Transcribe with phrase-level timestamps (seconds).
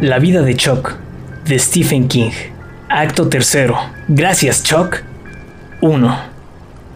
[0.00, 0.94] La vida de Chuck,
[1.44, 2.30] de Stephen King.
[2.88, 3.76] Acto tercero.
[4.08, 5.02] Gracias, Chuck.
[5.82, 6.18] 1.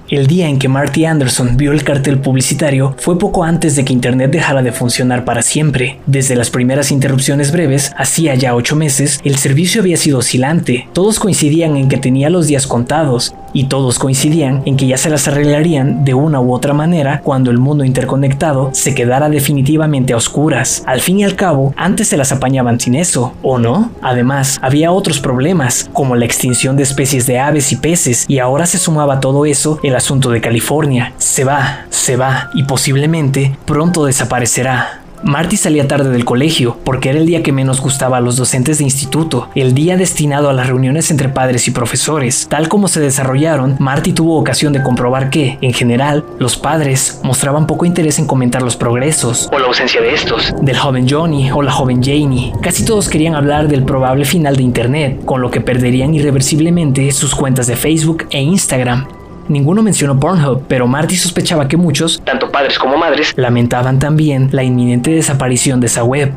[0.08, 3.92] El día en que Marty Anderson vio el cartel publicitario fue poco antes de que
[3.92, 6.00] Internet dejara de funcionar para siempre.
[6.06, 10.88] Desde las primeras interrupciones breves, hacía ya ocho meses, el servicio había sido oscilante.
[10.94, 15.08] Todos coincidían en que tenía los días contados, y todos coincidían en que ya se
[15.08, 20.18] las arreglarían de una u otra manera cuando el mundo interconectado se quedara definitivamente a
[20.18, 20.82] oscuras.
[20.86, 23.90] Al fin y al cabo, antes se las apañaban sin eso, ¿o no?
[24.02, 28.66] Además, había otros problemas, como la extinción de especies de aves y peces, y ahora
[28.66, 31.14] se sumaba todo eso el asunto de California.
[31.18, 35.03] Se va, se va, y posiblemente pronto desaparecerá.
[35.24, 38.76] Marty salía tarde del colegio porque era el día que menos gustaba a los docentes
[38.76, 42.46] de instituto, el día destinado a las reuniones entre padres y profesores.
[42.50, 47.66] Tal como se desarrollaron, Marty tuvo ocasión de comprobar que, en general, los padres mostraban
[47.66, 51.62] poco interés en comentar los progresos o la ausencia de estos, del joven Johnny o
[51.62, 52.52] la joven Janie.
[52.60, 57.34] Casi todos querían hablar del probable final de Internet, con lo que perderían irreversiblemente sus
[57.34, 59.06] cuentas de Facebook e Instagram.
[59.48, 64.62] Ninguno mencionó Pornhub, pero Marty sospechaba que muchos, tanto padres como madres, lamentaban también la
[64.62, 66.32] inminente desaparición de esa web.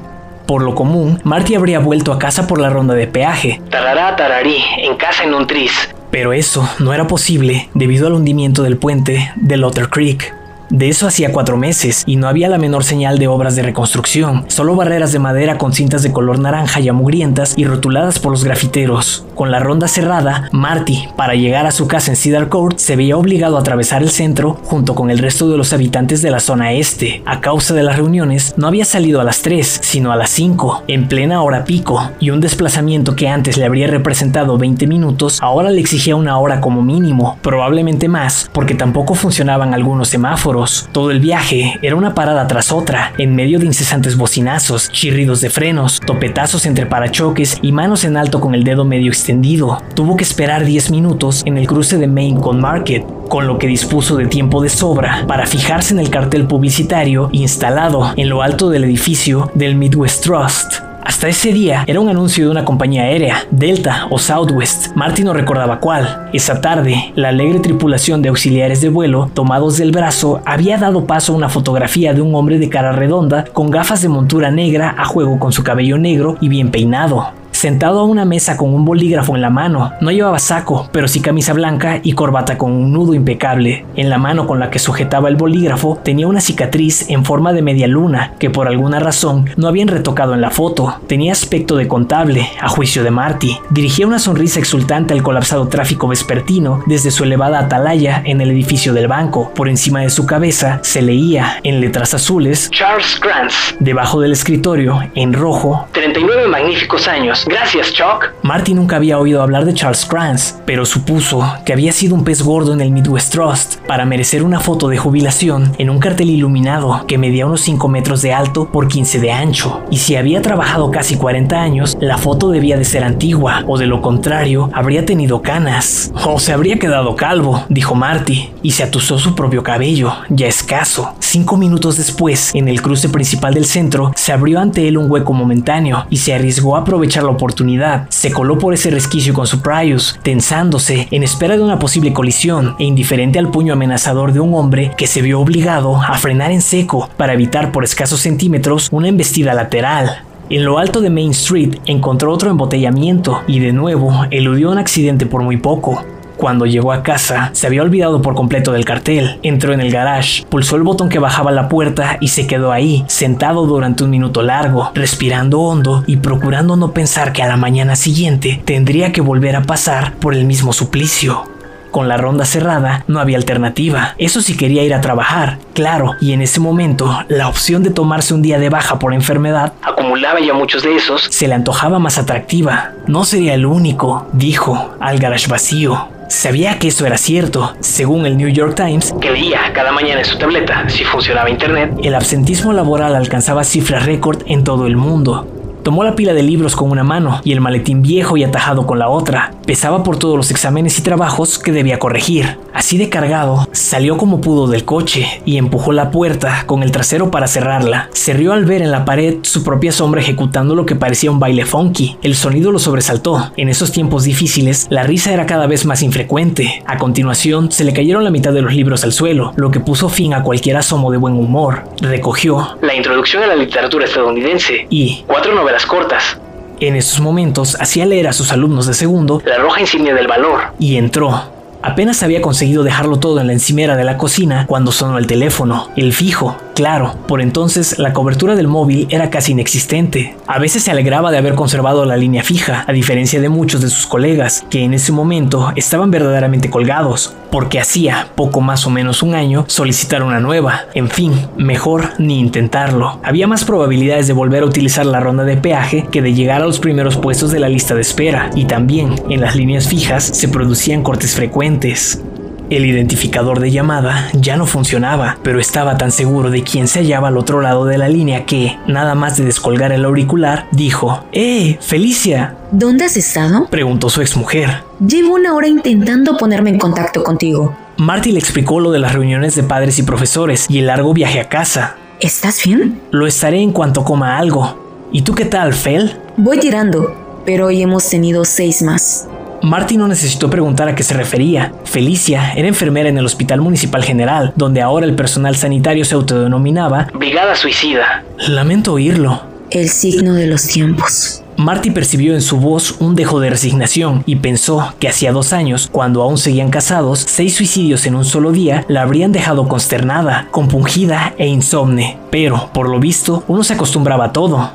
[0.46, 3.62] Por lo común, Marty habría vuelto a casa por la ronda de peaje.
[3.70, 5.72] Tarará, tararí, en casa en un tris.
[6.10, 10.34] Pero eso no era posible debido al hundimiento del puente de Lotter Creek.
[10.70, 14.44] De eso hacía cuatro meses y no había la menor señal de obras de reconstrucción,
[14.50, 18.44] solo barreras de madera con cintas de color naranja y amugrientas y rotuladas por los
[18.44, 19.26] grafiteros.
[19.34, 23.16] Con la ronda cerrada, Marty, para llegar a su casa en Cedar Court, se veía
[23.16, 26.74] obligado a atravesar el centro junto con el resto de los habitantes de la zona
[26.74, 27.22] este.
[27.26, 30.84] A causa de las reuniones, no había salido a las 3, sino a las 5,
[30.90, 35.70] en plena hora pico, y un desplazamiento que antes le habría representado 20 minutos, ahora
[35.70, 40.57] le exigía una hora como mínimo, probablemente más, porque tampoco funcionaban algunos semáforos
[40.92, 45.50] todo el viaje era una parada tras otra, en medio de incesantes bocinazos, chirridos de
[45.50, 49.82] frenos, topetazos entre parachoques y manos en alto con el dedo medio extendido.
[49.94, 53.68] Tuvo que esperar 10 minutos en el cruce de Main con Market, con lo que
[53.68, 58.70] dispuso de tiempo de sobra para fijarse en el cartel publicitario instalado en lo alto
[58.70, 60.87] del edificio del Midwest Trust.
[61.08, 64.94] Hasta ese día era un anuncio de una compañía aérea, Delta o Southwest.
[64.94, 66.28] Marty no recordaba cuál.
[66.34, 71.32] Esa tarde, la alegre tripulación de auxiliares de vuelo, tomados del brazo, había dado paso
[71.32, 75.06] a una fotografía de un hombre de cara redonda, con gafas de montura negra a
[75.06, 79.36] juego con su cabello negro y bien peinado sentado a una mesa con un bolígrafo
[79.36, 79.92] en la mano.
[80.00, 83.86] No llevaba saco, pero sí camisa blanca y corbata con un nudo impecable.
[83.96, 87.64] En la mano con la que sujetaba el bolígrafo tenía una cicatriz en forma de
[87.64, 91.00] media luna que por alguna razón no habían retocado en la foto.
[91.08, 93.58] Tenía aspecto de contable, a juicio de Marty.
[93.72, 98.94] Dirigía una sonrisa exultante al colapsado tráfico vespertino desde su elevada atalaya en el edificio
[98.94, 99.52] del banco.
[99.56, 103.76] Por encima de su cabeza se leía, en letras azules, Charles Grants.
[103.80, 108.34] Debajo del escritorio, en rojo, 39 magníficos años Gracias, Chuck.
[108.44, 112.42] Marty nunca había oído hablar de Charles Krantz, pero supuso que había sido un pez
[112.42, 117.06] gordo en el Midwest Trust para merecer una foto de jubilación en un cartel iluminado
[117.08, 119.82] que medía unos 5 metros de alto por 15 de ancho.
[119.90, 123.88] Y si había trabajado casi 40 años, la foto debía de ser antigua, o de
[123.88, 126.12] lo contrario, habría tenido canas.
[126.26, 131.14] O se habría quedado calvo, dijo Marty, y se atusó su propio cabello, ya escaso.
[131.20, 135.32] Cinco minutos después, en el cruce principal del centro, se abrió ante él un hueco
[135.32, 138.08] momentáneo y se arriesgó a aprovecharlo oportunidad.
[138.10, 142.76] Se coló por ese resquicio con su Prius, tensándose en espera de una posible colisión
[142.78, 146.62] e indiferente al puño amenazador de un hombre que se vio obligado a frenar en
[146.62, 150.26] seco para evitar por escasos centímetros una embestida lateral.
[150.50, 155.26] En lo alto de Main Street encontró otro embotellamiento y de nuevo eludió un accidente
[155.26, 156.04] por muy poco.
[156.38, 159.40] Cuando llegó a casa, se había olvidado por completo del cartel.
[159.42, 163.04] Entró en el garage, pulsó el botón que bajaba la puerta y se quedó ahí,
[163.08, 167.96] sentado durante un minuto largo, respirando hondo y procurando no pensar que a la mañana
[167.96, 171.44] siguiente tendría que volver a pasar por el mismo suplicio.
[171.90, 174.14] Con la ronda cerrada no había alternativa.
[174.20, 178.36] Eso sí quería ir a trabajar, claro, y en ese momento la opción de tomarse
[178.36, 182.20] un día de baja por enfermedad, acumulaba ya muchos de esos, se le antojaba más
[182.20, 182.92] atractiva.
[183.08, 186.17] No sería el único, dijo, al garage vacío.
[186.30, 187.76] Sabía que eso era cierto.
[187.80, 191.94] Según el New York Times, que leía cada mañana en su tableta si funcionaba Internet,
[192.04, 195.57] el absentismo laboral alcanzaba cifras récord en todo el mundo.
[195.88, 199.00] Tomó la pila de libros con una mano y el maletín viejo y atajado con
[199.00, 199.54] la otra.
[199.66, 202.58] Pesaba por todos los exámenes y trabajos que debía corregir.
[202.74, 207.32] Así de cargado, salió como pudo del coche y empujó la puerta con el trasero
[207.32, 208.10] para cerrarla.
[208.12, 211.40] Se rió al ver en la pared su propia sombra ejecutando lo que parecía un
[211.40, 212.18] baile funky.
[212.22, 213.54] El sonido lo sobresaltó.
[213.56, 216.84] En esos tiempos difíciles, la risa era cada vez más infrecuente.
[216.86, 220.10] A continuación, se le cayeron la mitad de los libros al suelo, lo que puso
[220.10, 221.84] fin a cualquier asomo de buen humor.
[222.02, 226.38] Recogió La introducción a la literatura estadounidense y cuatro novelas cortas.
[226.80, 230.74] En esos momentos hacía leer a sus alumnos de segundo la roja insignia del valor
[230.80, 231.52] y entró.
[231.82, 235.90] Apenas había conseguido dejarlo todo en la encimera de la cocina cuando sonó el teléfono,
[235.96, 236.58] el fijo.
[236.78, 240.38] Claro, por entonces la cobertura del móvil era casi inexistente.
[240.46, 243.90] A veces se alegraba de haber conservado la línea fija, a diferencia de muchos de
[243.90, 249.24] sus colegas, que en ese momento estaban verdaderamente colgados, porque hacía poco más o menos
[249.24, 250.82] un año solicitar una nueva.
[250.94, 253.20] En fin, mejor ni intentarlo.
[253.24, 256.68] Había más probabilidades de volver a utilizar la ronda de peaje que de llegar a
[256.68, 260.48] los primeros puestos de la lista de espera, y también en las líneas fijas se
[260.48, 262.22] producían cortes frecuentes.
[262.70, 267.30] El identificador de llamada ya no funcionaba, pero estaba tan seguro de quién se hallaba
[267.30, 271.78] al otro lado de la línea que, nada más de descolgar el auricular, dijo, ¡Eh,
[271.80, 272.58] Felicia!
[272.72, 273.68] ¿Dónde has estado?
[273.70, 274.84] preguntó su exmujer.
[275.00, 277.74] Llevo una hora intentando ponerme en contacto contigo.
[277.96, 281.40] Marty le explicó lo de las reuniones de padres y profesores y el largo viaje
[281.40, 281.96] a casa.
[282.20, 283.00] ¿Estás bien?
[283.12, 285.08] Lo estaré en cuanto coma algo.
[285.14, 286.20] ¿Y tú qué tal, Fel?
[286.36, 287.16] Voy tirando,
[287.46, 289.28] pero hoy hemos tenido seis más.
[289.62, 291.74] Marty no necesitó preguntar a qué se refería.
[291.84, 297.08] Felicia era enfermera en el Hospital Municipal General, donde ahora el personal sanitario se autodenominaba
[297.14, 298.24] Brigada Suicida.
[298.48, 299.42] Lamento oírlo.
[299.70, 301.44] El signo de los tiempos.
[301.58, 305.90] Marty percibió en su voz un dejo de resignación y pensó que hacía dos años,
[305.92, 311.34] cuando aún seguían casados, seis suicidios en un solo día la habrían dejado consternada, compungida
[311.38, 312.20] e insomne.
[312.30, 314.72] Pero, por lo visto, uno se acostumbraba a todo.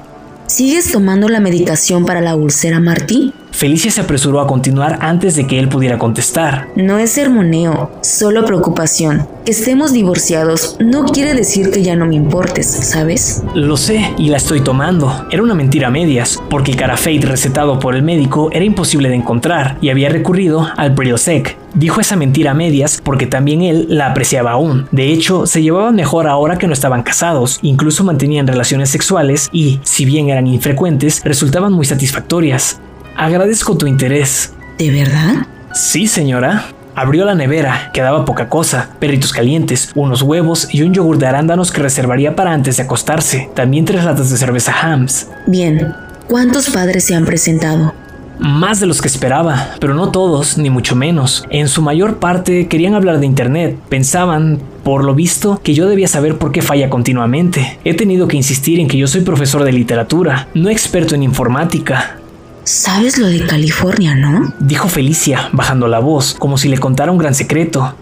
[0.49, 3.33] ¿Sigues tomando la medicación para la úlcera, Marty?
[3.53, 6.69] Felicia se apresuró a continuar antes de que él pudiera contestar.
[6.75, 9.29] No es sermoneo, solo preocupación.
[9.45, 13.43] Que estemos divorciados no quiere decir que ya no me importes, ¿sabes?
[13.55, 15.27] Lo sé y la estoy tomando.
[15.31, 19.17] Era una mentira a medias, porque el carafate recetado por el médico era imposible de
[19.17, 21.57] encontrar y había recurrido al Prilosec.
[21.75, 24.89] Dijo esa mentira a medias porque también él la apreciaba aún.
[24.93, 29.81] De hecho, se llevaban mejor ahora que no estaban casados, incluso mantenían relaciones sexuales y,
[29.83, 32.81] si bien eran infrecuentes, resultaban muy satisfactorias.
[33.23, 34.53] Agradezco tu interés.
[34.79, 35.47] ¿De verdad?
[35.73, 36.65] Sí, señora.
[36.97, 41.71] Abrió la nevera, quedaba poca cosa, perritos calientes, unos huevos y un yogur de arándanos
[41.71, 45.29] que reservaría para antes de acostarse, también tres latas de cerveza Hams.
[45.47, 45.95] Bien,
[46.27, 47.95] ¿cuántos padres se han presentado?
[48.41, 51.45] Más de los que esperaba, pero no todos, ni mucho menos.
[51.49, 56.09] En su mayor parte querían hablar de Internet, pensaban, por lo visto, que yo debía
[56.09, 57.79] saber por qué falla continuamente.
[57.85, 62.17] He tenido que insistir en que yo soy profesor de literatura, no experto en informática.
[62.65, 64.55] ¿Sabes lo de California, no?
[64.61, 67.95] Dijo Felicia, bajando la voz, como si le contara un gran secreto.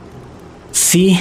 [0.71, 1.19] Sí,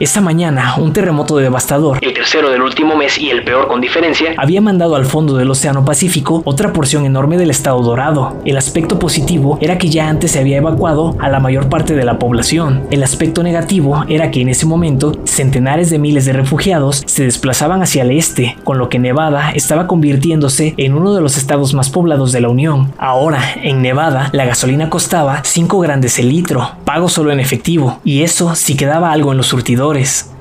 [0.00, 4.34] esta mañana, un terremoto devastador, el tercero del último mes y el peor con diferencia,
[4.38, 8.36] había mandado al fondo del Océano Pacífico otra porción enorme del estado dorado.
[8.44, 12.04] El aspecto positivo era que ya antes se había evacuado a la mayor parte de
[12.04, 12.82] la población.
[12.90, 17.80] El aspecto negativo era que en ese momento centenares de miles de refugiados se desplazaban
[17.80, 21.90] hacia el este, con lo que Nevada estaba convirtiéndose en uno de los estados más
[21.90, 22.92] poblados de la Unión.
[22.98, 28.22] Ahora, en Nevada, la gasolina costaba 5 grandes el litro, pago solo en efectivo, y
[28.22, 29.83] eso si quedaba algo en los surtidores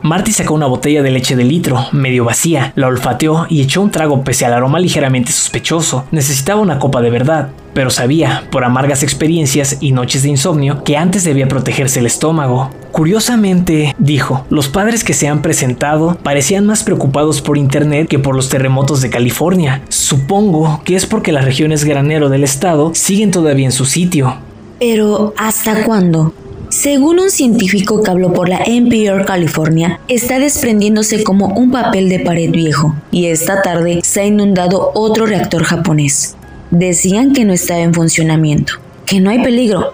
[0.01, 3.91] Marty sacó una botella de leche de litro, medio vacía, la olfateó y echó un
[3.91, 6.05] trago pese al aroma ligeramente sospechoso.
[6.11, 10.95] Necesitaba una copa de verdad, pero sabía, por amargas experiencias y noches de insomnio, que
[10.95, 12.69] antes debía protegerse el estómago.
[12.93, 18.35] Curiosamente, dijo, los padres que se han presentado parecían más preocupados por Internet que por
[18.35, 19.81] los terremotos de California.
[19.89, 24.37] Supongo que es porque las regiones granero del estado siguen todavía en su sitio.
[24.79, 26.33] Pero, ¿hasta cuándo?
[26.73, 32.19] Según un científico que habló por la NPR California, está desprendiéndose como un papel de
[32.19, 36.35] pared viejo y esta tarde se ha inundado otro reactor japonés.
[36.71, 38.73] Decían que no estaba en funcionamiento,
[39.05, 39.93] que no hay peligro,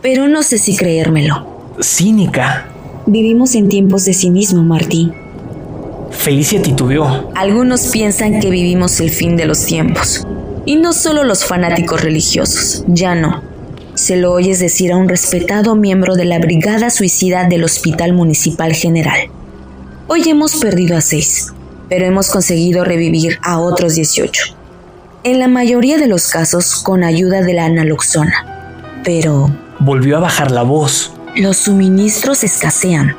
[0.00, 1.46] pero no sé si creérmelo.
[1.82, 2.68] Cínica.
[3.04, 5.12] Vivimos en tiempos de cinismo, Martín.
[6.10, 7.32] Felicia titubeó.
[7.34, 10.26] Algunos piensan que vivimos el fin de los tiempos.
[10.64, 13.53] Y no solo los fanáticos religiosos, ya no
[13.94, 18.74] se lo oyes decir a un respetado miembro de la Brigada Suicida del Hospital Municipal
[18.74, 19.30] General.
[20.08, 21.52] Hoy hemos perdido a seis,
[21.88, 24.56] pero hemos conseguido revivir a otros 18.
[25.22, 28.82] En la mayoría de los casos con ayuda de la analoxona.
[29.04, 29.50] Pero...
[29.78, 31.12] Volvió a bajar la voz.
[31.36, 33.16] Los suministros escasean.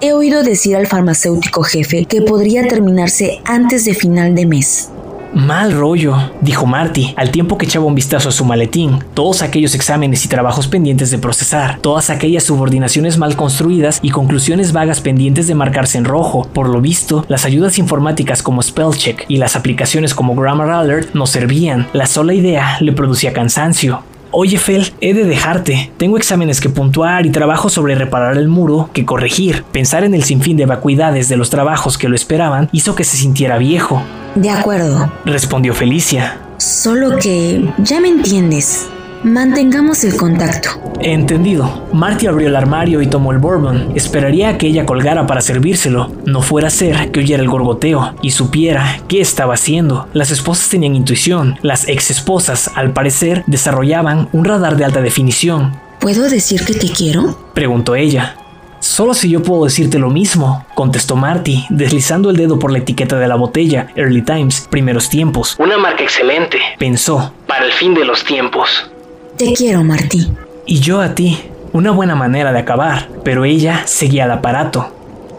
[0.00, 4.90] He oído decir al farmacéutico jefe que podría terminarse antes de final de mes.
[5.36, 9.00] Mal rollo, dijo Marty, al tiempo que echaba un vistazo a su maletín.
[9.12, 14.72] Todos aquellos exámenes y trabajos pendientes de procesar, todas aquellas subordinaciones mal construidas y conclusiones
[14.72, 16.48] vagas pendientes de marcarse en rojo.
[16.54, 21.26] Por lo visto, las ayudas informáticas como Spellcheck y las aplicaciones como Grammar Alert no
[21.26, 21.86] servían.
[21.92, 24.04] La sola idea le producía cansancio.
[24.38, 25.90] Oye, Fel, he de dejarte.
[25.96, 29.64] Tengo exámenes que puntuar y trabajo sobre reparar el muro que corregir.
[29.72, 33.16] Pensar en el sinfín de vacuidades de los trabajos que lo esperaban hizo que se
[33.16, 34.02] sintiera viejo.
[34.34, 36.38] De acuerdo, respondió Felicia.
[36.58, 38.90] Solo que, ya me entiendes,
[39.26, 40.70] Mantengamos el contacto.
[41.00, 41.88] Entendido.
[41.92, 43.90] Marty abrió el armario y tomó el bourbon.
[43.96, 46.12] Esperaría a que ella colgara para servírselo.
[46.26, 50.06] No fuera a ser que oyera el gorgoteo y supiera qué estaba haciendo.
[50.12, 51.58] Las esposas tenían intuición.
[51.62, 55.76] Las ex esposas, al parecer, desarrollaban un radar de alta definición.
[55.98, 57.36] ¿Puedo decir que te quiero?
[57.52, 58.36] Preguntó ella.
[58.78, 63.18] Solo si yo puedo decirte lo mismo, contestó Marty, deslizando el dedo por la etiqueta
[63.18, 65.56] de la botella, Early Times, primeros tiempos.
[65.58, 68.88] Una marca excelente, pensó, para el fin de los tiempos.
[69.36, 70.26] Te quiero, Marty.
[70.64, 71.38] Y yo a ti.
[71.72, 74.88] Una buena manera de acabar, pero ella seguía al aparato.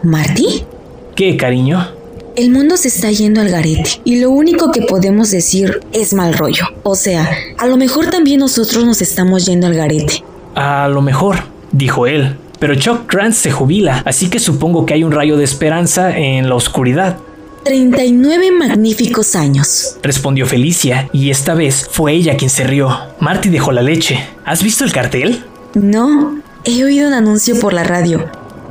[0.04, 0.62] ¿Marty?
[1.16, 1.84] ¿Qué, cariño?
[2.36, 6.34] El mundo se está yendo al garete y lo único que podemos decir es mal
[6.34, 6.66] rollo.
[6.84, 7.28] O sea,
[7.58, 10.22] a lo mejor también nosotros nos estamos yendo al garete.
[10.54, 11.38] A lo mejor,
[11.72, 12.36] dijo él.
[12.60, 16.48] Pero Chuck Grant se jubila, así que supongo que hay un rayo de esperanza en
[16.48, 17.18] la oscuridad.
[17.64, 22.96] 39 magníficos años, respondió Felicia, y esta vez fue ella quien se rió.
[23.20, 24.20] Marty dejó la leche.
[24.44, 25.44] ¿Has visto el cartel?
[25.74, 28.26] No, he oído un anuncio por la radio,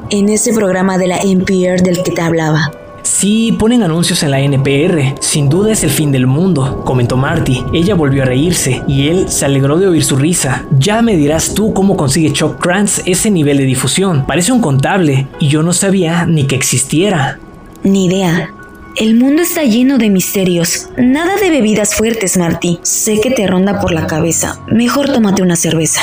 [0.10, 2.72] en ese programa de la NPR del que te hablaba.
[3.04, 5.16] Sí, ponen anuncios en la NPR.
[5.22, 7.64] Sin duda es el fin del mundo, comentó Marty.
[7.74, 10.66] Ella volvió a reírse y él se alegró de oír su risa.
[10.78, 14.26] Ya me dirás tú cómo consigue Chuck Krantz ese nivel de difusión.
[14.28, 17.40] Parece un contable y yo no sabía ni que existiera.
[17.82, 18.54] Ni idea.
[19.00, 20.90] El mundo está lleno de misterios.
[20.98, 22.80] Nada de bebidas fuertes, Marty.
[22.82, 24.60] Sé que te ronda por la cabeza.
[24.72, 26.02] Mejor tómate una cerveza.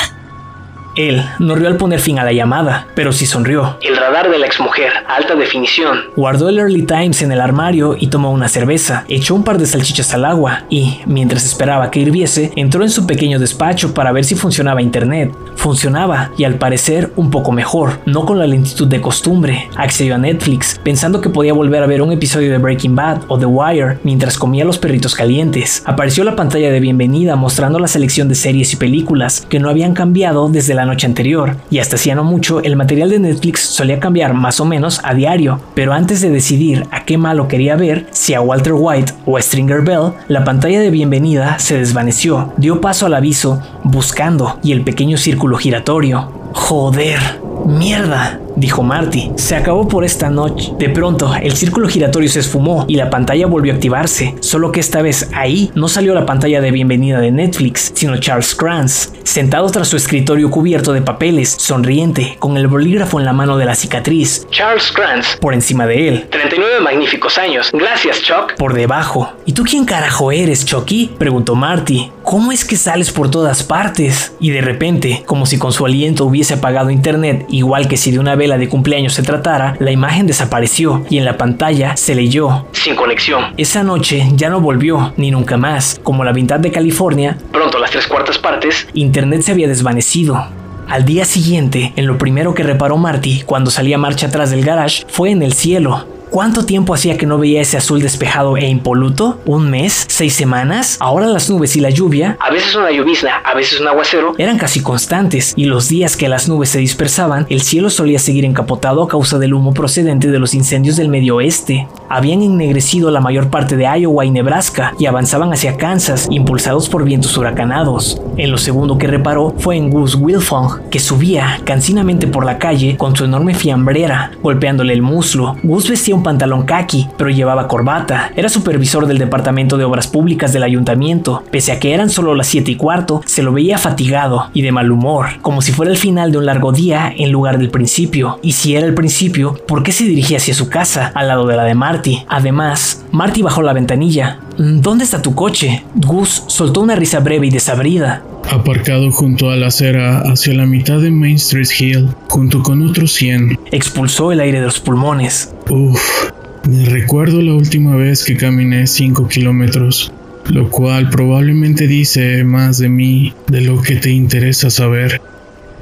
[0.95, 3.77] Él no rió al poner fin a la llamada, pero sí sonrió.
[3.81, 5.99] El radar de la exmujer, alta definición.
[6.15, 9.65] Guardó el Early Times en el armario y tomó una cerveza, echó un par de
[9.65, 14.23] salchichas al agua y, mientras esperaba que hirviese, entró en su pequeño despacho para ver
[14.23, 15.35] si funcionaba internet.
[15.55, 19.69] Funcionaba y al parecer un poco mejor, no con la lentitud de costumbre.
[19.75, 23.37] Accedió a Netflix, pensando que podía volver a ver un episodio de Breaking Bad o
[23.37, 25.83] The Wire mientras comía los perritos calientes.
[25.85, 29.93] Apareció la pantalla de bienvenida mostrando la selección de series y películas que no habían
[29.93, 33.99] cambiado desde la noche anterior, y hasta hacía no mucho el material de Netflix solía
[33.99, 38.07] cambiar más o menos a diario, pero antes de decidir a qué malo quería ver,
[38.11, 42.81] si a Walter White o a Stringer Bell, la pantalla de bienvenida se desvaneció, dio
[42.81, 46.31] paso al aviso buscando y el pequeño círculo giratorio.
[46.53, 47.19] Joder,
[47.65, 49.31] mierda dijo Marty.
[49.35, 50.73] Se acabó por esta noche.
[50.77, 54.79] De pronto, el círculo giratorio se esfumó y la pantalla volvió a activarse, solo que
[54.79, 59.69] esta vez ahí no salió la pantalla de bienvenida de Netflix, sino Charles Kranz, sentado
[59.69, 63.75] tras su escritorio cubierto de papeles, sonriente, con el bolígrafo en la mano de la
[63.75, 64.47] cicatriz.
[64.51, 65.37] Charles Kranz.
[65.39, 66.27] Por encima de él.
[66.29, 67.69] 39 magníficos años.
[67.73, 68.55] Gracias, Chuck.
[68.57, 69.33] Por debajo.
[69.45, 71.11] ¿Y tú quién carajo eres, Chucky?
[71.17, 72.11] preguntó Marty.
[72.23, 74.33] ¿Cómo es que sales por todas partes?
[74.39, 78.19] Y de repente, como si con su aliento hubiese apagado internet, igual que si de
[78.19, 82.15] una vez la de cumpleaños se tratara, la imagen desapareció y en la pantalla se
[82.15, 82.67] leyó.
[82.71, 83.53] Sin conexión.
[83.57, 85.99] Esa noche ya no volvió, ni nunca más.
[86.03, 90.45] Como la mitad de California, pronto las tres cuartas partes, Internet se había desvanecido.
[90.87, 95.03] Al día siguiente, en lo primero que reparó Marty cuando salía marcha atrás del garage
[95.07, 96.05] fue en el cielo.
[96.35, 99.39] ¿Cuánto tiempo hacía que no veía ese azul despejado e impoluto?
[99.45, 100.05] ¿Un mes?
[100.09, 100.97] ¿Seis semanas?
[100.99, 104.57] Ahora las nubes y la lluvia, a veces una llovizna, a veces un aguacero, eran
[104.57, 109.01] casi constantes y los días que las nubes se dispersaban, el cielo solía seguir encapotado
[109.01, 111.87] a causa del humo procedente de los incendios del medio oeste.
[112.09, 117.05] Habían ennegrecido la mayor parte de Iowa y Nebraska y avanzaban hacia Kansas, impulsados por
[117.05, 118.21] vientos huracanados.
[118.35, 122.97] En lo segundo que reparó fue en Gus Wilfong, que subía cansinamente por la calle
[122.97, 125.55] con su enorme fiambrera, golpeándole el muslo.
[125.63, 128.31] Gus vestía un pantalón khaki, pero llevaba corbata.
[128.35, 131.43] Era supervisor del Departamento de Obras Públicas del Ayuntamiento.
[131.51, 134.71] Pese a que eran solo las 7 y cuarto, se lo veía fatigado y de
[134.71, 138.39] mal humor, como si fuera el final de un largo día en lugar del principio.
[138.41, 141.55] Y si era el principio, ¿por qué se dirigía hacia su casa, al lado de
[141.55, 142.25] la de Marty?
[142.27, 144.39] Además, Marty bajó la ventanilla.
[144.57, 145.83] ¿Dónde está tu coche?
[145.93, 148.23] Gus soltó una risa breve y desabrida.
[148.49, 153.11] Aparcado junto a la acera hacia la mitad de Main Street Hill, junto con otros
[153.13, 153.59] 100.
[153.71, 155.53] Expulsó el aire de los pulmones.
[155.69, 156.31] Uf,
[156.69, 160.11] me recuerdo la última vez que caminé 5 kilómetros,
[160.47, 165.21] lo cual probablemente dice más de mí de lo que te interesa saber.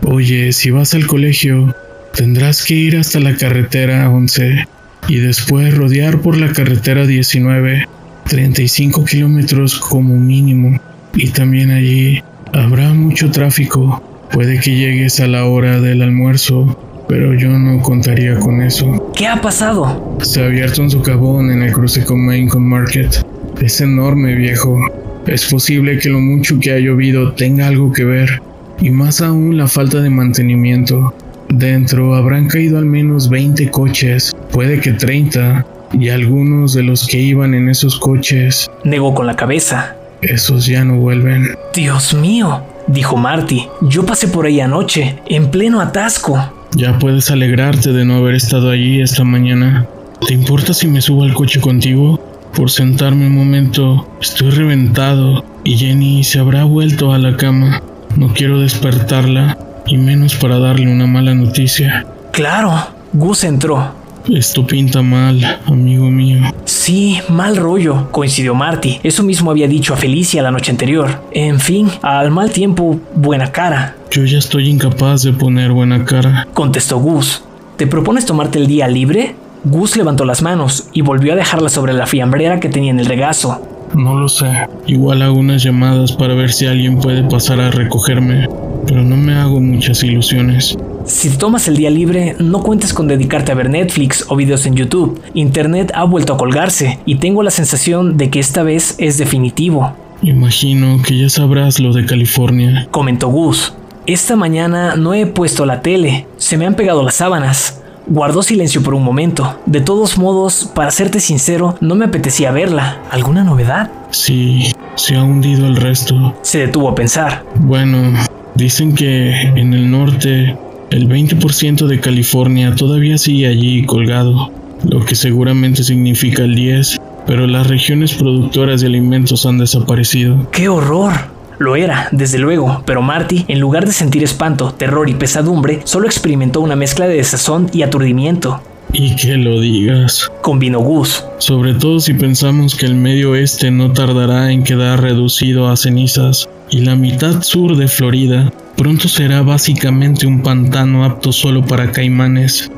[0.06, 1.76] Oye, si vas al colegio,
[2.16, 4.68] tendrás que ir hasta la carretera 11
[5.08, 7.88] y después rodear por la carretera 19,
[8.28, 10.80] 35 kilómetros como mínimo.
[11.16, 14.00] Y también allí Habrá mucho tráfico.
[14.32, 16.78] Puede que llegues a la hora del almuerzo,
[17.10, 19.12] pero yo no contaría con eso.
[19.16, 20.18] ¿Qué ha pasado?
[20.22, 23.26] Se ha abierto un socavón en el cruce con Main Market.
[23.60, 24.78] Es enorme, viejo.
[25.26, 28.40] Es posible que lo mucho que ha llovido tenga algo que ver,
[28.80, 31.16] y más aún la falta de mantenimiento.
[31.50, 37.18] Dentro habrán caído al menos 20 coches, puede que 30, y algunos de los que
[37.18, 38.70] iban en esos coches.
[38.84, 39.96] Negó con la cabeza.
[40.24, 41.56] Esos ya no vuelven.
[41.74, 43.68] Dios mío, dijo Marty.
[43.82, 46.52] Yo pasé por ahí anoche, en pleno atasco.
[46.76, 49.88] Ya puedes alegrarte de no haber estado allí esta mañana.
[50.28, 52.20] ¿Te importa si me subo al coche contigo?
[52.56, 57.82] Por sentarme un momento, estoy reventado y Jenny se habrá vuelto a la cama.
[58.16, 62.06] No quiero despertarla, y menos para darle una mala noticia.
[62.32, 62.74] Claro,
[63.14, 63.94] Gus entró.
[64.34, 66.42] Esto pinta mal, amigo mío.
[66.84, 69.00] Sí, mal rollo, coincidió Marty.
[69.04, 71.22] Eso mismo había dicho a Felicia la noche anterior.
[71.32, 73.96] En fin, al mal tiempo, buena cara.
[74.12, 77.42] Yo ya estoy incapaz de poner buena cara, contestó Gus.
[77.78, 79.34] ¿Te propones tomarte el día libre?
[79.64, 83.06] Gus levantó las manos y volvió a dejarlas sobre la fiambrera que tenía en el
[83.06, 83.62] regazo.
[83.96, 84.52] No lo sé.
[84.86, 88.50] Igual hago unas llamadas para ver si alguien puede pasar a recogerme,
[88.86, 90.78] pero no me hago muchas ilusiones.
[91.06, 94.76] Si tomas el día libre, no cuentes con dedicarte a ver Netflix o videos en
[94.76, 95.22] YouTube.
[95.34, 99.94] Internet ha vuelto a colgarse y tengo la sensación de que esta vez es definitivo.
[100.22, 103.74] Imagino que ya sabrás lo de California, comentó Gus.
[104.06, 107.82] Esta mañana no he puesto la tele, se me han pegado las sábanas.
[108.08, 109.60] Guardó silencio por un momento.
[109.66, 113.02] De todos modos, para serte sincero, no me apetecía verla.
[113.12, 113.92] ¿Alguna novedad?
[114.12, 116.36] Sí, se ha hundido el resto.
[116.42, 117.46] Se detuvo a pensar.
[117.56, 118.14] Bueno,
[118.56, 120.58] dicen que en el norte
[120.94, 124.52] el 20% de California todavía sigue allí colgado,
[124.88, 130.48] lo que seguramente significa el 10, pero las regiones productoras de alimentos han desaparecido.
[130.52, 131.14] ¡Qué horror!
[131.58, 136.06] Lo era, desde luego, pero Marty, en lugar de sentir espanto, terror y pesadumbre, solo
[136.06, 138.62] experimentó una mezcla de desazón y aturdimiento.
[138.92, 140.30] Y que lo digas.
[140.42, 141.24] Convino Gus.
[141.40, 146.48] Sobre todo si pensamos que el medio oeste no tardará en quedar reducido a cenizas
[146.70, 152.70] y la mitad sur de Florida pronto será básicamente un pantano apto solo para caimanes.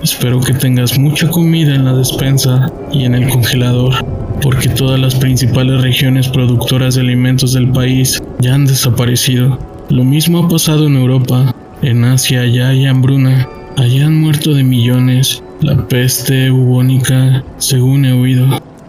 [0.00, 3.92] Espero que tengas mucha comida en la despensa y en el congelador,
[4.40, 9.58] porque todas las principales regiones productoras de alimentos del país ya han desaparecido.
[9.88, 11.52] Lo mismo ha pasado en Europa,
[11.82, 18.12] en Asia ya hay hambruna, allá han muerto de millones, la peste bubónica, según he
[18.12, 18.46] oído.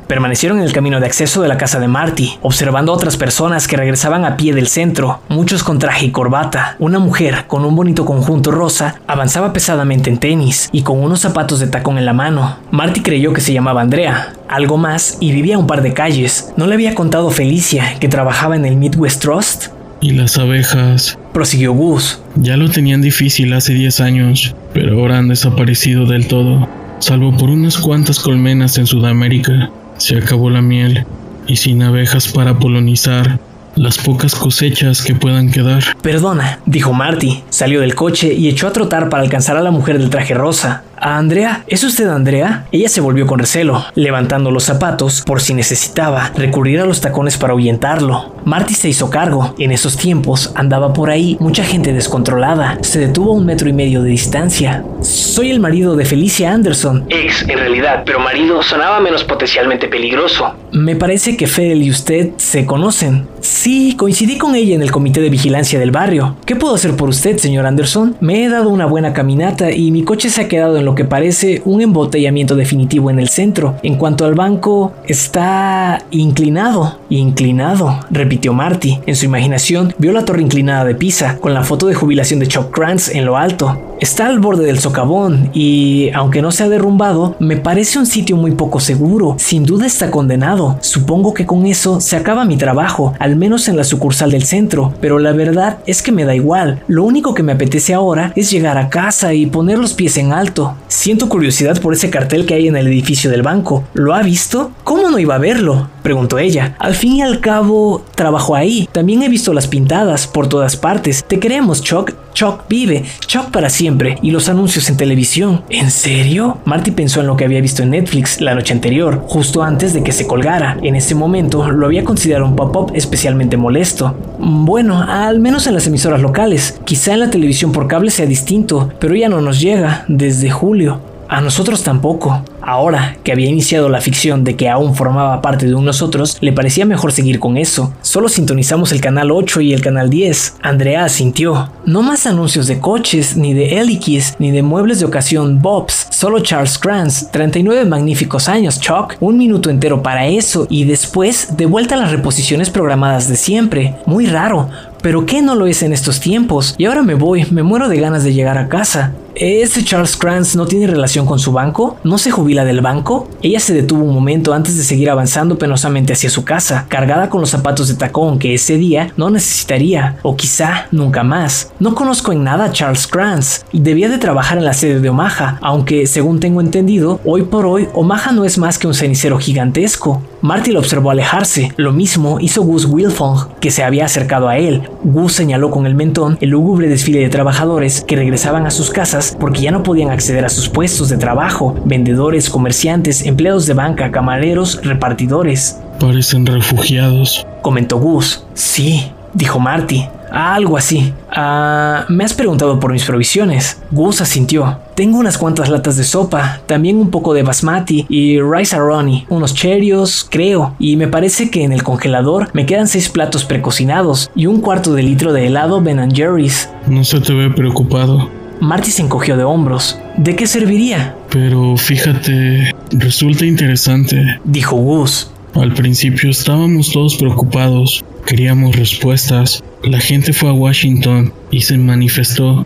[0.09, 3.67] Permanecieron en el camino de acceso de la casa de Marty, observando a otras personas
[3.67, 6.75] que regresaban a pie del centro, muchos con traje y corbata.
[6.79, 11.59] Una mujer con un bonito conjunto rosa avanzaba pesadamente en tenis y con unos zapatos
[11.59, 12.57] de tacón en la mano.
[12.71, 16.53] Marty creyó que se llamaba Andrea, algo más y vivía a un par de calles.
[16.57, 19.67] ¿No le había contado Felicia que trabajaba en el Midwest Trust?
[20.01, 21.19] Y las abejas.
[21.33, 22.19] Prosiguió Gus.
[22.35, 26.67] Ya lo tenían difícil hace 10 años, pero ahora han desaparecido del todo,
[26.97, 29.69] salvo por unas cuantas colmenas en Sudamérica.
[29.99, 31.05] Se acabó la miel
[31.45, 33.39] y sin abejas para polonizar
[33.75, 35.83] las pocas cosechas que puedan quedar.
[36.01, 37.43] Perdona, dijo Marty.
[37.49, 40.83] Salió del coche y echó a trotar para alcanzar a la mujer del traje rosa.
[41.01, 41.63] ¿A Andrea?
[41.67, 42.65] ¿Es usted Andrea?
[42.73, 47.37] Ella se volvió con recelo, levantando los zapatos por si necesitaba recurrir a los tacones
[47.37, 48.35] para ahuyentarlo.
[48.43, 49.55] Marty se hizo cargo.
[49.59, 52.79] En esos tiempos andaba por ahí mucha gente descontrolada.
[52.81, 54.83] Se detuvo a un metro y medio de distancia.
[55.01, 57.05] Soy el marido de Felicia Anderson.
[57.09, 60.53] Ex, en realidad, pero marido sonaba menos potencialmente peligroso.
[60.71, 63.27] Me parece que Fidel y usted se conocen.
[63.39, 66.35] Sí, coincidí con ella en el comité de vigilancia del barrio.
[66.45, 68.17] ¿Qué puedo hacer por usted, señor Anderson?
[68.19, 71.05] Me he dado una buena caminata y mi coche se ha quedado en lo que
[71.05, 73.75] parece un embotellamiento definitivo en el centro.
[73.83, 76.97] En cuanto al banco, está inclinado.
[77.11, 78.97] Inclinado, repitió Marty.
[79.05, 82.47] En su imaginación vio la torre inclinada de Pisa, con la foto de jubilación de
[82.47, 83.88] Chuck Krantz en lo alto.
[83.99, 88.37] Está al borde del socavón y, aunque no se ha derrumbado, me parece un sitio
[88.37, 89.35] muy poco seguro.
[89.37, 90.77] Sin duda está condenado.
[90.79, 94.93] Supongo que con eso se acaba mi trabajo, al menos en la sucursal del centro,
[95.01, 96.81] pero la verdad es que me da igual.
[96.87, 100.31] Lo único que me apetece ahora es llegar a casa y poner los pies en
[100.31, 100.77] alto.
[100.87, 103.83] Siento curiosidad por ese cartel que hay en el edificio del banco.
[103.93, 104.71] ¿Lo ha visto?
[104.85, 105.89] ¿Cómo no iba a verlo?
[106.03, 106.75] preguntó ella.
[106.79, 108.87] Al fin y al cabo, trabajo ahí.
[108.91, 111.23] También he visto las pintadas por todas partes.
[111.27, 112.13] Te queremos, Chuck.
[112.33, 113.88] Chuck vive, Chuck para siempre,
[114.21, 115.63] y los anuncios en televisión.
[115.69, 116.59] ¿En serio?
[116.65, 120.03] Marty pensó en lo que había visto en Netflix la noche anterior, justo antes de
[120.03, 120.77] que se colgara.
[120.83, 124.15] En ese momento lo había considerado un pop-up especialmente molesto.
[124.39, 126.79] Bueno, al menos en las emisoras locales.
[126.85, 131.01] Quizá en la televisión por cable sea distinto, pero ya no nos llega desde julio.
[131.27, 132.43] A nosotros tampoco.
[132.69, 136.53] Ahora que había iniciado la ficción de que aún formaba parte de un nosotros, le
[136.53, 137.95] parecía mejor seguir con eso.
[138.03, 140.57] Solo sintonizamos el canal 8 y el canal 10.
[140.61, 141.71] Andrea asintió.
[141.87, 146.09] No más anuncios de coches, ni de Elikis, ni de muebles de ocasión Bobs.
[146.11, 147.31] Solo Charles Kranz.
[147.31, 149.15] 39 magníficos años, Chuck.
[149.19, 153.95] Un minuto entero para eso y después de vuelta a las reposiciones programadas de siempre.
[154.05, 154.69] Muy raro.
[155.01, 156.75] Pero ¿qué no lo es en estos tiempos?
[156.77, 159.13] Y ahora me voy, me muero de ganas de llegar a casa.
[159.39, 161.97] ¿Ese Charles Kranz no tiene relación con su banco?
[162.03, 163.29] ¿No se jubila del banco?
[163.41, 167.41] Ella se detuvo un momento antes de seguir avanzando penosamente hacia su casa, cargada con
[167.41, 171.71] los zapatos de tacón que ese día no necesitaría, o quizá nunca más.
[171.79, 175.57] No conozco en nada a Charles Kranz debía de trabajar en la sede de Omaha,
[175.61, 180.21] aunque según tengo entendido, hoy por hoy Omaha no es más que un cenicero gigantesco.
[180.41, 184.89] Marty lo observó alejarse, lo mismo hizo Gus Wilfong, que se había acercado a él.
[185.03, 189.35] Gus señaló con el mentón el lúgubre desfile de trabajadores que regresaban a sus casas
[189.37, 194.11] porque ya no podían acceder a sus puestos de trabajo, vendedores, comerciantes, empleados de banca,
[194.11, 195.77] camareros, repartidores.
[195.99, 198.45] Parecen refugiados, comentó Gus.
[198.53, 200.07] Sí, dijo Marty.
[200.31, 201.13] Algo así.
[201.31, 203.81] Ah, me has preguntado por mis provisiones.
[203.91, 204.79] Gus asintió.
[204.99, 209.53] Tengo unas cuantas latas de sopa, también un poco de basmati y rice aroni, unos
[209.53, 214.47] cherios, creo, y me parece que en el congelador me quedan seis platos precocinados y
[214.47, 216.69] un cuarto de litro de helado Ben Jerry's.
[216.85, 218.29] No se te ve preocupado.
[218.59, 219.97] Marty se encogió de hombros.
[220.17, 221.15] ¿De qué serviría?
[221.29, 225.31] Pero fíjate, resulta interesante, dijo Gus.
[225.53, 229.63] Al principio estábamos todos preocupados, queríamos respuestas.
[229.81, 232.65] La gente fue a Washington y se manifestó.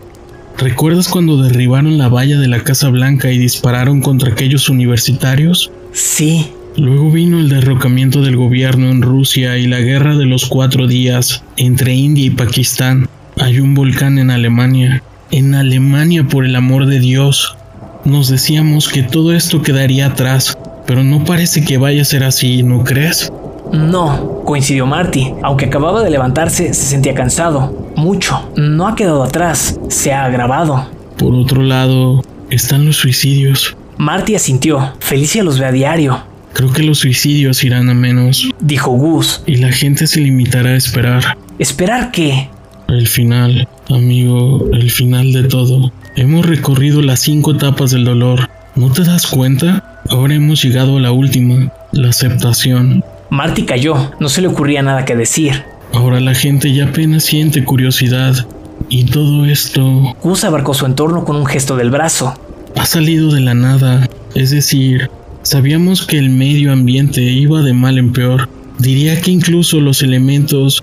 [0.56, 5.72] ¿Recuerdas cuando derribaron la valla de la Casa Blanca y dispararon contra aquellos universitarios?
[5.92, 6.52] Sí.
[6.76, 11.42] Luego vino el derrocamiento del gobierno en Rusia y la guerra de los cuatro días
[11.56, 13.08] entre India y Pakistán.
[13.40, 15.02] Hay un volcán en Alemania.
[15.32, 17.56] En Alemania, por el amor de Dios.
[18.04, 22.62] Nos decíamos que todo esto quedaría atrás, pero no parece que vaya a ser así,
[22.62, 23.32] ¿no crees?
[23.72, 25.32] No, coincidió Marty.
[25.42, 27.83] Aunque acababa de levantarse, se sentía cansado.
[27.96, 28.50] Mucho.
[28.56, 29.78] No ha quedado atrás.
[29.88, 30.88] Se ha agravado.
[31.16, 33.76] Por otro lado, están los suicidios.
[33.96, 34.92] Marty asintió.
[34.98, 36.24] Felicia los ve a diario.
[36.52, 38.48] Creo que los suicidios irán a menos.
[38.60, 39.42] Dijo Gus.
[39.46, 41.36] Y la gente se limitará a esperar.
[41.58, 42.48] ¿Esperar qué?
[42.88, 45.92] El final, amigo, el final de todo.
[46.16, 48.48] Hemos recorrido las cinco etapas del dolor.
[48.76, 50.02] ¿No te das cuenta?
[50.08, 53.04] Ahora hemos llegado a la última, la aceptación.
[53.30, 55.64] Marty cayó, no se le ocurría nada que decir.
[55.94, 58.48] Ahora la gente ya apenas siente curiosidad.
[58.88, 60.16] Y todo esto...
[60.20, 62.34] Gus abarcó su entorno con un gesto del brazo.
[62.74, 64.08] Ha salido de la nada.
[64.34, 65.08] Es decir,
[65.42, 68.48] sabíamos que el medio ambiente iba de mal en peor.
[68.78, 70.82] Diría que incluso los elementos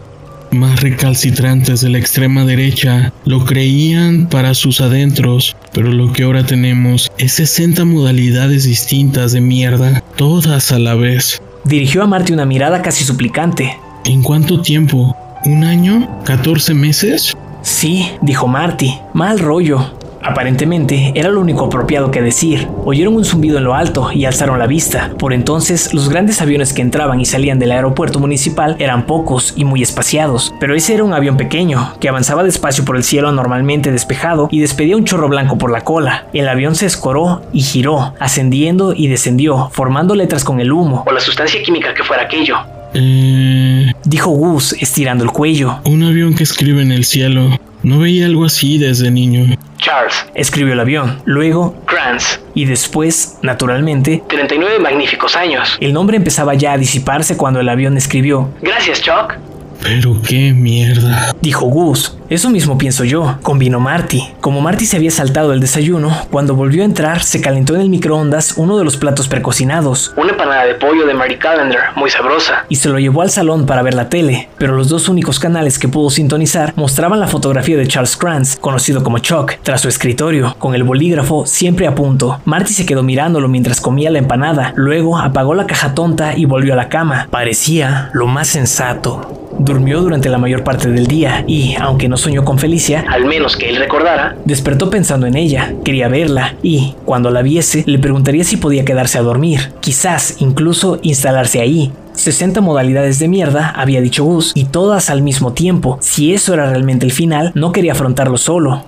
[0.52, 6.46] más recalcitrantes de la extrema derecha lo creían para sus adentros, pero lo que ahora
[6.46, 11.42] tenemos es 60 modalidades distintas de mierda, todas a la vez.
[11.66, 13.78] Dirigió a Marty una mirada casi suplicante.
[14.06, 15.16] ¿En cuánto tiempo?
[15.46, 16.08] ¿Un año?
[16.26, 17.38] ¿14 meses?
[17.62, 19.00] Sí, dijo Marty.
[19.14, 19.92] Mal rollo.
[20.24, 22.68] Aparentemente era lo único apropiado que decir.
[22.84, 25.12] Oyeron un zumbido en lo alto y alzaron la vista.
[25.20, 29.66] Por entonces, los grandes aviones que entraban y salían del aeropuerto municipal eran pocos y
[29.66, 33.92] muy espaciados, pero ese era un avión pequeño, que avanzaba despacio por el cielo anormalmente
[33.92, 36.26] despejado y despedía un chorro blanco por la cola.
[36.34, 41.04] El avión se escoró y giró, ascendiendo y descendió, formando letras con el humo.
[41.08, 42.58] O la sustancia química que fuera aquello.
[42.94, 43.94] Eh...
[44.06, 45.80] Dijo Gus, estirando el cuello.
[45.86, 47.60] Un avión que escribe en el cielo.
[47.84, 49.58] No veía algo así desde niño.
[49.78, 51.22] Charles, escribió el avión.
[51.26, 52.40] Luego, Kranz.
[52.54, 55.78] Y después, naturalmente, 39 magníficos años.
[55.80, 58.50] El nombre empezaba ya a disiparse cuando el avión escribió.
[58.62, 59.38] Gracias, Chuck.
[59.82, 61.36] Pero qué mierda.
[61.42, 62.18] Dijo Gus.
[62.30, 64.24] Eso mismo pienso yo, convino Marty.
[64.40, 67.90] Como Marty se había saltado el desayuno, cuando volvió a entrar se calentó en el
[67.90, 70.14] microondas uno de los platos precocinados.
[70.16, 72.66] Una empanada de pollo de Mary Callender, muy sabrosa.
[72.70, 75.78] Y se lo llevó al salón para ver la tele, pero los dos únicos canales
[75.78, 80.56] que pudo sintonizar mostraban la fotografía de Charles Kranz, conocido como Chuck, tras su escritorio,
[80.58, 82.40] con el bolígrafo siempre a punto.
[82.46, 86.72] Marty se quedó mirándolo mientras comía la empanada, luego apagó la caja tonta y volvió
[86.74, 87.28] a la cama.
[87.30, 89.41] Parecía lo más sensato.
[89.64, 93.56] Durmió durante la mayor parte del día y, aunque no soñó con Felicia, al menos
[93.56, 98.44] que él recordara, despertó pensando en ella, quería verla y, cuando la viese, le preguntaría
[98.44, 101.92] si podía quedarse a dormir, quizás incluso instalarse ahí.
[102.14, 105.98] 60 modalidades de mierda, había dicho Gus, y todas al mismo tiempo.
[106.02, 108.84] Si eso era realmente el final, no quería afrontarlo solo.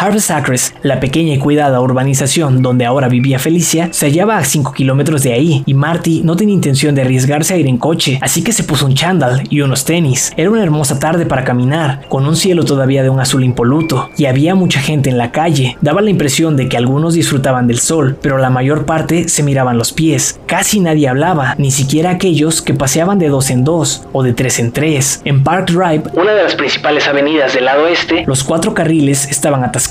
[0.00, 4.72] Harvest Acres, la pequeña y cuidada urbanización donde ahora vivía Felicia, se hallaba a 5
[4.72, 8.44] kilómetros de ahí y Marty no tenía intención de arriesgarse a ir en coche, así
[8.44, 10.32] que se puso un chándal y unos tenis.
[10.36, 14.26] Era una hermosa tarde para caminar, con un cielo todavía de un azul impoluto, y
[14.26, 15.76] había mucha gente en la calle.
[15.80, 19.78] Daba la impresión de que algunos disfrutaban del sol, pero la mayor parte se miraban
[19.78, 20.38] los pies.
[20.46, 24.60] Casi nadie hablaba, ni siquiera aquellos que paseaban de dos en dos o de tres
[24.60, 25.22] en tres.
[25.24, 29.64] En Park Drive, una de las principales avenidas del lado este, los cuatro carriles estaban
[29.64, 29.87] atascados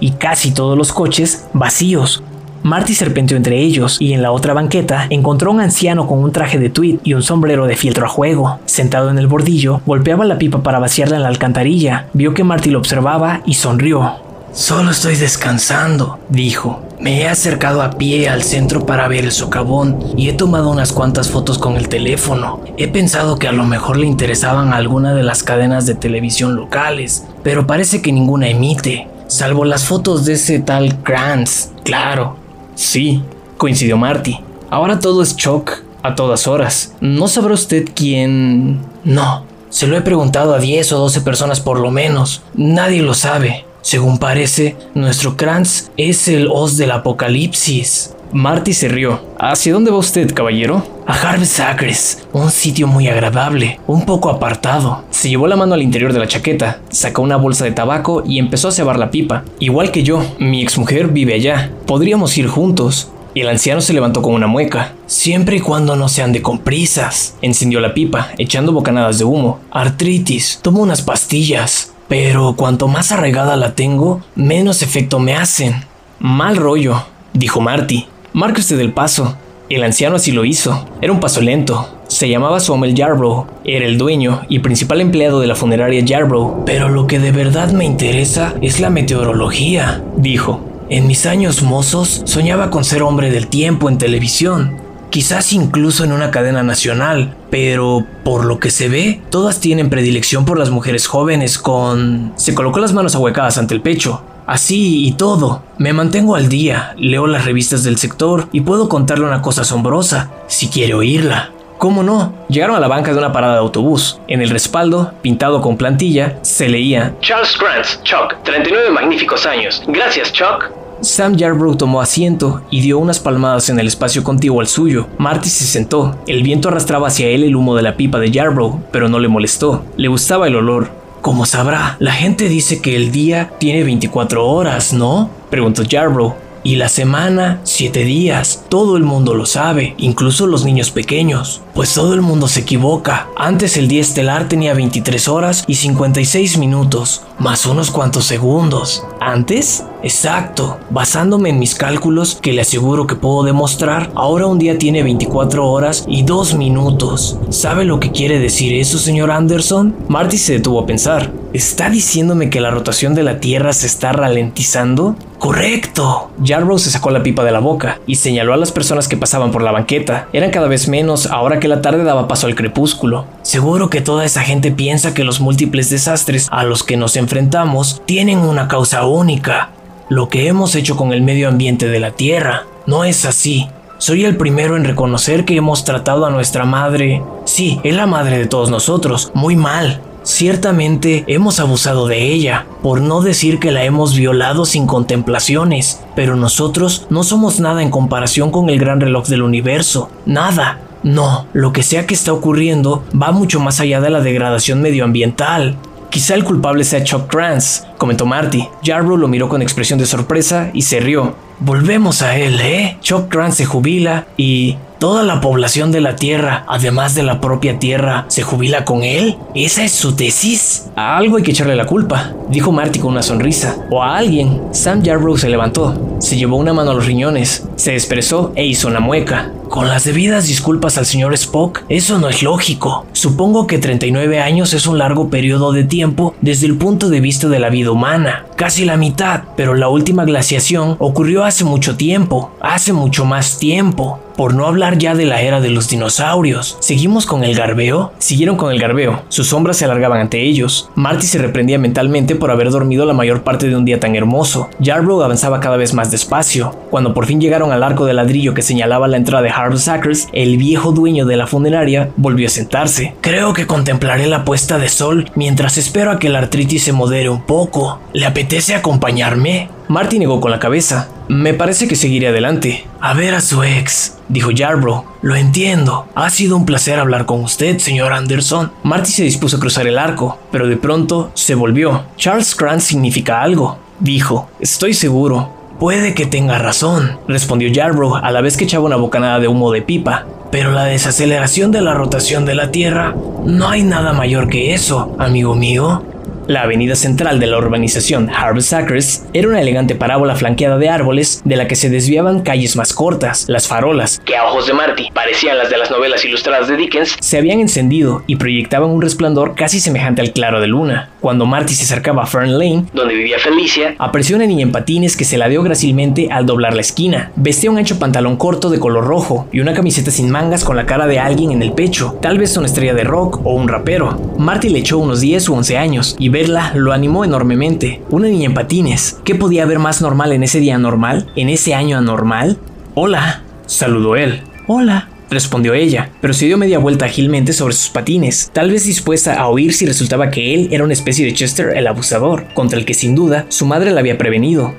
[0.00, 2.22] y casi todos los coches vacíos.
[2.62, 6.32] Marty serpenteó entre ellos y en la otra banqueta encontró a un anciano con un
[6.32, 8.58] traje de tweed y un sombrero de fieltro a juego.
[8.66, 12.06] Sentado en el bordillo, golpeaba la pipa para vaciarla en la alcantarilla.
[12.12, 14.30] Vio que Marty lo observaba y sonrió.
[14.52, 16.82] Solo estoy descansando, dijo.
[16.98, 20.92] Me he acercado a pie al centro para ver el socavón y he tomado unas
[20.92, 22.60] cuantas fotos con el teléfono.
[22.76, 27.24] He pensado que a lo mejor le interesaban alguna de las cadenas de televisión locales,
[27.42, 31.70] pero parece que ninguna emite, salvo las fotos de ese tal Grants.
[31.84, 32.36] Claro.
[32.74, 33.22] Sí,
[33.56, 34.38] coincidió Marty.
[34.68, 36.94] Ahora todo es shock a todas horas.
[37.00, 38.80] ¿No sabrá usted quién?
[39.04, 39.44] No.
[39.68, 42.42] Se lo he preguntado a 10 o 12 personas por lo menos.
[42.54, 43.64] Nadie lo sabe.
[43.82, 48.14] Según parece, nuestro Kranz es el os del apocalipsis.
[48.32, 49.20] Marty se rió.
[49.38, 50.86] ¿Hacia dónde va usted, caballero?
[51.06, 55.02] A Harvest Acres, un sitio muy agradable, un poco apartado.
[55.10, 58.38] Se llevó la mano al interior de la chaqueta, sacó una bolsa de tabaco y
[58.38, 59.42] empezó a cebar la pipa.
[59.58, 61.72] Igual que yo, mi exmujer vive allá.
[61.86, 63.10] Podríamos ir juntos.
[63.32, 64.92] Y el anciano se levantó con una mueca.
[65.06, 67.36] Siempre y cuando no sean de comprisas.
[67.42, 69.60] Encendió la pipa, echando bocanadas de humo.
[69.70, 71.92] Artritis, tomo unas pastillas.
[72.08, 75.84] Pero cuanto más arraigada la tengo, menos efecto me hacen.
[76.18, 78.06] Mal rollo, dijo Marty.
[78.32, 79.36] Marque usted el paso.
[79.68, 80.88] El anciano así lo hizo.
[81.00, 81.88] Era un paso lento.
[82.06, 83.46] Se llamaba Sommel Yarbrough.
[83.64, 86.64] Era el dueño y principal empleado de la funeraria Yarbrough.
[86.64, 90.60] Pero lo que de verdad me interesa es la meteorología, dijo.
[90.88, 96.12] En mis años mozos soñaba con ser hombre del tiempo en televisión quizás incluso en
[96.12, 101.06] una cadena nacional, pero por lo que se ve, todas tienen predilección por las mujeres
[101.06, 102.32] jóvenes con...
[102.36, 104.22] Se colocó las manos ahuecadas ante el pecho.
[104.50, 105.62] Así y todo.
[105.78, 110.32] Me mantengo al día, leo las revistas del sector y puedo contarle una cosa asombrosa,
[110.48, 111.52] si quiere oírla.
[111.78, 112.34] ¿Cómo no?
[112.48, 114.18] Llegaron a la banca de una parada de autobús.
[114.26, 119.84] En el respaldo, pintado con plantilla, se leía Charles Grant, Chuck, 39 magníficos años.
[119.86, 120.72] Gracias, Chuck.
[121.00, 125.06] Sam Yarbrough tomó asiento y dio unas palmadas en el espacio contiguo al suyo.
[125.18, 126.18] Marty se sentó.
[126.26, 129.28] El viento arrastraba hacia él el humo de la pipa de Yarbrough, pero no le
[129.28, 129.84] molestó.
[129.96, 130.99] Le gustaba el olor.
[131.20, 135.28] Como sabrá, la gente dice que el día tiene 24 horas, ¿no?
[135.50, 136.32] Preguntó Yarbrough.
[136.62, 138.64] Y la semana, siete días.
[138.68, 141.62] Todo el mundo lo sabe, incluso los niños pequeños.
[141.74, 143.28] Pues todo el mundo se equivoca.
[143.34, 149.02] Antes el día estelar tenía 23 horas y 56 minutos, más unos cuantos segundos.
[149.20, 149.84] ¿Antes?
[150.02, 150.78] Exacto.
[150.90, 155.66] Basándome en mis cálculos, que le aseguro que puedo demostrar, ahora un día tiene 24
[155.66, 157.38] horas y 2 minutos.
[157.48, 159.94] ¿Sabe lo que quiere decir eso, señor Anderson?
[160.08, 161.39] Marty se detuvo a pensar.
[161.52, 165.16] ¿Está diciéndome que la rotación de la Tierra se está ralentizando?
[165.40, 166.30] Correcto.
[166.44, 169.50] Jarrow se sacó la pipa de la boca y señaló a las personas que pasaban
[169.50, 170.28] por la banqueta.
[170.32, 173.24] Eran cada vez menos ahora que la tarde daba paso al crepúsculo.
[173.42, 178.00] Seguro que toda esa gente piensa que los múltiples desastres a los que nos enfrentamos
[178.06, 179.70] tienen una causa única.
[180.08, 182.62] Lo que hemos hecho con el medio ambiente de la Tierra.
[182.86, 183.68] No es así.
[183.98, 187.22] Soy el primero en reconocer que hemos tratado a nuestra madre.
[187.44, 190.00] Sí, es la madre de todos nosotros, muy mal.
[190.22, 196.36] Ciertamente hemos abusado de ella, por no decir que la hemos violado sin contemplaciones, pero
[196.36, 200.80] nosotros no somos nada en comparación con el gran reloj del universo, nada.
[201.02, 205.76] No, lo que sea que está ocurriendo va mucho más allá de la degradación medioambiental.
[206.10, 208.68] Quizá el culpable sea Chuck Trans, comentó Marty.
[208.82, 211.36] Jarrow lo miró con expresión de sorpresa y se rió.
[211.60, 212.96] Volvemos a él, ¿eh?
[213.00, 217.78] Chuck Grant se jubila y toda la población de la Tierra, además de la propia
[217.78, 219.36] Tierra, se jubila con él.
[219.54, 220.90] ¿Esa es su tesis?
[220.96, 223.76] A algo hay que echarle la culpa, dijo Marty con una sonrisa.
[223.90, 224.62] O a alguien.
[224.72, 228.88] Sam Jarrow se levantó, se llevó una mano a los riñones, se expresó e hizo
[228.88, 229.52] una mueca.
[229.70, 233.06] Con las debidas disculpas al señor Spock, eso no es lógico.
[233.12, 237.48] Supongo que 39 años es un largo periodo de tiempo desde el punto de vista
[237.48, 242.50] de la vida humana, casi la mitad, pero la última glaciación ocurrió hace mucho tiempo,
[242.60, 244.18] hace mucho más tiempo.
[244.40, 246.78] Por no hablar ya de la era de los dinosaurios.
[246.80, 248.14] ¿Seguimos con el garbeo?
[248.16, 249.22] Siguieron con el garbeo.
[249.28, 250.88] Sus sombras se alargaban ante ellos.
[250.94, 254.70] Marty se reprendía mentalmente por haber dormido la mayor parte de un día tan hermoso.
[254.78, 256.74] Yarbrough avanzaba cada vez más despacio.
[256.88, 260.56] Cuando por fin llegaron al arco de ladrillo que señalaba la entrada de Harvest el
[260.56, 263.16] viejo dueño de la funeraria volvió a sentarse.
[263.20, 267.28] Creo que contemplaré la puesta de sol mientras espero a que la artritis se modere
[267.28, 268.00] un poco.
[268.14, 269.68] ¿Le apetece acompañarme?
[269.90, 271.08] Marty negó con la cabeza.
[271.26, 272.86] Me parece que seguiré adelante.
[273.00, 275.02] A ver a su ex, dijo Yarbrough.
[275.20, 276.06] Lo entiendo.
[276.14, 278.70] Ha sido un placer hablar con usted, señor Anderson.
[278.84, 282.04] Marty se dispuso a cruzar el arco, pero de pronto se volvió.
[282.16, 284.48] Charles Grant significa algo, dijo.
[284.60, 285.50] Estoy seguro.
[285.80, 289.72] Puede que tenga razón, respondió Yarbrough a la vez que echaba una bocanada de humo
[289.72, 290.24] de pipa.
[290.52, 295.16] Pero la desaceleración de la rotación de la Tierra, no hay nada mayor que eso,
[295.18, 296.04] amigo mío.
[296.50, 301.42] La avenida central de la urbanización Harvest Acres era una elegante parábola flanqueada de árboles
[301.44, 303.44] de la que se desviaban calles más cortas.
[303.46, 307.16] Las farolas, que a ojos de Marty parecían las de las novelas ilustradas de Dickens,
[307.20, 311.10] se habían encendido y proyectaban un resplandor casi semejante al claro de luna.
[311.20, 315.16] Cuando Marty se acercaba a Fern Lane, donde vivía Felicia, apareció una niña en patines
[315.16, 317.30] que se la dio grácilmente al doblar la esquina.
[317.36, 320.86] Vestía un ancho pantalón corto de color rojo y una camiseta sin mangas con la
[320.86, 324.18] cara de alguien en el pecho, tal vez una estrella de rock o un rapero.
[324.36, 328.00] Marty le echó unos 10 u 11 años y verla lo animó enormemente.
[328.08, 329.18] Una niña en patines.
[329.24, 331.30] ¿Qué podía haber más normal en ese día normal?
[331.36, 332.56] ¿En ese año anormal?
[332.94, 334.40] Hola, saludó él.
[334.66, 339.34] Hola, respondió ella, pero se dio media vuelta ágilmente sobre sus patines, tal vez dispuesta
[339.34, 342.86] a oír si resultaba que él era una especie de Chester el abusador, contra el
[342.86, 344.74] que sin duda su madre la había prevenido.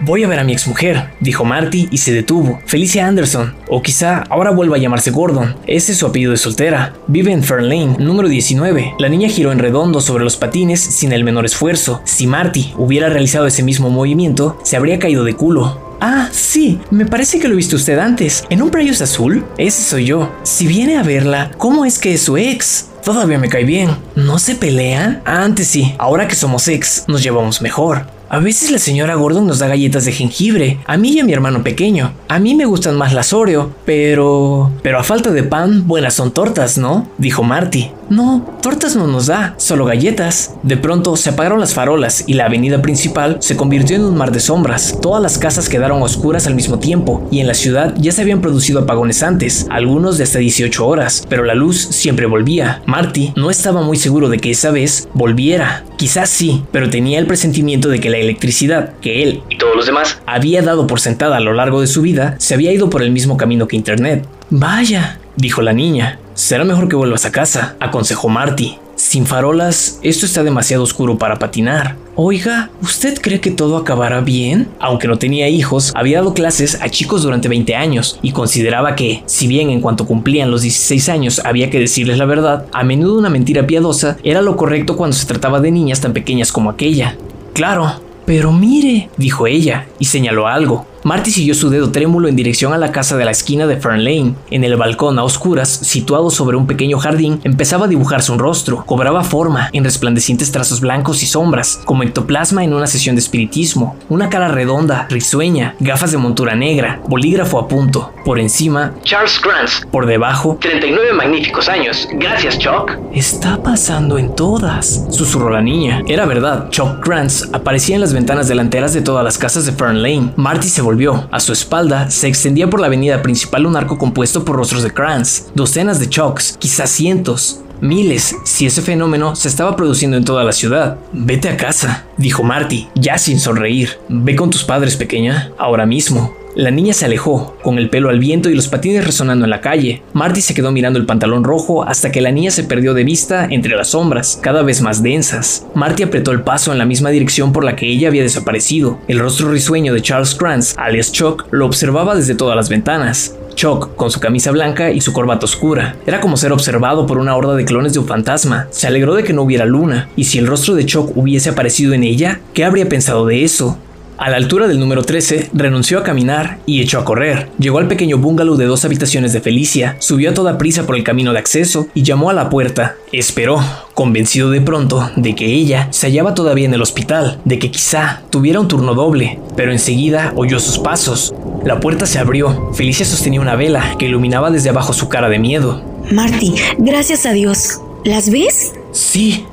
[0.00, 2.60] Voy a ver a mi exmujer, dijo Marty y se detuvo.
[2.66, 5.56] Felicia Anderson, o quizá ahora vuelva a llamarse Gordon.
[5.66, 6.94] Ese es su apellido de soltera.
[7.06, 8.94] Vive en Fern Lane, número 19.
[8.98, 12.02] La niña giró en redondo sobre los patines sin el menor esfuerzo.
[12.04, 15.96] Si Marty hubiera realizado ese mismo movimiento, se habría caído de culo.
[16.00, 18.44] Ah, sí, me parece que lo he visto usted antes.
[18.50, 19.46] ¿En un Prius azul?
[19.56, 20.30] Ese soy yo.
[20.42, 22.90] Si viene a verla, ¿cómo es que es su ex?
[23.02, 23.90] Todavía me cae bien.
[24.14, 25.22] ¿No se pelean?
[25.24, 28.15] Antes sí, ahora que somos ex, nos llevamos mejor.
[28.28, 31.32] A veces la señora Gordon nos da galletas de jengibre, a mí y a mi
[31.32, 32.12] hermano pequeño.
[32.26, 34.72] A mí me gustan más las Oreo, pero...
[34.82, 37.08] Pero a falta de pan, buenas son tortas, ¿no?
[37.18, 37.92] Dijo Marty.
[38.08, 40.54] No, tortas no nos da, solo galletas.
[40.62, 44.30] De pronto se apagaron las farolas y la avenida principal se convirtió en un mar
[44.30, 44.98] de sombras.
[45.02, 48.40] Todas las casas quedaron oscuras al mismo tiempo y en la ciudad ya se habían
[48.40, 52.82] producido apagones antes, algunos de hasta 18 horas, pero la luz siempre volvía.
[52.86, 55.84] Marty no estaba muy seguro de que esa vez volviera.
[55.96, 59.86] Quizás sí, pero tenía el presentimiento de que la electricidad que él y todos los
[59.86, 63.02] demás había dado por sentada a lo largo de su vida se había ido por
[63.02, 64.26] el mismo camino que Internet.
[64.50, 66.20] Vaya, dijo la niña.
[66.36, 68.76] Será mejor que vuelvas a casa, aconsejó Marty.
[68.94, 71.96] Sin farolas, esto está demasiado oscuro para patinar.
[72.14, 74.68] Oiga, ¿usted cree que todo acabará bien?
[74.78, 79.22] Aunque no tenía hijos, había dado clases a chicos durante 20 años y consideraba que,
[79.24, 83.18] si bien en cuanto cumplían los 16 años había que decirles la verdad, a menudo
[83.18, 87.16] una mentira piadosa era lo correcto cuando se trataba de niñas tan pequeñas como aquella.
[87.54, 87.94] Claro,
[88.26, 90.84] pero mire, dijo ella, y señaló algo.
[91.06, 94.02] Marty siguió su dedo trémulo en dirección a la casa de la esquina de Fern
[94.02, 94.34] Lane.
[94.50, 98.84] En el balcón a oscuras, situado sobre un pequeño jardín, empezaba a dibujarse un rostro.
[98.84, 103.96] Cobraba forma en resplandecientes trazos blancos y sombras, como ectoplasma en una sesión de espiritismo.
[104.08, 108.12] Una cara redonda, risueña, gafas de montura negra, bolígrafo a punto.
[108.24, 109.86] Por encima, Charles Grants.
[109.92, 112.08] Por debajo, 39 magníficos años.
[112.14, 112.90] Gracias, Chuck.
[113.12, 116.02] Está pasando en todas, susurró la niña.
[116.08, 120.02] Era verdad, Chuck Grants aparecía en las ventanas delanteras de todas las casas de Fern
[120.02, 120.32] Lane.
[120.34, 120.95] Marty se volvió
[121.30, 124.90] a su espalda se extendía por la avenida principal un arco compuesto por rostros de
[124.90, 130.42] Krantz, docenas de Chucks, quizás cientos, miles, si ese fenómeno se estaba produciendo en toda
[130.42, 130.96] la ciudad.
[131.12, 133.98] Vete a casa, dijo Marty, ya sin sonreír.
[134.08, 136.34] Ve con tus padres, pequeña, ahora mismo.
[136.56, 139.60] La niña se alejó, con el pelo al viento y los patines resonando en la
[139.60, 140.02] calle.
[140.14, 143.46] Marty se quedó mirando el pantalón rojo hasta que la niña se perdió de vista
[143.50, 145.66] entre las sombras, cada vez más densas.
[145.74, 148.98] Marty apretó el paso en la misma dirección por la que ella había desaparecido.
[149.06, 153.36] El rostro risueño de Charles Krantz, alias Chuck, lo observaba desde todas las ventanas.
[153.54, 155.96] Chuck, con su camisa blanca y su corbata oscura.
[156.06, 158.66] Era como ser observado por una horda de clones de un fantasma.
[158.70, 161.92] Se alegró de que no hubiera luna, y si el rostro de Chuck hubiese aparecido
[161.92, 163.78] en ella, ¿qué habría pensado de eso?
[164.18, 167.50] A la altura del número 13, renunció a caminar y echó a correr.
[167.58, 171.04] Llegó al pequeño bungalow de dos habitaciones de Felicia, subió a toda prisa por el
[171.04, 172.96] camino de acceso y llamó a la puerta.
[173.12, 177.70] Esperó, convencido de pronto de que ella se hallaba todavía en el hospital, de que
[177.70, 181.34] quizá tuviera un turno doble, pero enseguida oyó sus pasos.
[181.64, 182.72] La puerta se abrió.
[182.72, 185.82] Felicia sostenía una vela que iluminaba desde abajo su cara de miedo.
[186.10, 187.80] Marty, gracias a Dios.
[188.04, 188.72] ¿Las ves?
[188.92, 189.44] Sí,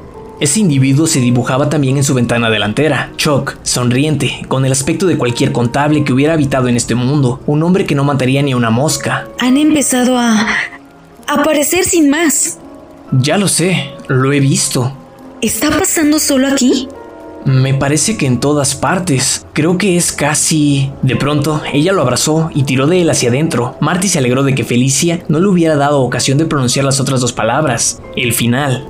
[0.44, 3.14] ese individuo se dibujaba también en su ventana delantera.
[3.16, 7.64] Chuck, sonriente, con el aspecto de cualquier contable que hubiera habitado en este mundo, un
[7.64, 9.26] hombre que no mataría ni una mosca.
[9.40, 10.46] Han empezado a
[11.28, 12.58] aparecer sin más.
[13.14, 14.92] Ya lo sé, lo he visto.
[15.40, 16.90] ¿Está pasando solo aquí?
[17.46, 19.46] Me parece que en todas partes.
[19.54, 20.92] Creo que es casi...
[21.04, 23.78] De pronto, ella lo abrazó y tiró de él hacia adentro.
[23.80, 27.22] Marty se alegró de que Felicia no le hubiera dado ocasión de pronunciar las otras
[27.22, 28.02] dos palabras.
[28.18, 28.88] El final.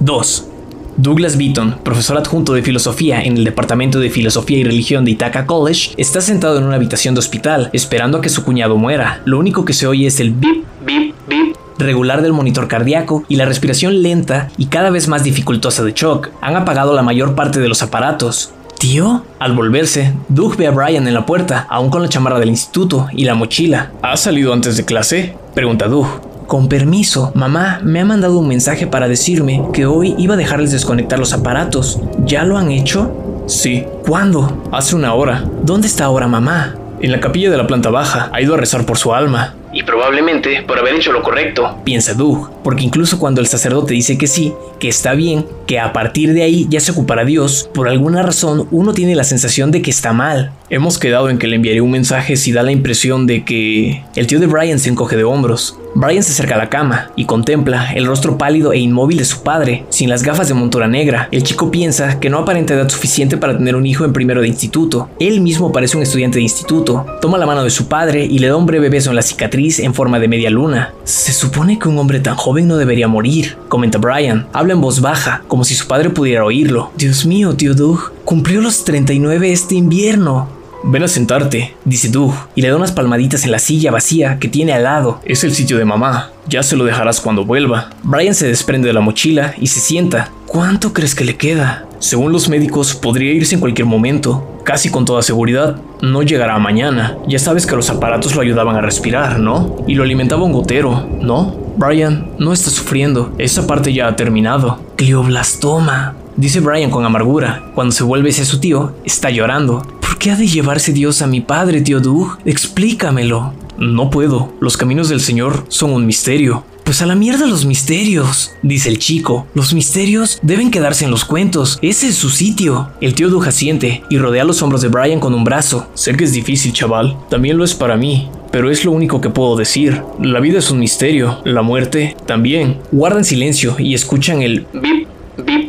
[0.00, 0.48] 2.
[0.96, 5.44] Douglas Beaton, profesor adjunto de filosofía en el Departamento de Filosofía y Religión de Ithaca
[5.44, 9.20] College, está sentado en una habitación de hospital, esperando a que su cuñado muera.
[9.26, 13.36] Lo único que se oye es el bip, bip, bip regular del monitor cardíaco y
[13.36, 16.30] la respiración lenta y cada vez más dificultosa de Chuck.
[16.40, 18.52] Han apagado la mayor parte de los aparatos.
[18.78, 19.24] ¿Tío?
[19.38, 23.08] Al volverse, Doug ve a Brian en la puerta, aún con la chamarra del instituto
[23.12, 23.92] y la mochila.
[24.02, 25.36] ¿Ha salido antes de clase?
[25.54, 26.35] Pregunta Doug.
[26.46, 30.70] Con permiso, mamá me ha mandado un mensaje para decirme que hoy iba a dejarles
[30.70, 32.00] desconectar los aparatos.
[32.24, 33.44] ¿Ya lo han hecho?
[33.46, 33.84] Sí.
[34.06, 34.62] ¿Cuándo?
[34.70, 35.44] Hace una hora.
[35.64, 36.76] ¿Dónde está ahora mamá?
[37.00, 38.30] En la capilla de la planta baja.
[38.32, 39.56] Ha ido a rezar por su alma.
[39.72, 41.78] Y probablemente por haber hecho lo correcto.
[41.82, 45.92] Piensa Doug, porque incluso cuando el sacerdote dice que sí, que está bien, que a
[45.92, 49.82] partir de ahí ya se ocupará Dios, por alguna razón uno tiene la sensación de
[49.82, 50.52] que está mal.
[50.70, 54.04] Hemos quedado en que le enviaré un mensaje si da la impresión de que...
[54.14, 55.76] El tío de Brian se encoge de hombros.
[55.98, 59.42] Brian se acerca a la cama y contempla el rostro pálido e inmóvil de su
[59.42, 61.30] padre, sin las gafas de montura negra.
[61.32, 64.48] El chico piensa que no aparenta edad suficiente para tener un hijo en primero de
[64.48, 65.08] instituto.
[65.18, 67.06] Él mismo parece un estudiante de instituto.
[67.22, 69.78] Toma la mano de su padre y le da un breve beso en la cicatriz
[69.78, 70.92] en forma de media luna.
[71.04, 74.48] Se supone que un hombre tan joven no debería morir, comenta Brian.
[74.52, 76.92] Habla en voz baja, como si su padre pudiera oírlo.
[76.98, 80.55] Dios mío, tío Doug, cumplió los 39 este invierno.
[80.88, 84.46] Ven a sentarte, dice Doug, y le da unas palmaditas en la silla vacía que
[84.46, 85.20] tiene al lado.
[85.24, 86.30] Es el sitio de mamá.
[86.48, 87.90] Ya se lo dejarás cuando vuelva.
[88.04, 90.30] Brian se desprende de la mochila y se sienta.
[90.46, 91.86] ¿Cuánto crees que le queda?
[91.98, 94.60] Según los médicos, podría irse en cualquier momento.
[94.64, 97.18] Casi con toda seguridad, no llegará mañana.
[97.26, 99.78] Ya sabes que los aparatos lo ayudaban a respirar, ¿no?
[99.88, 101.56] Y lo alimentaba un gotero, ¿no?
[101.76, 103.34] Brian, no está sufriendo.
[103.38, 104.78] Esa parte ya ha terminado.
[104.96, 107.70] Glioblastoma, dice Brian con amargura.
[107.74, 109.82] Cuando se vuelve hacia su tío, está llorando.
[110.16, 112.38] ¿Por qué ha de llevarse Dios a mi padre, tío Doug?
[112.46, 113.52] Explícamelo.
[113.76, 114.50] No puedo.
[114.60, 116.64] Los caminos del Señor son un misterio.
[116.84, 119.46] Pues a la mierda los misterios, dice el chico.
[119.52, 121.78] Los misterios deben quedarse en los cuentos.
[121.82, 122.88] Ese es su sitio.
[123.02, 125.86] El tío Doug asiente y rodea los hombros de Brian con un brazo.
[125.92, 127.18] Sé que es difícil, chaval.
[127.28, 128.30] También lo es para mí.
[128.50, 130.00] Pero es lo único que puedo decir.
[130.18, 131.42] La vida es un misterio.
[131.44, 132.78] La muerte también.
[132.90, 135.08] Guardan silencio y escuchan el bip,
[135.44, 135.65] bip.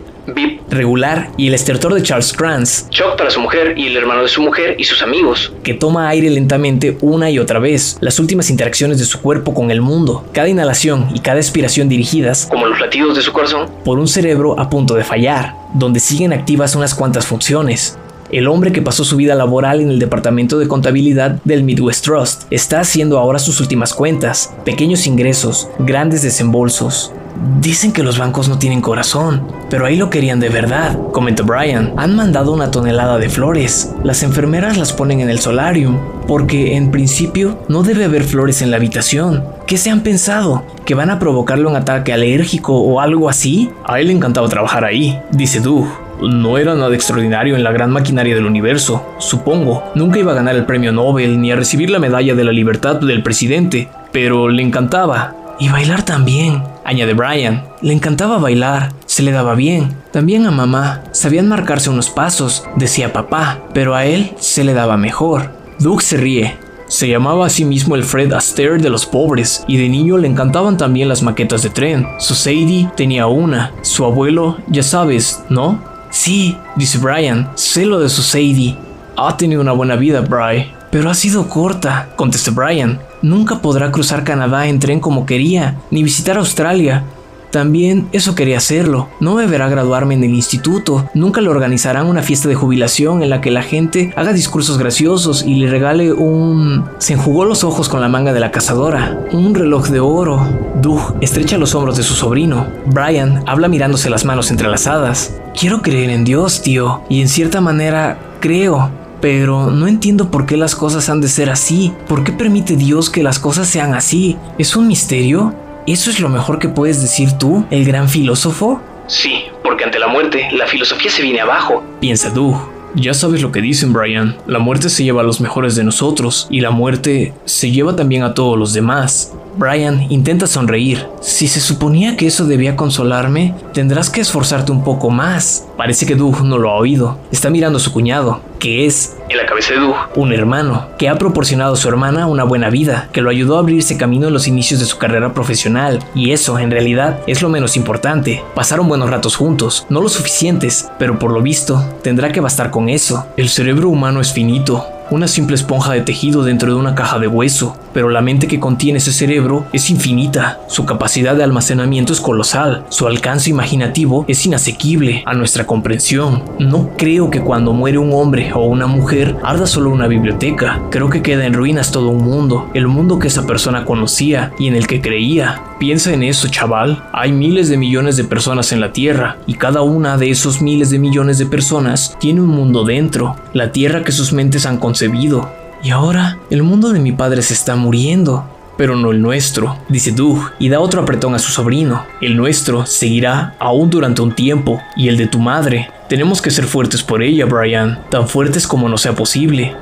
[0.70, 4.28] Regular y el estertor de Charles Kranz, Chuck para su mujer y el hermano de
[4.28, 5.54] su mujer y sus amigos.
[5.64, 9.72] que toma aire lentamente una y otra vez, las últimas interacciones de su cuerpo con
[9.72, 13.70] el mundo, cada inhalación y cada expiración dirigidas Como los latidos de su corazón.
[13.84, 17.98] por un cerebro a punto de fallar, donde siguen activas unas cuantas funciones.
[18.30, 22.44] El hombre que pasó su vida laboral en el departamento de contabilidad del Midwest Trust
[22.52, 27.14] está haciendo ahora sus últimas cuentas, pequeños ingresos, grandes desembolsos.
[27.60, 31.94] Dicen que los bancos no tienen corazón, pero ahí lo querían de verdad, comenta Brian.
[31.98, 33.94] Han mandado una tonelada de flores.
[34.04, 38.72] Las enfermeras las ponen en el solarium, porque en principio no debe haber flores en
[38.72, 39.44] la habitación.
[39.66, 40.64] ¿Qué se han pensado?
[40.86, 43.70] ¿Que van a provocarle un ataque alérgico o algo así?
[43.84, 45.88] A él le encantaba trabajar ahí, dice Doug.
[46.22, 49.84] No era nada extraordinario en la gran maquinaria del universo, supongo.
[49.94, 52.96] Nunca iba a ganar el premio Nobel ni a recibir la medalla de la libertad
[52.96, 55.36] del presidente, pero le encantaba.
[55.60, 57.64] Y bailar también, añade Brian.
[57.82, 59.96] Le encantaba bailar, se le daba bien.
[60.12, 64.98] También a mamá, sabían marcarse unos pasos, decía papá, pero a él se le daba
[64.98, 65.52] mejor.
[65.80, 66.58] Doug se ríe.
[66.88, 70.30] Se llamaba a sí mismo el Fred Astaire de los pobres, y de niño le
[70.30, 72.08] encantaban también las maquetas de tren.
[72.18, 75.84] Su Sadie tenía una, su abuelo, ya sabes, ¿no?
[76.10, 78.78] Sí, dice Brian, sé lo de su Sadie.
[79.18, 80.72] Ha tenido una buena vida, Bry.
[80.90, 83.02] Pero ha sido corta, contesta Brian.
[83.22, 87.04] Nunca podrá cruzar Canadá en tren como quería, ni visitar Australia.
[87.52, 89.08] También eso quería hacerlo.
[89.20, 91.10] No me verá graduarme en el instituto.
[91.14, 95.44] Nunca le organizarán una fiesta de jubilación en la que la gente haga discursos graciosos
[95.44, 96.86] y le regale un...
[96.98, 99.18] Se enjugó los ojos con la manga de la cazadora.
[99.32, 100.46] Un reloj de oro.
[100.82, 102.68] Doug estrecha los hombros de su sobrino.
[102.86, 105.34] Brian habla mirándose las manos entrelazadas.
[105.58, 107.02] Quiero creer en Dios, tío.
[107.10, 108.92] Y en cierta manera, creo.
[109.22, 111.94] Pero no entiendo por qué las cosas han de ser así.
[112.08, 114.38] ¿Por qué permite Dios que las cosas sean así?
[114.58, 115.56] ¿Es un misterio?
[115.88, 118.82] ¿Eso es lo mejor que puedes decir tú, el gran filósofo?
[119.08, 121.84] Sí, porque ante la muerte, la filosofía se viene abajo.
[122.00, 122.77] Piensa Doug.
[123.00, 124.38] Ya sabes lo que dicen, Brian.
[124.48, 128.24] La muerte se lleva a los mejores de nosotros, y la muerte se lleva también
[128.24, 129.34] a todos los demás.
[129.56, 131.06] Brian intenta sonreír.
[131.22, 135.68] Si se suponía que eso debía consolarme, tendrás que esforzarte un poco más.
[135.78, 137.20] Parece que Doug no lo ha oído.
[137.32, 139.96] Está mirando a su cuñado, que es En la cabeza de Doug.
[140.16, 143.60] un hermano, que ha proporcionado a su hermana una buena vida, que lo ayudó a
[143.60, 146.00] abrirse camino en los inicios de su carrera profesional.
[146.16, 148.42] Y eso, en realidad, es lo menos importante.
[148.56, 152.88] Pasaron buenos ratos juntos, no lo suficientes, pero por lo visto, tendrá que bastar con
[152.88, 153.28] eso.
[153.36, 157.28] El cerebro humano es finito, una simple esponja de tejido dentro de una caja de
[157.28, 162.22] hueso, pero la mente que contiene ese cerebro es infinita, su capacidad de almacenamiento es
[162.22, 166.44] colosal, su alcance imaginativo es inasequible a nuestra comprensión.
[166.60, 171.10] No creo que cuando muere un hombre o una mujer arda solo una biblioteca, creo
[171.10, 174.76] que queda en ruinas todo un mundo, el mundo que esa persona conocía y en
[174.76, 175.62] el que creía.
[175.80, 177.08] Piensa en eso, chaval.
[177.14, 180.90] Hay miles de millones de personas en la Tierra y cada una de esos miles
[180.90, 185.52] de millones de personas tiene un mundo dentro, la Tierra que sus mentes han concebido.
[185.84, 188.44] Y ahora, el mundo de mi padre se está muriendo.
[188.78, 192.06] pero no el nuestro, dice Doug, y da otro apretón a su sobrino.
[192.22, 195.90] El nuestro seguirá aún durante un tiempo, y el de tu madre.
[196.10, 199.76] Tenemos que ser fuertes por ella, Brian, tan fuertes como no sea posible.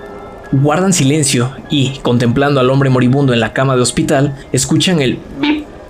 [0.51, 5.19] Guardan silencio y, contemplando al hombre moribundo en la cama de hospital, escuchan el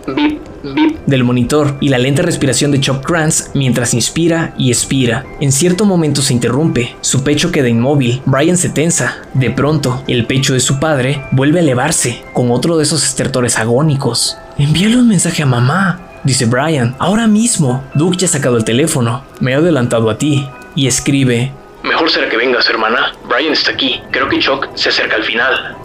[0.08, 4.70] bip, bip, bip del monitor y la lenta respiración de Chuck Grants mientras inspira y
[4.70, 5.26] expira.
[5.40, 9.18] En cierto momento se interrumpe, su pecho queda inmóvil, Brian se tensa.
[9.34, 13.58] De pronto, el pecho de su padre vuelve a elevarse, con otro de esos estertores
[13.58, 14.38] agónicos.
[14.58, 17.84] Envíale un mensaje a mamá, dice Brian, ahora mismo.
[17.94, 21.52] Duke ya ha sacado el teléfono, me ha adelantado a ti, y escribe,
[21.84, 23.14] Mejor será que vengas, hermana.
[23.30, 24.02] Brian está aquí.
[24.10, 25.76] Creo que Chuck se acerca al final.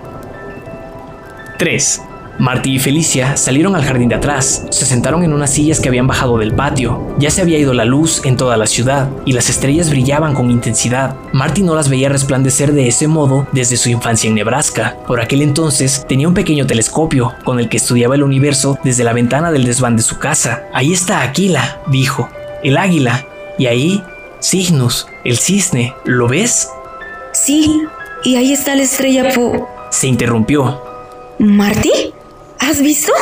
[1.58, 2.00] 3.
[2.41, 6.07] Marty y Felicia salieron al jardín de atrás, se sentaron en unas sillas que habían
[6.07, 7.14] bajado del patio.
[7.18, 10.51] Ya se había ido la luz en toda la ciudad y las estrellas brillaban con
[10.51, 11.16] intensidad.
[11.34, 14.97] Marty no las veía resplandecer de ese modo desde su infancia en Nebraska.
[15.07, 19.12] Por aquel entonces tenía un pequeño telescopio con el que estudiaba el universo desde la
[19.12, 20.62] ventana del desván de su casa.
[20.72, 22.26] Ahí está Aquila, dijo,
[22.64, 23.26] el águila,
[23.59, 24.03] y ahí
[24.43, 25.95] Cygnus, el cisne.
[26.07, 26.70] ¿Lo ves?
[27.34, 27.82] Sí,
[28.24, 29.68] y ahí está la estrella Po.
[29.91, 30.82] Se interrumpió.
[31.38, 32.14] ¿Marty?
[32.61, 33.12] ¿Has visto?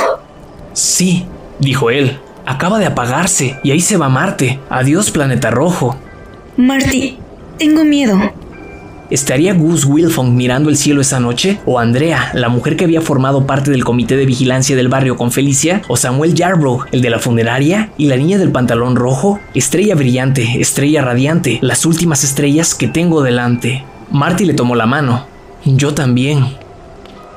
[0.72, 1.24] Sí,
[1.60, 2.18] dijo él.
[2.44, 4.58] Acaba de apagarse y ahí se va Marte.
[4.68, 5.96] Adiós, planeta rojo.
[6.56, 7.16] Marty,
[7.56, 8.18] tengo miedo.
[9.10, 11.60] ¿Estaría Gus Wilfong mirando el cielo esa noche?
[11.64, 15.30] ¿O Andrea, la mujer que había formado parte del comité de vigilancia del barrio con
[15.30, 15.82] Felicia?
[15.88, 17.90] ¿O Samuel Yarbrough, el de la funeraria?
[17.96, 19.40] ¿Y la niña del pantalón rojo?
[19.54, 23.84] Estrella brillante, estrella radiante, las últimas estrellas que tengo delante.
[24.10, 25.26] Marty le tomó la mano.
[25.64, 26.44] Yo también.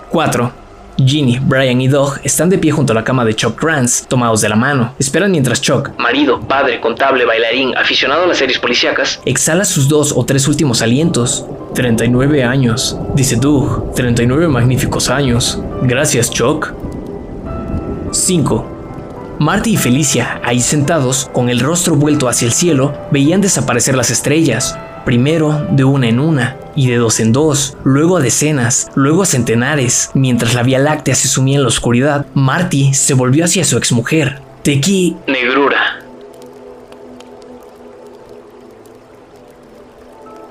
[0.09, 0.60] 4.
[1.05, 4.41] Ginny, Brian y Doug están de pie junto a la cama de Chuck Grants, tomados
[4.41, 4.93] de la mano.
[4.99, 10.13] Esperan mientras Chuck, Marido, padre, contable, bailarín, aficionado a las series policíacas, exhala sus dos
[10.15, 11.45] o tres últimos alientos.
[11.73, 13.93] 39 años, dice Doug.
[13.95, 15.61] 39 magníficos años.
[15.83, 16.73] Gracias, Chuck.
[18.11, 18.71] 5.
[19.39, 24.11] Marty y Felicia, ahí sentados, con el rostro vuelto hacia el cielo, veían desaparecer las
[24.11, 29.23] estrellas, primero de una en una, y de dos en dos, luego a decenas, luego
[29.23, 30.11] a centenares.
[30.13, 34.41] Mientras la Vía Láctea se sumía en la oscuridad, Marty se volvió hacia su exmujer.
[34.63, 35.99] Tequi negrura.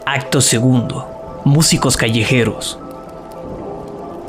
[0.04, 1.42] Acto segundo.
[1.44, 2.78] Músicos callejeros.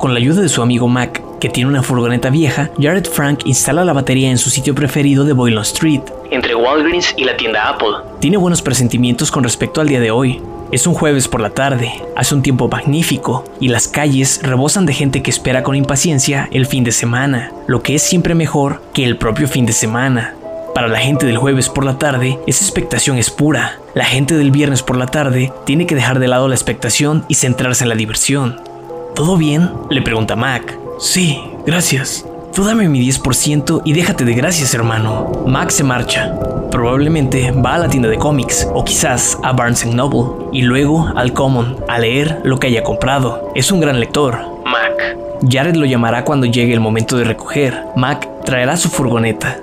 [0.01, 3.85] Con la ayuda de su amigo Mac, que tiene una furgoneta vieja, Jared Frank instala
[3.85, 6.01] la batería en su sitio preferido de Boylon Street.
[6.31, 7.89] Entre Walgreens y la tienda Apple.
[8.19, 10.41] Tiene buenos presentimientos con respecto al día de hoy.
[10.71, 14.93] Es un jueves por la tarde, hace un tiempo magnífico, y las calles rebosan de
[14.93, 19.03] gente que espera con impaciencia el fin de semana, lo que es siempre mejor que
[19.03, 20.33] el propio fin de semana.
[20.73, 23.77] Para la gente del jueves por la tarde, esa expectación es pura.
[23.93, 27.35] La gente del viernes por la tarde tiene que dejar de lado la expectación y
[27.35, 28.70] centrarse en la diversión.
[29.15, 29.69] ¿Todo bien?
[29.89, 30.77] Le pregunta Mac.
[30.99, 32.25] Sí, gracias.
[32.53, 35.43] Tú dame mi 10% y déjate de gracias, hermano.
[35.45, 36.33] Mac se marcha.
[36.71, 41.33] Probablemente va a la tienda de cómics o quizás a Barnes Noble y luego al
[41.33, 43.51] Common a leer lo que haya comprado.
[43.55, 44.39] Es un gran lector.
[44.65, 45.17] Mac.
[45.49, 47.83] Jared lo llamará cuando llegue el momento de recoger.
[47.95, 49.57] Mac traerá su furgoneta.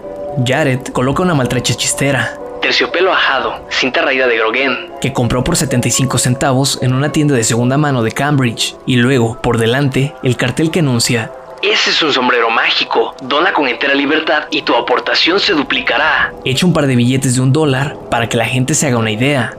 [0.47, 4.91] Jared coloca una maltrecha chistera, Terciopelo ajado, cinta raída de Groguén.
[5.01, 9.41] que compró por 75 centavos en una tienda de segunda mano de Cambridge, y luego,
[9.41, 11.31] por delante, el cartel que anuncia
[11.63, 13.15] Ese es un sombrero mágico.
[13.23, 16.33] Dona con entera libertad y tu aportación se duplicará.
[16.45, 19.11] Echa un par de billetes de un dólar para que la gente se haga una
[19.11, 19.57] idea.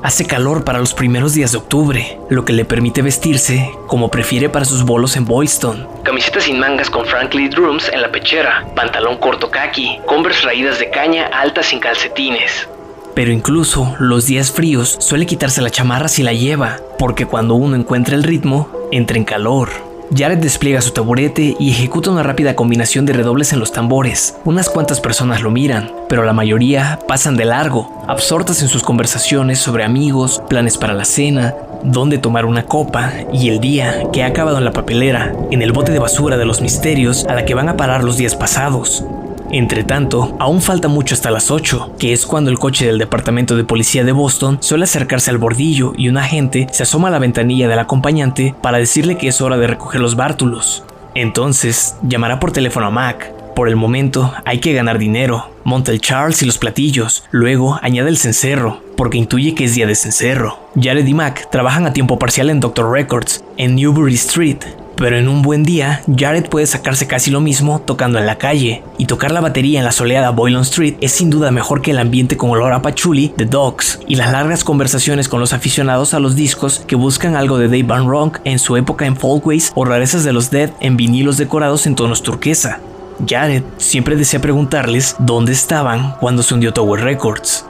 [0.00, 4.48] Hace calor para los primeros días de octubre, lo que le permite vestirse como prefiere
[4.48, 5.88] para sus bolos en Boylston.
[6.04, 8.64] Camiseta sin mangas con Franklin Drums en la pechera.
[8.76, 9.98] Pantalón corto khaki.
[10.06, 12.68] Converse raídas de caña altas sin calcetines.
[13.16, 17.74] Pero incluso los días fríos suele quitarse la chamarra si la lleva, porque cuando uno
[17.74, 19.87] encuentra el ritmo, entra en calor.
[20.14, 24.36] Jared despliega su taburete y ejecuta una rápida combinación de redobles en los tambores.
[24.44, 29.58] Unas cuantas personas lo miran, pero la mayoría pasan de largo, absortas en sus conversaciones
[29.58, 34.26] sobre amigos, planes para la cena, dónde tomar una copa y el día que ha
[34.26, 37.54] acabado en la papelera, en el bote de basura de los misterios a la que
[37.54, 39.04] van a parar los días pasados.
[39.50, 43.56] Entre tanto, aún falta mucho hasta las 8, que es cuando el coche del Departamento
[43.56, 47.18] de Policía de Boston suele acercarse al bordillo y un agente se asoma a la
[47.18, 50.84] ventanilla del acompañante para decirle que es hora de recoger los bártulos.
[51.14, 53.32] Entonces, llamará por teléfono a Mac.
[53.54, 55.50] Por el momento, hay que ganar dinero.
[55.64, 57.24] Monta el Charles y los platillos.
[57.30, 60.58] Luego, añade el cencerro, porque intuye que es día de cencerro.
[60.80, 64.58] Jared y Mac trabajan a tiempo parcial en Doctor Records, en Newbury Street,
[64.98, 68.82] Pero en un buen día, Jared puede sacarse casi lo mismo tocando en la calle,
[68.98, 72.00] y tocar la batería en la soleada Boylon Street es sin duda mejor que el
[72.00, 76.18] ambiente con olor a pachuli de Dogs y las largas conversaciones con los aficionados a
[76.18, 79.84] los discos que buscan algo de Dave Van Ronk en su época en Folkways o
[79.84, 82.80] rarezas de los Dead en vinilos decorados en tonos turquesa.
[83.24, 87.64] Jared siempre desea preguntarles dónde estaban cuando se hundió Tower Records.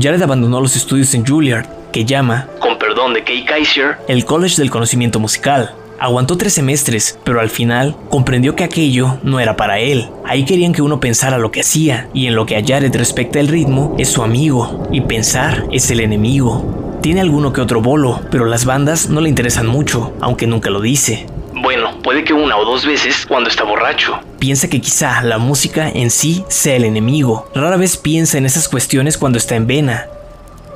[0.00, 4.56] Jared abandonó los estudios en Juilliard, que llama, con perdón de Kay Kaiser, el College
[4.56, 5.74] del Conocimiento Musical.
[6.00, 10.08] Aguantó tres semestres, pero al final comprendió que aquello no era para él.
[10.24, 13.38] Ahí querían que uno pensara lo que hacía, y en lo que a Jared respecta
[13.38, 16.98] el ritmo, es su amigo, y pensar es el enemigo.
[17.02, 20.80] Tiene alguno que otro bolo, pero las bandas no le interesan mucho, aunque nunca lo
[20.80, 21.26] dice.
[21.52, 24.18] Bueno, puede que una o dos veces cuando está borracho.
[24.38, 27.50] Piensa que quizá la música en sí sea el enemigo.
[27.54, 30.06] Rara vez piensa en esas cuestiones cuando está en vena.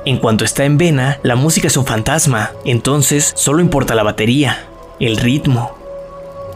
[0.05, 4.67] En cuanto está en vena, la música es un fantasma, entonces solo importa la batería,
[4.99, 5.71] el ritmo.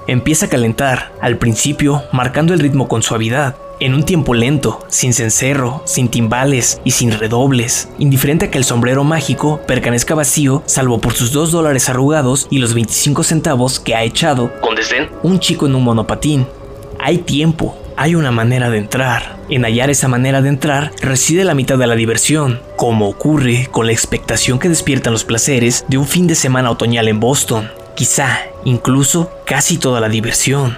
[0.07, 5.13] Empieza a calentar, al principio marcando el ritmo con suavidad, en un tiempo lento, sin
[5.13, 10.99] cencerro, sin timbales y sin redobles, indiferente a que el sombrero mágico permanezca vacío salvo
[10.99, 15.39] por sus dos dólares arrugados y los 25 centavos que ha echado, con desdén, un
[15.39, 16.45] chico en un monopatín.
[16.99, 19.37] Hay tiempo, hay una manera de entrar.
[19.47, 23.85] En hallar esa manera de entrar reside la mitad de la diversión, como ocurre con
[23.85, 27.69] la expectación que despiertan los placeres de un fin de semana otoñal en Boston
[28.00, 30.78] quizá incluso casi toda la diversión.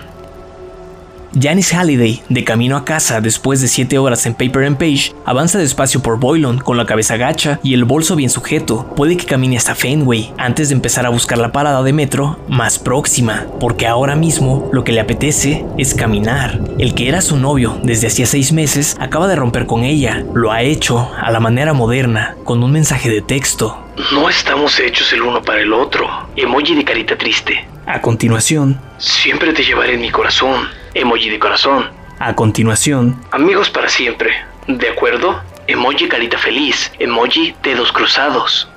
[1.39, 5.59] Janice Halliday, de camino a casa después de 7 horas en Paper and Page, avanza
[5.59, 8.85] despacio por Boylon con la cabeza gacha y el bolso bien sujeto.
[8.97, 12.79] Puede que camine hasta Fenway antes de empezar a buscar la parada de metro más
[12.79, 16.59] próxima, porque ahora mismo lo que le apetece es caminar.
[16.77, 20.25] El que era su novio desde hacía 6 meses acaba de romper con ella.
[20.33, 23.77] Lo ha hecho a la manera moderna, con un mensaje de texto.
[24.11, 26.09] No estamos hechos el uno para el otro.
[26.35, 27.67] Emoji de carita triste.
[27.85, 30.80] A continuación, Siempre te llevaré en mi corazón.
[30.93, 31.85] Emoji de corazón.
[32.19, 34.31] a continuación, Amigos para siempre.
[34.67, 35.41] ¿De acuerdo?
[35.67, 36.91] Emoji carita feliz.
[36.99, 38.67] Emoji dedos cruzados.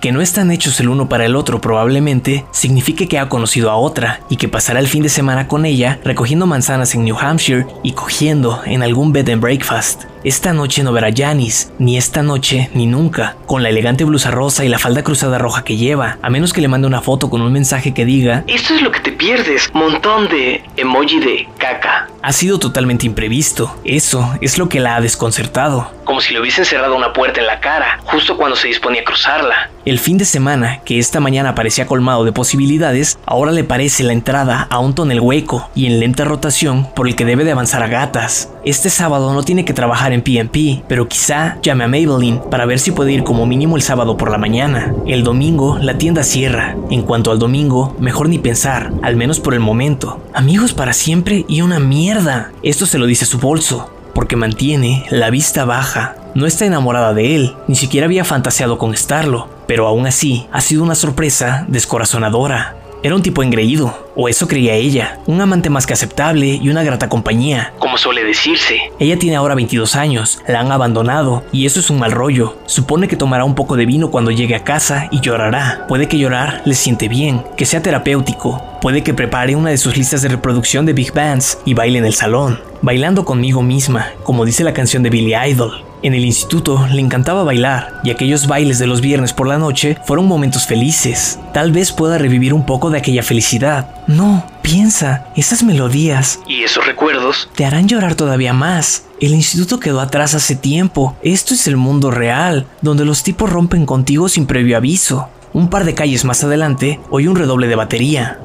[0.00, 3.76] que no están hechos el uno para el otro probablemente signifique que ha conocido a
[3.76, 7.66] otra y que pasará el fin de semana con ella recogiendo manzanas en New Hampshire
[7.82, 10.04] y cogiendo en algún bed and breakfast.
[10.22, 14.30] Esta noche no verá a Janice, ni esta noche ni nunca, con la elegante blusa
[14.30, 17.30] rosa y la falda cruzada roja que lleva, a menos que le mande una foto
[17.30, 19.70] con un mensaje que diga Esto es lo que te pierdes.
[19.72, 22.08] Montón de emoji de caca.
[22.22, 23.74] ha sido totalmente imprevisto.
[23.82, 25.90] Eso es lo que la ha desconcertado.
[26.04, 29.04] Como si le hubiesen cerrado una puerta en la cara, justo cuando se disponía a
[29.04, 29.70] cruzarla.
[29.86, 34.12] El fin de semana, que esta mañana parecía colmado de posibilidades, ahora le parece la
[34.12, 37.82] entrada a un tonel hueco y en lenta rotación por el que debe de avanzar
[37.82, 38.50] a gatas.
[38.62, 42.78] Este sábado no tiene que trabajar en PMP, pero quizá llame a Maybelline para ver
[42.78, 44.94] si puede ir como mínimo el sábado por la mañana.
[45.06, 46.76] El domingo la tienda cierra.
[46.90, 50.22] En cuanto al domingo, mejor ni pensar, al menos por el momento.
[50.34, 52.52] Amigos para siempre y una mierda.
[52.62, 56.16] Esto se lo dice su bolso porque mantiene la vista baja.
[56.34, 60.60] No está enamorada de él, ni siquiera había fantaseado con estarlo, pero aún así ha
[60.60, 62.76] sido una sorpresa descorazonadora.
[63.02, 66.82] Era un tipo engreído, o eso creía ella, un amante más que aceptable y una
[66.82, 67.72] grata compañía.
[67.78, 68.78] Como suele decirse.
[68.98, 72.58] Ella tiene ahora 22 años, la han abandonado, y eso es un mal rollo.
[72.66, 75.86] Supone que tomará un poco de vino cuando llegue a casa y llorará.
[75.88, 78.62] Puede que llorar le siente bien, que sea terapéutico.
[78.82, 82.04] Puede que prepare una de sus listas de reproducción de big bands y baile en
[82.04, 85.89] el salón, bailando conmigo misma, como dice la canción de Billy Idol.
[86.02, 89.98] En el instituto le encantaba bailar y aquellos bailes de los viernes por la noche
[90.06, 91.38] fueron momentos felices.
[91.52, 93.90] Tal vez pueda revivir un poco de aquella felicidad.
[94.06, 97.50] No, piensa, esas melodías Y esos recuerdos.
[97.54, 99.04] te harán llorar todavía más.
[99.20, 101.16] El instituto quedó atrás hace tiempo.
[101.22, 105.28] Esto es el mundo real, donde los tipos rompen contigo sin previo aviso.
[105.52, 108.38] Un par de calles más adelante, oye un redoble de batería.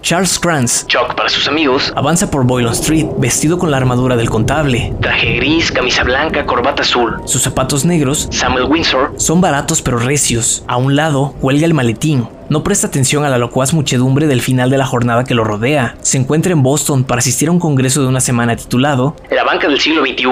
[0.00, 1.92] Charles Kranz Chuck para sus amigos.
[1.96, 4.94] avanza por Boylon Street vestido con la armadura del contable.
[5.00, 7.16] Traje gris, camisa blanca, corbata azul.
[7.24, 9.14] Sus zapatos negros Samuel Windsor.
[9.16, 10.64] son baratos pero recios.
[10.66, 12.28] A un lado cuelga el maletín.
[12.48, 15.96] No presta atención a la locuaz muchedumbre del final de la jornada que lo rodea.
[16.00, 19.68] Se encuentra en Boston para asistir a un congreso de una semana titulado La banca
[19.68, 20.24] del siglo XXI.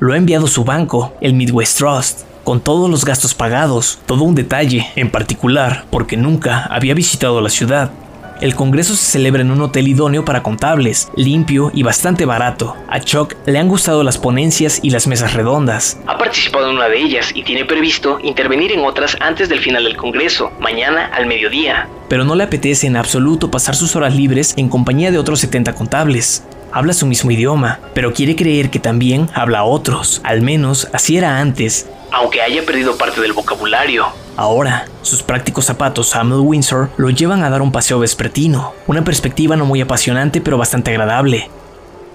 [0.00, 4.34] Lo ha enviado su banco, el Midwest Trust, con todos los gastos pagados, todo un
[4.34, 7.92] detalle, en particular porque nunca había visitado la ciudad.
[8.40, 12.76] El congreso se celebra en un hotel idóneo para contables, limpio y bastante barato.
[12.88, 15.98] A Chuck le han gustado las ponencias y las mesas redondas.
[16.06, 19.84] Ha participado en una de ellas y tiene previsto intervenir en otras antes del final
[19.84, 21.88] del Congreso, mañana al mediodía.
[22.08, 25.74] pero no le apetece en absoluto pasar sus horas libres en compañía de otros 70
[25.74, 26.44] contables.
[26.72, 30.20] Habla su mismo idioma, pero quiere creer que también habla otros.
[30.24, 34.06] Al menos así era antes, aunque haya perdido parte del vocabulario.
[34.36, 39.56] Ahora, sus prácticos zapatos Samuel Windsor lo llevan a dar un paseo vespertino, una perspectiva
[39.56, 41.50] no muy apasionante pero bastante agradable.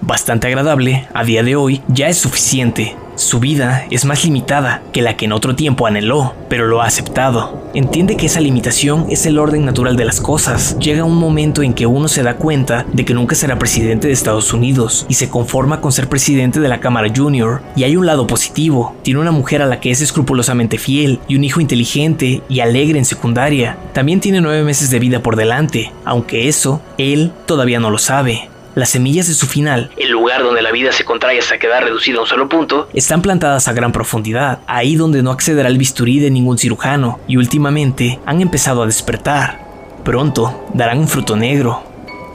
[0.00, 2.96] Bastante agradable, a día de hoy, ya es suficiente.
[3.18, 6.86] Su vida es más limitada que la que en otro tiempo anheló, pero lo ha
[6.86, 7.68] aceptado.
[7.74, 10.78] Entiende que esa limitación es el orden natural de las cosas.
[10.78, 14.12] Llega un momento en que uno se da cuenta de que nunca será presidente de
[14.12, 17.60] Estados Unidos y se conforma con ser presidente de la Cámara Junior.
[17.74, 18.94] Y hay un lado positivo.
[19.02, 23.00] Tiene una mujer a la que es escrupulosamente fiel y un hijo inteligente y alegre
[23.00, 23.78] en secundaria.
[23.94, 28.48] También tiene nueve meses de vida por delante, aunque eso él todavía no lo sabe.
[28.74, 32.18] Las semillas de su final, el lugar donde la vida se contrae hasta quedar reducida
[32.18, 36.20] a un solo punto, están plantadas a gran profundidad, ahí donde no accederá el bisturí
[36.20, 39.66] de ningún cirujano, y últimamente han empezado a despertar.
[40.04, 41.82] Pronto darán un fruto negro,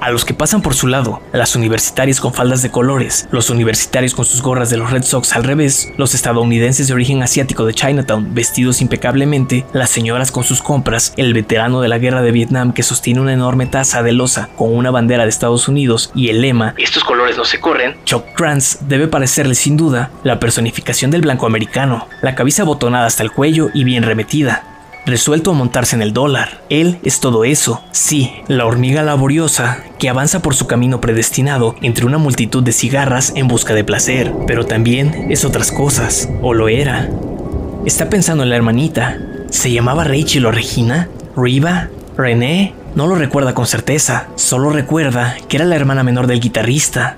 [0.03, 4.13] a los que pasan por su lado, las universitarias con faldas de colores, los universitarios
[4.13, 7.73] con sus gorras de los Red Sox al revés, los estadounidenses de origen asiático de
[7.73, 12.73] Chinatown vestidos impecablemente, las señoras con sus compras, el veterano de la guerra de Vietnam
[12.73, 16.41] que sostiene una enorme taza de losa con una bandera de Estados Unidos y el
[16.41, 21.21] lema Estos colores no se corren, Chuck Grants debe parecerle sin duda la personificación del
[21.21, 24.72] blanco americano, la cabeza botonada hasta el cuello y bien remetida,
[25.05, 26.61] resuelto a montarse en el dólar.
[26.69, 32.05] Él es todo eso, sí, la hormiga laboriosa que avanza por su camino predestinado entre
[32.05, 36.69] una multitud de cigarras en busca de placer, pero también es otras cosas, o lo
[36.69, 37.09] era.
[37.85, 39.17] Está pensando en la hermanita.
[39.49, 41.09] ¿Se llamaba Rachel o Regina?
[41.35, 41.89] ¿Riva?
[42.17, 42.73] ¿René?
[42.95, 47.17] No lo recuerda con certeza, solo recuerda que era la hermana menor del guitarrista,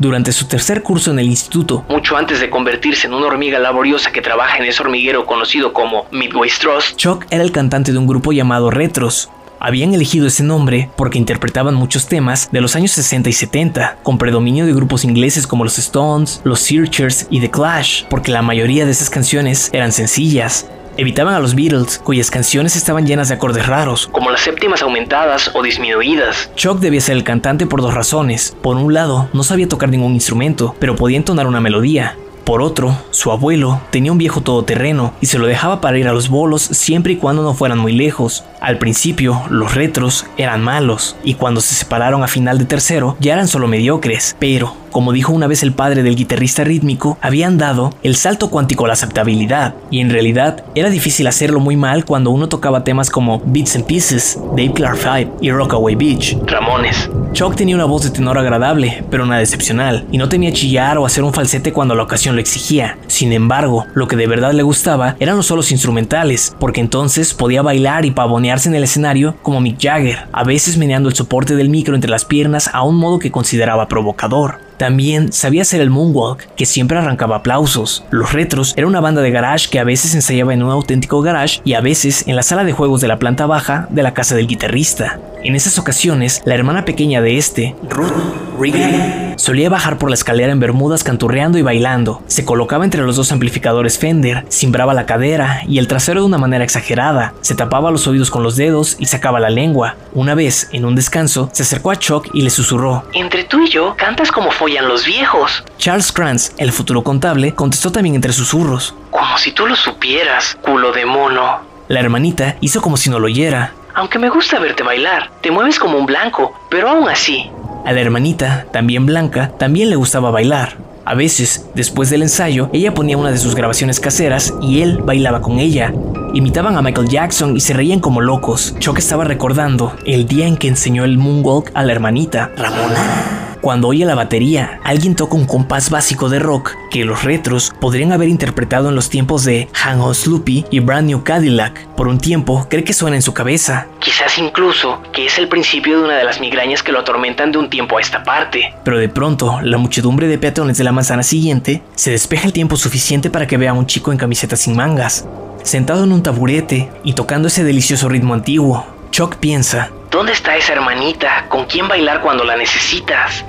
[0.00, 4.10] durante su tercer curso en el instituto, mucho antes de convertirse en una hormiga laboriosa
[4.10, 8.06] que trabaja en ese hormiguero conocido como Midway Straws, Chuck era el cantante de un
[8.06, 9.30] grupo llamado Retros.
[9.62, 14.16] Habían elegido ese nombre porque interpretaban muchos temas de los años 60 y 70, con
[14.16, 18.86] predominio de grupos ingleses como los Stones, los Searchers y The Clash, porque la mayoría
[18.86, 23.66] de esas canciones eran sencillas, Evitaban a los Beatles, cuyas canciones estaban llenas de acordes
[23.66, 26.50] raros, como las séptimas aumentadas o disminuidas.
[26.56, 28.56] Chuck debía ser el cantante por dos razones.
[28.60, 32.16] Por un lado, no sabía tocar ningún instrumento, pero podía entonar una melodía.
[32.44, 36.12] Por otro, su abuelo tenía un viejo todoterreno y se lo dejaba para ir a
[36.12, 38.44] los bolos siempre y cuando no fueran muy lejos.
[38.60, 43.32] Al principio, los retros eran malos, y cuando se separaron a final de tercero, ya
[43.32, 47.94] eran solo mediocres, pero como dijo una vez el padre del guitarrista rítmico, habían dado
[48.02, 52.30] el salto cuántico a la aceptabilidad, y en realidad era difícil hacerlo muy mal cuando
[52.30, 56.36] uno tocaba temas como Beats and Pieces, Dave Clark 5 y Rockaway Beach.
[56.46, 57.08] Ramones.
[57.32, 61.06] Chuck tenía una voz de tenor agradable, pero nada excepcional, y no tenía chillar o
[61.06, 62.98] hacer un falsete cuando la ocasión lo exigía.
[63.06, 67.62] Sin embargo, lo que de verdad le gustaba eran los solos instrumentales, porque entonces podía
[67.62, 68.10] bailar y
[68.50, 72.24] en el escenario como Mick Jagger, a veces meneando el soporte del micro entre las
[72.24, 74.69] piernas a un modo que consideraba provocador.
[74.80, 78.02] También sabía hacer el moonwalk, que siempre arrancaba aplausos.
[78.08, 81.60] Los Retros era una banda de garage que a veces ensayaba en un auténtico garage
[81.66, 84.36] y a veces en la sala de juegos de la planta baja de la casa
[84.36, 85.20] del guitarrista.
[85.42, 88.12] En esas ocasiones, la hermana pequeña de este, Ruth
[88.58, 92.22] Regan, solía bajar por la escalera en bermudas canturreando y bailando.
[92.26, 96.36] Se colocaba entre los dos amplificadores Fender, cimbraba la cadera y el trasero de una
[96.36, 99.96] manera exagerada, se tapaba los oídos con los dedos y sacaba la lengua.
[100.12, 103.70] Una vez, en un descanso, se acercó a Chuck y le susurró: Entre tú y
[103.70, 105.64] yo, cantas como los viejos.
[105.78, 110.92] Charles Kranz, el futuro contable, contestó también entre susurros: Como si tú lo supieras, culo
[110.92, 111.60] de mono.
[111.88, 113.72] La hermanita hizo como si no lo oyera.
[113.94, 117.50] Aunque me gusta verte bailar, te mueves como un blanco, pero aún así.
[117.84, 120.76] A la hermanita, también blanca, también le gustaba bailar.
[121.04, 125.40] A veces, después del ensayo, ella ponía una de sus grabaciones caseras y él bailaba
[125.40, 125.92] con ella.
[126.34, 128.76] Imitaban a Michael Jackson y se reían como locos.
[128.78, 133.56] Chuck estaba recordando el día en que enseñó el moonwalk a la hermanita, Ramona.
[133.60, 138.10] Cuando oye la batería, alguien toca un compás básico de rock que los retros podrían
[138.10, 141.86] haber interpretado en los tiempos de Hang On Sloopy y Brand New Cadillac.
[141.88, 143.86] Por un tiempo, cree que suena en su cabeza.
[143.98, 147.58] Quizás incluso que es el principio de una de las migrañas que lo atormentan de
[147.58, 148.72] un tiempo a esta parte.
[148.82, 152.76] Pero de pronto, la muchedumbre de peatones de la manzana siguiente se despeja el tiempo
[152.76, 155.26] suficiente para que vea a un chico en camiseta sin mangas,
[155.64, 158.86] sentado en un taburete y tocando ese delicioso ritmo antiguo.
[159.10, 161.46] Chuck piensa, ¿Dónde está esa hermanita?
[161.48, 163.44] ¿Con quién bailar cuando la necesitas?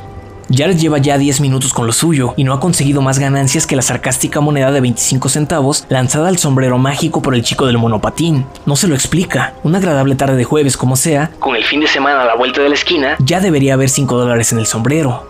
[0.53, 3.77] Jared lleva ya 10 minutos con lo suyo y no ha conseguido más ganancias que
[3.77, 8.45] la sarcástica moneda de 25 centavos lanzada al sombrero mágico por el chico del monopatín.
[8.65, 9.53] No se lo explica.
[9.63, 12.61] Una agradable tarde de jueves como sea, con el fin de semana a la vuelta
[12.61, 15.27] de la esquina, ya debería haber 5 dólares en el sombrero.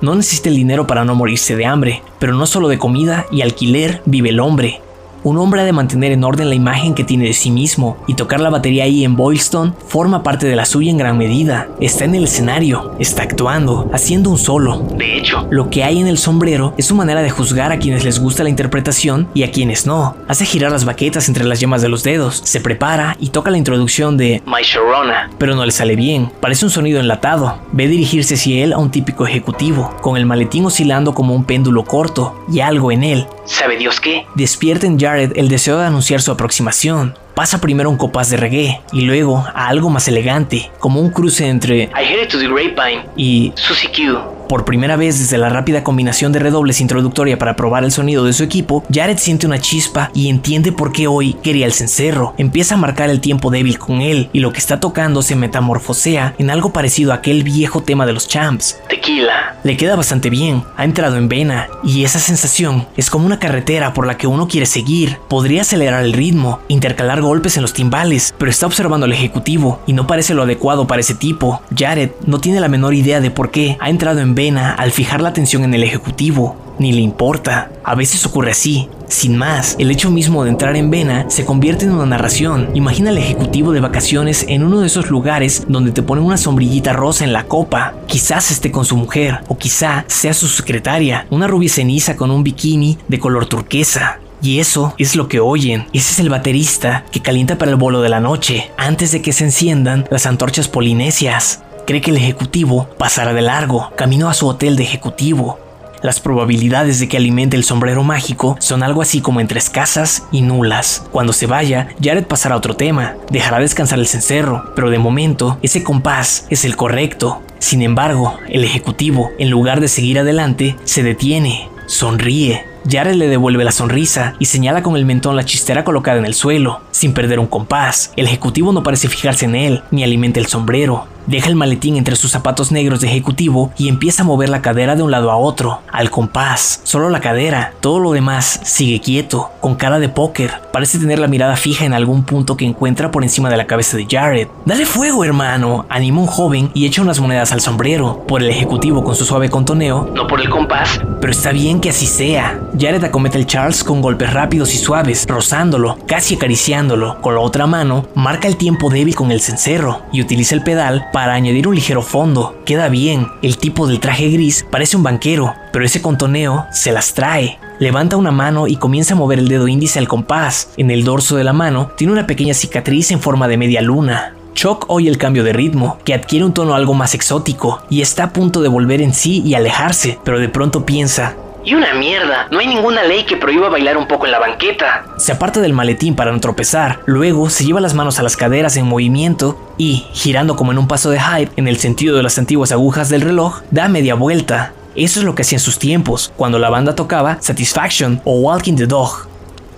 [0.00, 3.42] No necesita el dinero para no morirse de hambre, pero no solo de comida y
[3.42, 4.80] alquiler vive el hombre.
[5.24, 8.12] Un hombre ha de mantener en orden la imagen que tiene de sí mismo, y
[8.12, 11.68] tocar la batería ahí en Boylston forma parte de la suya en gran medida.
[11.80, 14.86] Está en el escenario, está actuando, haciendo un solo.
[14.98, 18.04] De hecho, Lo que hay en el sombrero es su manera de juzgar a quienes
[18.04, 20.14] les gusta la interpretación y a quienes no.
[20.28, 23.56] Hace girar las baquetas entre las yemas de los dedos, se prepara y toca la
[23.56, 25.30] introducción de My Sharona.
[25.38, 26.30] pero no le sale bien.
[26.40, 27.56] Parece un sonido enlatado.
[27.72, 31.84] Ve dirigirse hacia él a un típico ejecutivo, con el maletín oscilando como un péndulo
[31.84, 33.26] corto y algo en él.
[33.46, 34.26] ¿Sabe Dios qué?
[34.34, 37.16] Despierta en Jared el deseo de anunciar su aproximación.
[37.36, 41.10] Pasa primero a un compás de reggae y luego a algo más elegante, como un
[41.10, 43.04] cruce entre I headed to the grapevine.
[43.16, 44.33] y Susie Q.
[44.48, 48.32] por primera vez desde la rápida combinación de redobles introductoria para probar el sonido de
[48.32, 52.34] su equipo, Jared siente una chispa y entiende por qué hoy quería el cencerro.
[52.38, 56.34] Empieza a marcar el tiempo débil con él y lo que está tocando se metamorfosea
[56.38, 58.78] en algo parecido a aquel viejo tema de los champs.
[58.88, 59.56] Tequila.
[59.62, 63.94] Le queda bastante bien, ha entrado en vena y esa sensación es como una carretera
[63.94, 65.18] por la que uno quiere seguir.
[65.28, 69.92] Podría acelerar el ritmo, intercalar golpes en los timbales, pero está observando al ejecutivo y
[69.92, 71.62] no parece lo adecuado para ese tipo.
[71.76, 75.20] Jared no tiene la menor idea de por qué ha entrado en vena al fijar
[75.20, 76.56] la atención en el ejecutivo.
[76.78, 77.70] Ni le importa.
[77.84, 78.88] A veces ocurre así.
[79.08, 82.70] Sin más, el hecho mismo de entrar en vena se convierte en una narración.
[82.74, 86.92] Imagina al ejecutivo de vacaciones en uno de esos lugares donde te ponen una sombrillita
[86.92, 87.94] rosa en la copa.
[88.06, 92.42] Quizás esté con su mujer, o quizá sea su secretaria, una rubia ceniza con un
[92.42, 94.18] bikini de color turquesa.
[94.44, 95.86] Y eso es lo que oyen.
[95.94, 99.32] Ese es el baterista que calienta para el bolo de la noche, antes de que
[99.32, 101.62] se enciendan las antorchas polinesias.
[101.86, 105.58] Cree que el ejecutivo pasará de largo, camino a su hotel de ejecutivo.
[106.02, 110.40] Las probabilidades de que alimente el sombrero mágico son algo así como entre escasas y
[110.40, 111.04] nulas.
[111.12, 115.58] Cuando se vaya, Jared pasará a otro tema, dejará descansar el cencerro, pero de momento
[115.62, 117.42] ese compás es el correcto.
[117.58, 122.73] Sin embargo, el ejecutivo, en lugar de seguir adelante, se detiene, sonríe.
[122.88, 126.34] Jared le devuelve la sonrisa y señala con el mentón la chistera colocada en el
[126.34, 128.12] suelo, sin perder un compás.
[128.16, 131.06] El ejecutivo no parece fijarse en él, ni alimenta el sombrero.
[131.26, 134.94] Deja el maletín entre sus zapatos negros de ejecutivo y empieza a mover la cadera
[134.94, 139.50] de un lado a otro, al compás, solo la cadera, todo lo demás sigue quieto,
[139.62, 143.22] con cara de póker, parece tener la mirada fija en algún punto que encuentra por
[143.22, 144.48] encima de la cabeza de Jared.
[144.66, 149.02] Dale fuego, hermano, anima un joven y echa unas monedas al sombrero, por el ejecutivo
[149.02, 151.00] con su suave contoneo, No por el compás.
[151.22, 152.60] pero está bien que así sea.
[152.78, 157.20] Jared acomete el Charles con golpes rápidos y suaves, rozándolo, casi acariciándolo.
[157.20, 161.06] Con la otra mano, marca el tiempo débil con el cencerro y utiliza el pedal
[161.12, 162.56] para añadir un ligero fondo.
[162.64, 163.28] Queda bien.
[163.42, 167.58] El tipo del traje gris parece un banquero, pero ese contoneo se las trae.
[167.78, 170.70] Levanta una mano y comienza a mover el dedo índice al compás.
[170.76, 174.34] En el dorso de la mano tiene una pequeña cicatriz en forma de media luna.
[174.54, 178.24] Chuck oye el cambio de ritmo, que adquiere un tono algo más exótico, y está
[178.24, 182.46] a punto de volver en sí y alejarse, pero de pronto piensa, Y una mierda.
[182.50, 185.04] No hay ninguna ley que prohíba bailar un poco en la banqueta.
[185.16, 188.76] Se aparta del maletín para no tropezar, luego se lleva las manos a las caderas
[188.76, 192.38] en movimiento y, girando como en un paso de hype en el sentido de las
[192.38, 194.72] antiguas agujas del reloj, da media vuelta.
[194.94, 198.76] Eso es lo que hacía en sus tiempos, cuando la banda tocaba Satisfaction o Walking
[198.76, 199.26] the Dog.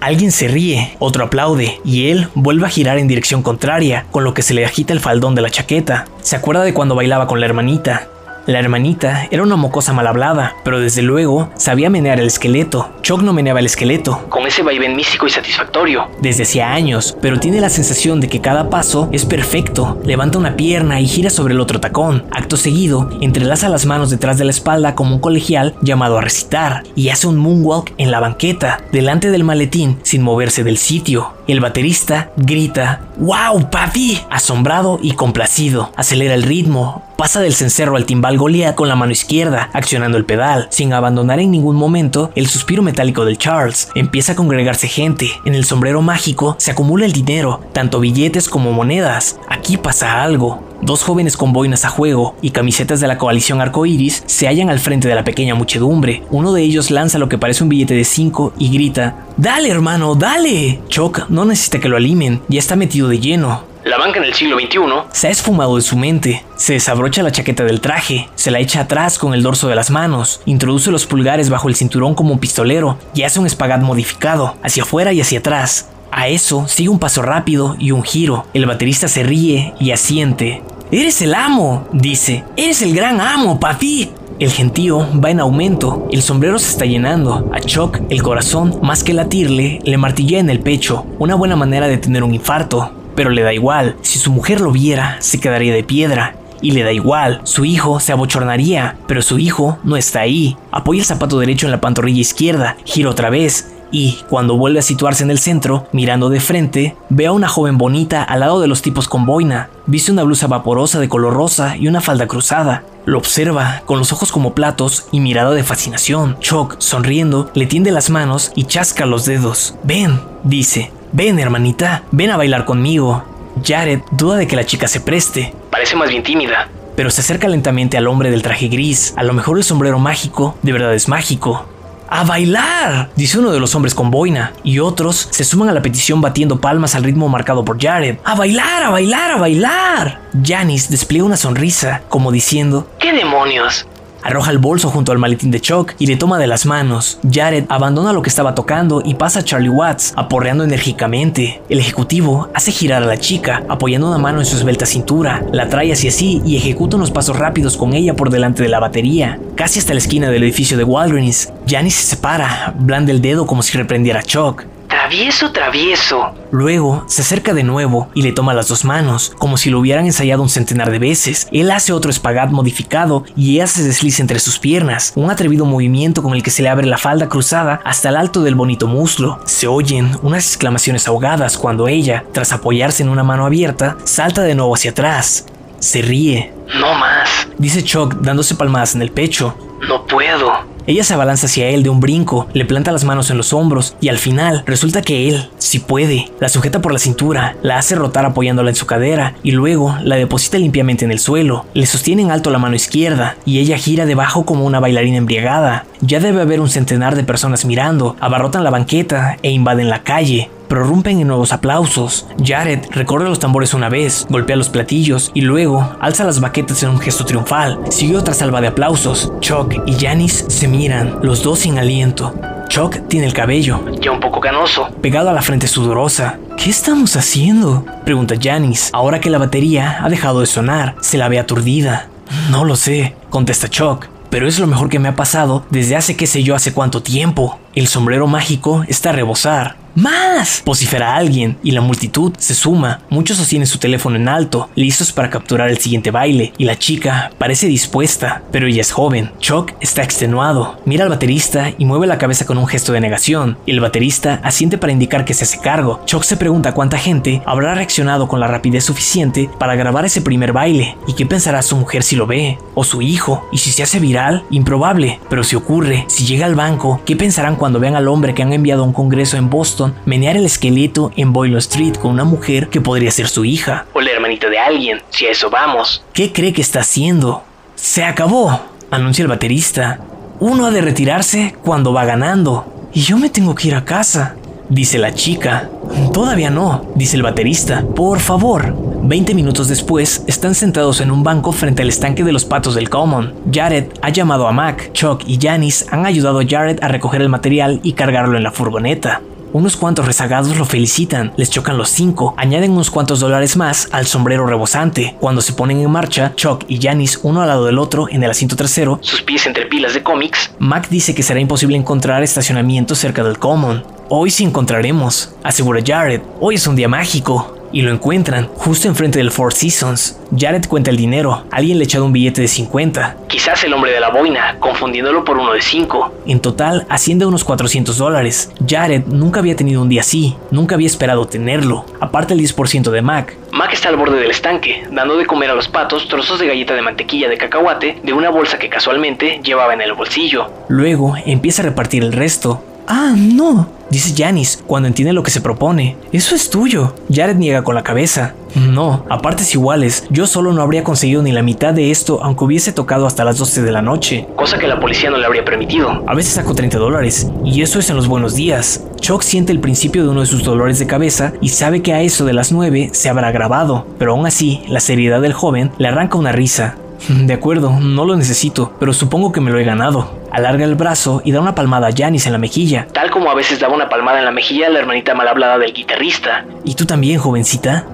[0.00, 4.34] Alguien se ríe, otro aplaude, y él vuelve a girar en dirección contraria, con lo
[4.34, 6.04] que se le agita el faldón de la chaqueta.
[6.20, 8.08] Se acuerda de cuando bailaba con la hermanita.
[8.46, 12.88] La hermanita era una mocosa mal hablada, pero desde luego sabía menear el esqueleto.
[13.02, 16.06] Chuck no meneaba el esqueleto, Con ese vaivén místico y satisfactorio.
[16.20, 20.00] desde hacía años, pero tiene la sensación de que cada paso es perfecto.
[20.04, 22.24] Levanta una pierna y gira sobre el otro tacón.
[22.30, 26.84] Acto seguido, entrelaza las manos detrás de la espalda como un colegial llamado a recitar
[26.94, 31.32] y hace un moonwalk en la banqueta, delante del maletín, sin moverse del sitio.
[31.48, 34.20] El baterista grita, ¡Wow, papi!
[34.28, 35.90] Asombrado y complacido.
[35.96, 40.26] Acelera el ritmo, pasa del cencerro al timbal Goliath con la mano izquierda, accionando el
[40.26, 43.88] pedal, sin abandonar en ningún momento el suspiro metálico del Charles.
[43.94, 45.30] Empieza a congregarse gente.
[45.46, 49.40] En el sombrero mágico se acumula el dinero, tanto billetes como monedas.
[49.48, 50.65] Aquí pasa algo.
[50.82, 54.78] Dos jóvenes con boinas a juego y camisetas de la coalición arcoíris se hallan al
[54.78, 56.22] frente de la pequeña muchedumbre.
[56.30, 60.14] Uno de ellos lanza lo que parece un billete de 5 y grita: ¡Dale, hermano,
[60.14, 60.80] dale!
[60.88, 63.64] Chuck no necesita que lo alimen, ya está metido de lleno.
[63.84, 64.80] La banca en el siglo XXI.
[65.12, 66.44] Se ha esfumado de su mente.
[66.56, 69.90] Se desabrocha la chaqueta del traje, se la echa atrás con el dorso de las
[69.90, 74.56] manos, introduce los pulgares bajo el cinturón como un pistolero y hace un espagat modificado,
[74.62, 75.88] hacia afuera y hacia atrás.
[76.16, 78.46] A eso sigue un paso rápido y un giro.
[78.54, 80.62] El baterista se ríe y asiente.
[80.90, 81.86] ¡Eres el amo!
[81.92, 82.42] dice.
[82.56, 84.08] ¡Eres el gran amo, papi!
[84.38, 87.50] El gentío va en aumento, el sombrero se está llenando.
[87.52, 91.86] A Chuck, el corazón, más que latirle, le martillea en el pecho, una buena manera
[91.86, 92.92] de tener un infarto.
[93.14, 96.34] Pero le da igual, si su mujer lo viera, se quedaría de piedra.
[96.62, 100.56] Y le da igual, su hijo se abochornaría, pero su hijo no está ahí.
[100.70, 104.82] Apoya el zapato derecho en la pantorrilla izquierda, gira otra vez, y, cuando vuelve a
[104.82, 108.68] situarse en el centro, mirando de frente, ve a una joven bonita al lado de
[108.68, 109.70] los tipos con boina.
[109.86, 112.84] Viste una blusa vaporosa de color rosa y una falda cruzada.
[113.04, 116.36] Lo observa, con los ojos como platos y mirada de fascinación.
[116.40, 119.76] Chuck, sonriendo, le tiende las manos y chasca los dedos.
[119.84, 120.90] Ven, dice.
[121.12, 123.24] Ven, hermanita, ven a bailar conmigo.
[123.64, 125.54] Jared duda de que la chica se preste.
[125.70, 126.68] Parece más bien tímida.
[126.96, 129.14] Pero se acerca lentamente al hombre del traje gris.
[129.16, 131.66] A lo mejor el sombrero mágico de verdad es mágico.
[132.08, 133.10] ¡A bailar!
[133.16, 136.60] dice uno de los hombres con boina, y otros se suman a la petición batiendo
[136.60, 138.18] palmas al ritmo marcado por Jared.
[138.24, 140.20] ¡A bailar, a bailar, a bailar!
[140.42, 143.86] Janice despliega una sonrisa, como diciendo: ¿Qué demonios?
[144.26, 147.20] Arroja el bolso junto al maletín de Chuck y le toma de las manos.
[147.30, 151.62] Jared abandona lo que estaba tocando y pasa a Charlie Watts, aporreando enérgicamente.
[151.68, 155.46] El ejecutivo hace girar a la chica, apoyando una mano en su esbelta cintura.
[155.52, 158.80] La trae hacia sí y ejecuta unos pasos rápidos con ella por delante de la
[158.80, 161.52] batería, casi hasta la esquina del edificio de Walgreens.
[161.68, 164.64] Janice se separa, blanda el dedo como si reprendiera a Chuck.
[165.06, 166.34] Travieso, travieso.
[166.50, 170.04] Luego se acerca de nuevo y le toma las dos manos, como si lo hubieran
[170.04, 171.46] ensayado un centenar de veces.
[171.52, 176.24] Él hace otro espagat modificado y ella se desliza entre sus piernas, un atrevido movimiento
[176.24, 179.38] con el que se le abre la falda cruzada hasta el alto del bonito muslo.
[179.44, 184.56] Se oyen unas exclamaciones ahogadas cuando ella, tras apoyarse en una mano abierta, salta de
[184.56, 185.46] nuevo hacia atrás.
[185.78, 186.52] Se ríe.
[186.80, 187.46] No más.
[187.58, 189.56] Dice Chuck dándose palmadas en el pecho.
[189.88, 190.65] No puedo.
[190.86, 193.96] Ella se abalanza hacia él de un brinco, le planta las manos en los hombros
[194.00, 197.96] y al final resulta que él, si puede, la sujeta por la cintura, la hace
[197.96, 201.66] rotar apoyándola en su cadera y luego la deposita limpiamente en el suelo.
[201.74, 205.86] Le sostiene en alto la mano izquierda y ella gira debajo como una bailarina embriagada.
[206.02, 210.50] Ya debe haber un centenar de personas mirando, abarrotan la banqueta e invaden la calle
[210.68, 212.26] prorrumpen en nuevos aplausos.
[212.44, 216.90] Jared recorre los tambores una vez, golpea los platillos y luego alza las baquetas en
[216.90, 217.80] un gesto triunfal.
[217.90, 219.32] Sigue otra salva de aplausos.
[219.40, 222.34] Chuck y Janice se miran, los dos sin aliento.
[222.68, 226.38] Chuck tiene el cabello, ya un poco canoso, pegado a la frente sudorosa.
[226.56, 227.84] ¿Qué estamos haciendo?
[228.04, 230.96] Pregunta Janice, ahora que la batería ha dejado de sonar.
[231.00, 232.08] Se la ve aturdida.
[232.50, 236.16] No lo sé, contesta Chuck pero es lo mejor que me ha pasado desde hace
[236.16, 237.58] qué sé yo hace cuánto tiempo.
[237.74, 239.76] El sombrero mágico está a rebosar.
[239.96, 240.62] ¡Más!
[240.66, 243.00] vocifera alguien y la multitud se suma.
[243.08, 247.30] Muchos sostienen su teléfono en alto, listos para capturar el siguiente baile, y la chica
[247.38, 249.32] parece dispuesta, pero ella es joven.
[249.40, 253.56] Chuck está extenuado, mira al baterista y mueve la cabeza con un gesto de negación.
[253.66, 256.02] El baterista asiente para indicar que se hace cargo.
[256.04, 260.52] Chuck se pregunta cuánta gente habrá reaccionado con la rapidez suficiente para grabar ese primer
[260.52, 263.82] baile, y qué pensará su mujer si lo ve, o su hijo, y si se
[263.82, 268.08] hace viral, improbable, pero si ocurre, si llega al banco, ¿qué pensarán cuando vean al
[268.08, 269.85] hombre que han enviado a un congreso en Boston?
[270.04, 273.86] Menear el esqueleto en Boyle Street con una mujer que podría ser su hija.
[273.92, 276.02] O la hermanita de alguien, si a eso vamos.
[276.12, 277.42] ¿Qué cree que está haciendo?
[277.74, 278.60] Se acabó,
[278.90, 280.00] anuncia el baterista.
[280.40, 282.72] Uno ha de retirarse cuando va ganando.
[282.92, 284.36] Y yo me tengo que ir a casa,
[284.68, 285.70] dice la chica.
[286.12, 287.84] Todavía no, dice el baterista.
[287.94, 288.74] Por favor.
[289.02, 292.90] Veinte minutos después, están sentados en un banco frente al estanque de los patos del
[292.90, 293.34] Common.
[293.52, 297.28] Jared ha llamado a Mac, Chuck y Janice han ayudado a Jared a recoger el
[297.28, 299.20] material y cargarlo en la furgoneta.
[299.52, 304.06] Unos cuantos rezagados lo felicitan, les chocan los cinco, añaden unos cuantos dólares más al
[304.06, 305.16] sombrero rebosante.
[305.20, 308.30] Cuando se ponen en marcha, Chuck y Janice uno al lado del otro en el
[308.30, 312.94] asiento trasero, sus pies entre pilas de cómics, Mac dice que será imposible encontrar estacionamiento
[312.94, 313.84] cerca del Common.
[314.08, 316.20] Hoy sí encontraremos, asegura Jared.
[316.40, 320.18] Hoy es un día mágico y lo encuentran justo enfrente del Four Seasons.
[320.34, 323.16] Jared cuenta el dinero, alguien le ha echado un billete de 50.
[323.28, 326.12] Quizás el hombre de la boina, confundiéndolo por uno de 5.
[326.26, 328.50] En total asciende a unos 400 dólares.
[328.66, 333.02] Jared nunca había tenido un día así, nunca había esperado tenerlo, aparte el 10% de
[333.02, 333.36] Mac.
[333.52, 336.74] Mac está al borde del estanque, dando de comer a los patos trozos de galleta
[336.74, 340.50] de mantequilla de cacahuate de una bolsa que casualmente llevaba en el bolsillo.
[340.68, 342.62] Luego empieza a repartir el resto.
[342.88, 345.96] Ah, no, dice Janice cuando entiende lo que se propone.
[346.12, 346.94] Eso es tuyo.
[347.12, 348.34] Jared niega con la cabeza.
[348.54, 352.44] No, a partes iguales, yo solo no habría conseguido ni la mitad de esto aunque
[352.44, 354.26] hubiese tocado hasta las 12 de la noche.
[354.34, 356.02] Cosa que la policía no le habría permitido.
[356.06, 358.84] A veces saco 30 dólares, y eso es en los buenos días.
[359.00, 362.00] Chuck siente el principio de uno de sus dolores de cabeza y sabe que a
[362.00, 365.88] eso de las 9 se habrá grabado, pero aún así, la seriedad del joven le
[365.88, 366.76] arranca una risa.
[367.08, 370.10] De acuerdo, no lo necesito, pero supongo que me lo he ganado.
[370.36, 372.86] Alarga el brazo y da una palmada a Janice en la mejilla.
[372.92, 375.56] Tal como a veces daba una palmada en la mejilla a la hermanita mal hablada
[375.56, 376.44] del guitarrista.
[376.62, 377.86] ¿Y tú también, jovencita?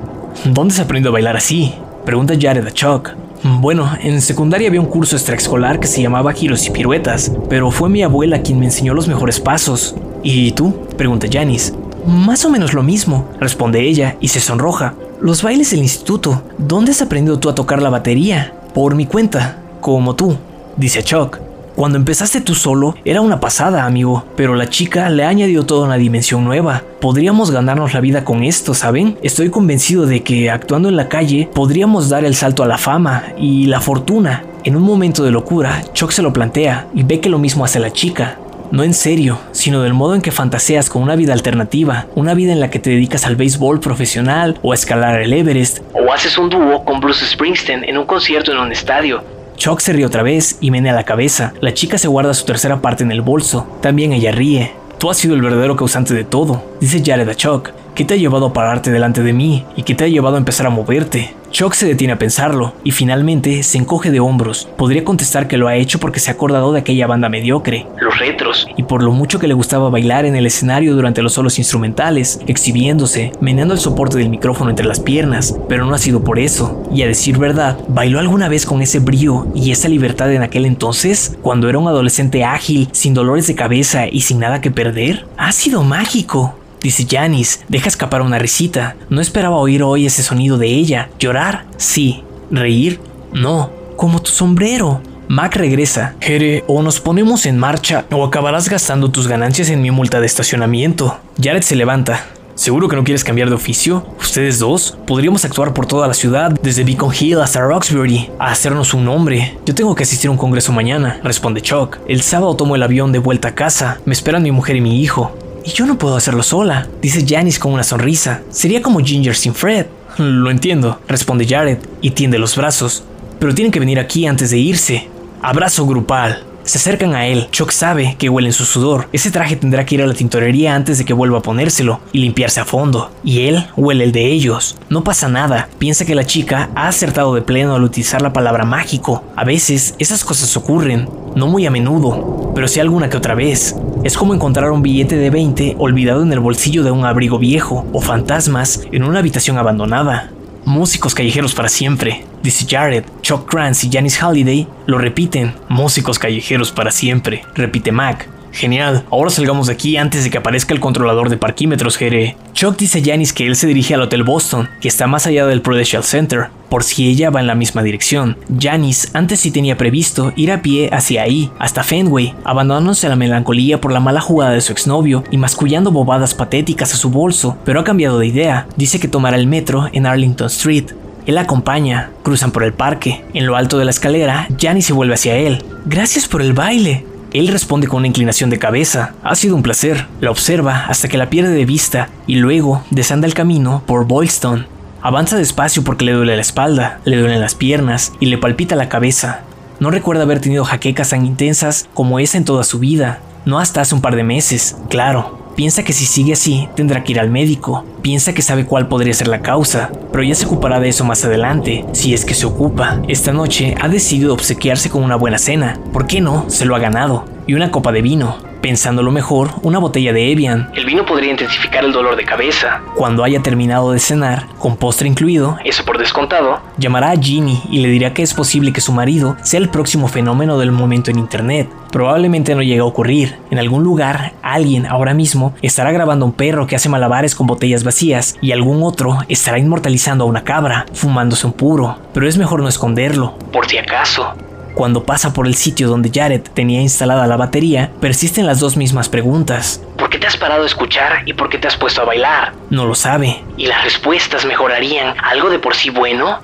[0.46, 1.72] ¿Dónde se aprendió a bailar así?
[2.04, 3.10] Pregunta Jared a Chuck.
[3.44, 7.88] Bueno, en secundaria había un curso extraescolar que se llamaba Giros y Piruetas, pero fue
[7.88, 9.94] mi abuela quien me enseñó los mejores pasos.
[10.24, 10.88] ¿Y tú?
[10.98, 11.74] Pregunta Janice.
[12.06, 14.94] Más o menos lo mismo, responde ella y se sonroja.
[15.20, 16.42] Los bailes del instituto.
[16.58, 18.52] ¿Dónde has aprendido tú a tocar la batería?
[18.74, 20.36] Por mi cuenta, como tú,
[20.76, 21.38] dice Chuck.
[21.74, 25.86] Cuando empezaste tú solo, era una pasada, amigo, pero la chica le ha añadido toda
[25.86, 26.82] una dimensión nueva.
[27.00, 29.16] Podríamos ganarnos la vida con esto, ¿saben?
[29.22, 33.24] Estoy convencido de que actuando en la calle podríamos dar el salto a la fama
[33.38, 34.44] y la fortuna.
[34.64, 37.80] En un momento de locura, Chuck se lo plantea y ve que lo mismo hace
[37.80, 38.38] la chica.
[38.70, 42.52] No en serio, sino del modo en que fantaseas con una vida alternativa, una vida
[42.52, 45.80] en la que te dedicas al béisbol profesional o a escalar el Everest.
[45.94, 49.22] O haces un dúo con Bruce Springsteen en un concierto en un estadio.
[49.56, 51.52] Chuck se ríe otra vez y menea la cabeza.
[51.60, 53.66] La chica se guarda su tercera parte en el bolso.
[53.80, 54.72] También ella ríe.
[54.98, 57.70] Tú has sido el verdadero causante de todo, dice Jared a Chuck.
[57.94, 59.66] ¿Qué te ha llevado a pararte delante de mí?
[59.76, 61.34] ¿Y qué te ha llevado a empezar a moverte?
[61.50, 64.66] Chuck se detiene a pensarlo y finalmente se encoge de hombros.
[64.78, 67.86] Podría contestar que lo ha hecho porque se ha acordado de aquella banda mediocre.
[68.00, 68.66] Los retros.
[68.78, 72.40] Y por lo mucho que le gustaba bailar en el escenario durante los solos instrumentales,
[72.46, 76.82] exhibiéndose, meneando el soporte del micrófono entre las piernas, pero no ha sido por eso.
[76.94, 80.64] Y a decir verdad, ¿bailó alguna vez con ese brío y esa libertad en aquel
[80.64, 81.36] entonces?
[81.42, 85.26] Cuando era un adolescente ágil, sin dolores de cabeza y sin nada que perder?
[85.36, 86.54] Ha sido mágico.
[86.82, 88.96] Dice Janis, deja escapar una risita.
[89.08, 91.10] No esperaba oír hoy ese sonido de ella.
[91.18, 91.64] ¿Llorar?
[91.76, 92.24] Sí.
[92.50, 93.00] ¿Reír?
[93.32, 93.70] No.
[93.96, 95.00] Como tu sombrero.
[95.28, 96.16] Mac regresa.
[96.20, 100.26] Jere, o nos ponemos en marcha o acabarás gastando tus ganancias en mi multa de
[100.26, 101.18] estacionamiento.
[101.40, 102.26] Jared se levanta.
[102.54, 104.04] ¿Seguro que no quieres cambiar de oficio?
[104.20, 104.98] ¿Ustedes dos?
[105.06, 109.56] Podríamos actuar por toda la ciudad, desde Beacon Hill hasta Roxbury, a hacernos un nombre.
[109.64, 111.98] Yo tengo que asistir a un congreso mañana, responde Chuck.
[112.06, 114.00] El sábado tomo el avión de vuelta a casa.
[114.04, 115.32] Me esperan mi mujer y mi hijo.
[115.64, 118.42] Y yo no puedo hacerlo sola, dice Janice con una sonrisa.
[118.50, 119.86] Sería como Ginger sin Fred.
[120.18, 123.04] Lo entiendo, responde Jared y tiende los brazos.
[123.38, 125.08] Pero tienen que venir aquí antes de irse.
[125.40, 126.44] Abrazo grupal.
[126.64, 127.48] Se acercan a él.
[127.50, 129.08] Chuck sabe que huelen su sudor.
[129.12, 132.18] Ese traje tendrá que ir a la tintorería antes de que vuelva a ponérselo y
[132.18, 133.10] limpiarse a fondo.
[133.24, 134.76] Y él huele el de ellos.
[134.88, 135.68] No pasa nada.
[135.78, 139.24] Piensa que la chica ha acertado de pleno al utilizar la palabra mágico.
[139.34, 141.08] A veces esas cosas ocurren.
[141.34, 143.74] No muy a menudo, pero sí alguna que otra vez.
[144.04, 147.86] Es como encontrar un billete de 20 olvidado en el bolsillo de un abrigo viejo
[147.92, 150.31] o fantasmas en una habitación abandonada.
[150.64, 153.04] Músicos callejeros para siempre, dice Jared.
[153.20, 155.54] Chuck Krantz y Janice Halliday lo repiten.
[155.68, 158.31] Músicos callejeros para siempre, repite Mac.
[158.52, 162.36] Genial, ahora salgamos de aquí antes de que aparezca el controlador de parquímetros, Jere.
[162.52, 165.46] Chuck dice a Janice que él se dirige al Hotel Boston, que está más allá
[165.46, 168.36] del Prudential Center, por si ella va en la misma dirección.
[168.60, 173.16] Janice antes sí tenía previsto ir a pie hacia ahí, hasta Fenway, abandonándose a la
[173.16, 177.56] melancolía por la mala jugada de su exnovio y mascullando bobadas patéticas a su bolso,
[177.64, 178.66] pero ha cambiado de idea.
[178.76, 180.92] Dice que tomará el metro en Arlington Street,
[181.26, 183.24] él acompaña, cruzan por el parque.
[183.32, 185.64] En lo alto de la escalera, Janice se vuelve hacia él.
[185.86, 187.04] Gracias por el baile.
[187.32, 189.14] Él responde con una inclinación de cabeza.
[189.22, 190.06] Ha sido un placer.
[190.20, 194.66] La observa hasta que la pierde de vista y luego desanda el camino por Boylston.
[195.00, 198.88] Avanza despacio porque le duele la espalda, le duelen las piernas y le palpita la
[198.88, 199.40] cabeza.
[199.80, 203.18] No recuerda haber tenido jaquecas tan intensas como esa en toda su vida.
[203.46, 205.41] No hasta hace un par de meses, claro.
[205.54, 207.84] Piensa que si sigue así, tendrá que ir al médico.
[208.00, 211.24] Piensa que sabe cuál podría ser la causa, pero ya se ocupará de eso más
[211.24, 213.02] adelante, si es que se ocupa.
[213.08, 215.78] Esta noche ha decidido obsequiarse con una buena cena.
[215.92, 216.48] ¿Por qué no?
[216.48, 217.24] Se lo ha ganado.
[217.46, 218.51] Y una copa de vino.
[218.62, 220.70] Pensándolo mejor, una botella de Evian.
[220.74, 222.80] El vino podría intensificar el dolor de cabeza.
[222.94, 226.60] Cuando haya terminado de cenar, con postre incluido, Eso por descontado.
[226.78, 230.06] llamará a Ginny y le dirá que es posible que su marido sea el próximo
[230.06, 231.68] fenómeno del momento en Internet.
[231.90, 233.36] Probablemente no llegue a ocurrir.
[233.50, 237.48] En algún lugar, alguien ahora mismo estará grabando a un perro que hace malabares con
[237.48, 241.98] botellas vacías y algún otro estará inmortalizando a una cabra, fumándose un puro.
[242.14, 243.34] Pero es mejor no esconderlo.
[243.52, 244.32] Por si acaso.
[244.74, 249.08] Cuando pasa por el sitio donde Jared tenía instalada la batería, persisten las dos mismas
[249.08, 249.82] preguntas.
[249.98, 252.54] ¿Por qué te has parado a escuchar y por qué te has puesto a bailar?
[252.70, 253.44] No lo sabe.
[253.56, 256.40] ¿Y las respuestas mejorarían algo de por sí bueno?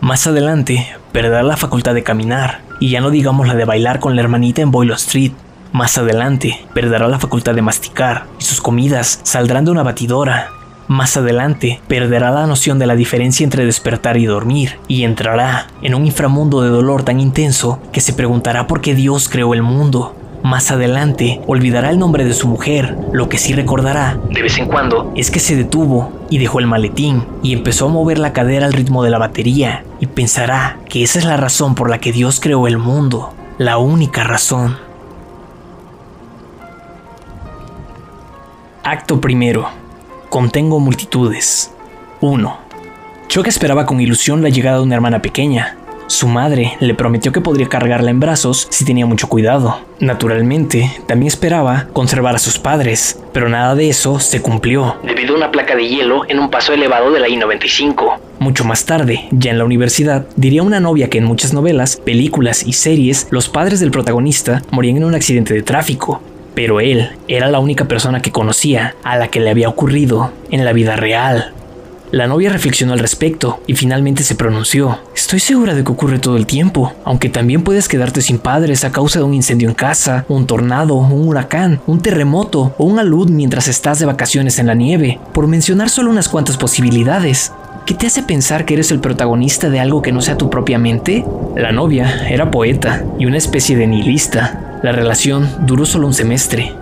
[0.00, 4.16] Más adelante, perderá la facultad de caminar, y ya no digamos la de bailar con
[4.16, 5.32] la hermanita en Boyle Street.
[5.72, 10.50] Más adelante, perderá la facultad de masticar, y sus comidas saldrán de una batidora.
[10.92, 15.94] Más adelante, perderá la noción de la diferencia entre despertar y dormir, y entrará en
[15.94, 20.14] un inframundo de dolor tan intenso que se preguntará por qué Dios creó el mundo.
[20.42, 24.66] Más adelante, olvidará el nombre de su mujer, lo que sí recordará De vez en
[24.66, 25.10] cuando.
[25.16, 28.74] es que se detuvo y dejó el maletín y empezó a mover la cadera al
[28.74, 32.38] ritmo de la batería y pensará que esa es la razón por la que Dios
[32.38, 34.76] creó el mundo, la única razón.
[38.84, 39.81] Acto primero.
[40.32, 41.70] Contengo multitudes.
[42.22, 42.58] 1.
[43.28, 45.76] Chuck esperaba con ilusión la llegada de una hermana pequeña.
[46.06, 49.80] Su madre le prometió que podría cargarla en brazos si tenía mucho cuidado.
[50.00, 54.96] Naturalmente, también esperaba conservar a sus padres, pero nada de eso se cumplió.
[55.02, 58.16] Debido a una placa de hielo en un paso elevado de la I-95.
[58.38, 62.66] Mucho más tarde, ya en la universidad, diría una novia que en muchas novelas, películas
[62.66, 66.22] y series, los padres del protagonista morían en un accidente de tráfico,
[66.54, 70.64] pero él era la única persona que conocía a la que le había ocurrido en
[70.64, 71.52] la vida real.
[72.12, 74.98] La novia reflexionó al respecto y finalmente se pronunció.
[75.16, 78.92] Estoy segura de que ocurre todo el tiempo, aunque también puedes quedarte sin padres a
[78.92, 83.30] causa de un incendio en casa, un tornado, un huracán, un terremoto o un alud
[83.30, 87.50] mientras estás de vacaciones en la nieve, por mencionar solo unas cuantas posibilidades.
[87.86, 90.78] ¿Qué te hace pensar que eres el protagonista de algo que no sea tu propia
[90.78, 91.24] mente?
[91.56, 94.71] La novia era poeta y una especie de nihilista.
[94.82, 96.74] La relación duró solo un semestre.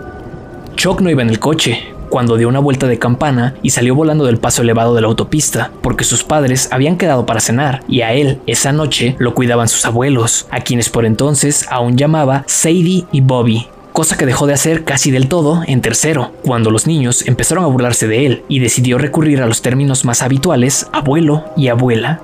[0.74, 4.24] Chuck no iba en el coche, cuando dio una vuelta de campana y salió volando
[4.24, 8.14] del paso elevado de la autopista, porque sus padres habían quedado para cenar y a
[8.14, 13.20] él esa noche lo cuidaban sus abuelos, a quienes por entonces aún llamaba Sadie y
[13.20, 17.64] Bobby, cosa que dejó de hacer casi del todo en tercero, cuando los niños empezaron
[17.64, 22.22] a burlarse de él y decidió recurrir a los términos más habituales abuelo y abuela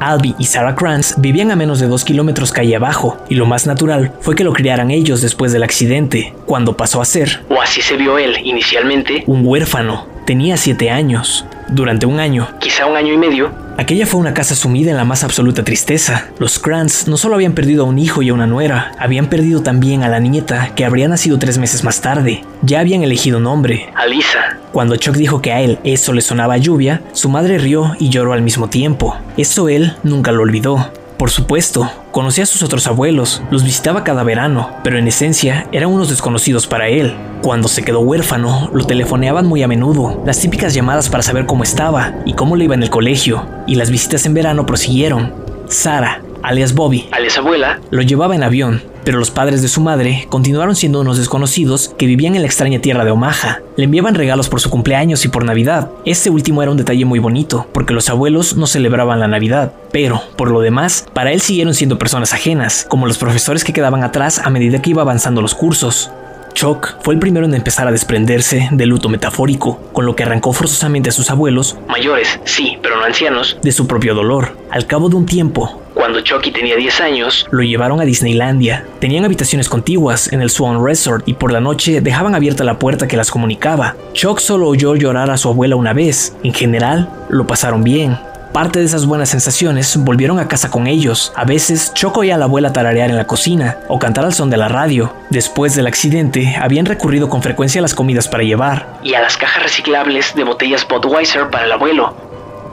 [0.00, 3.66] Albie y Sarah Krantz vivían a menos de dos kilómetros calle abajo, y lo más
[3.66, 7.80] natural fue que lo criaran ellos después del accidente, cuando pasó a ser, o así
[7.82, 10.06] se vio él inicialmente, un huérfano.
[10.26, 11.46] Tenía siete años.
[11.68, 15.04] Durante un año, quizá un año y medio, Aquella fue una casa sumida en la
[15.04, 16.26] más absoluta tristeza.
[16.40, 19.62] Los Krantz no solo habían perdido a un hijo y a una nuera, habían perdido
[19.62, 22.42] también a la nieta, que habría nacido tres meses más tarde.
[22.62, 23.88] Ya habían elegido nombre.
[23.94, 24.58] Alisa.
[24.72, 28.08] Cuando Chuck dijo que a él eso le sonaba a lluvia, su madre rió y
[28.08, 29.16] lloró al mismo tiempo.
[29.36, 30.90] Eso él nunca lo olvidó.
[31.18, 35.90] Por supuesto, conocía a sus otros abuelos, los visitaba cada verano, pero en esencia eran
[35.90, 37.16] unos desconocidos para él.
[37.42, 41.64] Cuando se quedó huérfano, lo telefoneaban muy a menudo, las típicas llamadas para saber cómo
[41.64, 45.34] estaba y cómo le iba en el colegio, y las visitas en verano prosiguieron.
[45.66, 50.26] Sara, alias Bobby, alias abuela, lo llevaba en avión, pero los padres de su madre
[50.28, 53.62] continuaron siendo unos desconocidos que vivían en la extraña tierra de Omaha.
[53.74, 55.90] Le enviaban regalos por su cumpleaños y por Navidad.
[56.04, 60.20] Este último era un detalle muy bonito, porque los abuelos no celebraban la Navidad, pero,
[60.36, 64.42] por lo demás, para él siguieron siendo personas ajenas, como los profesores que quedaban atrás
[64.44, 66.10] a medida que iba avanzando los cursos.
[66.52, 70.52] Chuck fue el primero en empezar a desprenderse del luto metafórico, con lo que arrancó
[70.52, 74.54] forzosamente a sus abuelos, mayores, sí, pero no ancianos, de su propio dolor.
[74.70, 78.86] Al cabo de un tiempo, cuando Chucky tenía 10 años, lo llevaron a Disneylandia.
[79.00, 83.08] Tenían habitaciones contiguas en el Swan Resort y por la noche dejaban abierta la puerta
[83.08, 83.96] que las comunicaba.
[84.12, 86.36] Chuck solo oyó llorar a su abuela una vez.
[86.44, 88.16] En general, lo pasaron bien.
[88.52, 91.32] Parte de esas buenas sensaciones volvieron a casa con ellos.
[91.34, 94.50] A veces, Choco oía a la abuela tararear en la cocina o cantar al son
[94.50, 95.12] de la radio.
[95.30, 99.00] Después del accidente, habían recurrido con frecuencia a las comidas para llevar.
[99.02, 102.27] Y a las cajas reciclables de botellas Budweiser para el abuelo.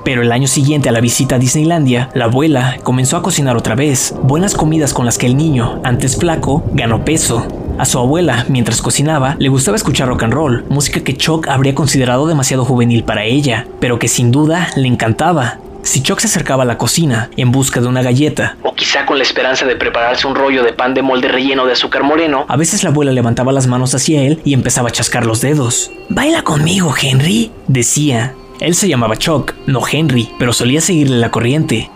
[0.05, 3.73] Pero el año siguiente a la visita a Disneylandia, la abuela comenzó a cocinar otra
[3.73, 7.45] vez, buenas comidas con las que el niño, antes flaco, ganó peso.
[7.79, 11.73] A su abuela, mientras cocinaba, le gustaba escuchar rock and roll, música que Chuck habría
[11.73, 15.57] considerado demasiado juvenil para ella, pero que sin duda le encantaba.
[15.81, 19.17] Si Chuck se acercaba a la cocina en busca de una galleta, o quizá con
[19.17, 22.57] la esperanza de prepararse un rollo de pan de molde relleno de azúcar moreno, a
[22.57, 25.91] veces la abuela levantaba las manos hacia él y empezaba a chascar los dedos.
[26.09, 28.35] Baila conmigo, Henry, decía.
[28.59, 31.89] Él se llamaba Chuck, no Henry, pero solía seguirle la corriente.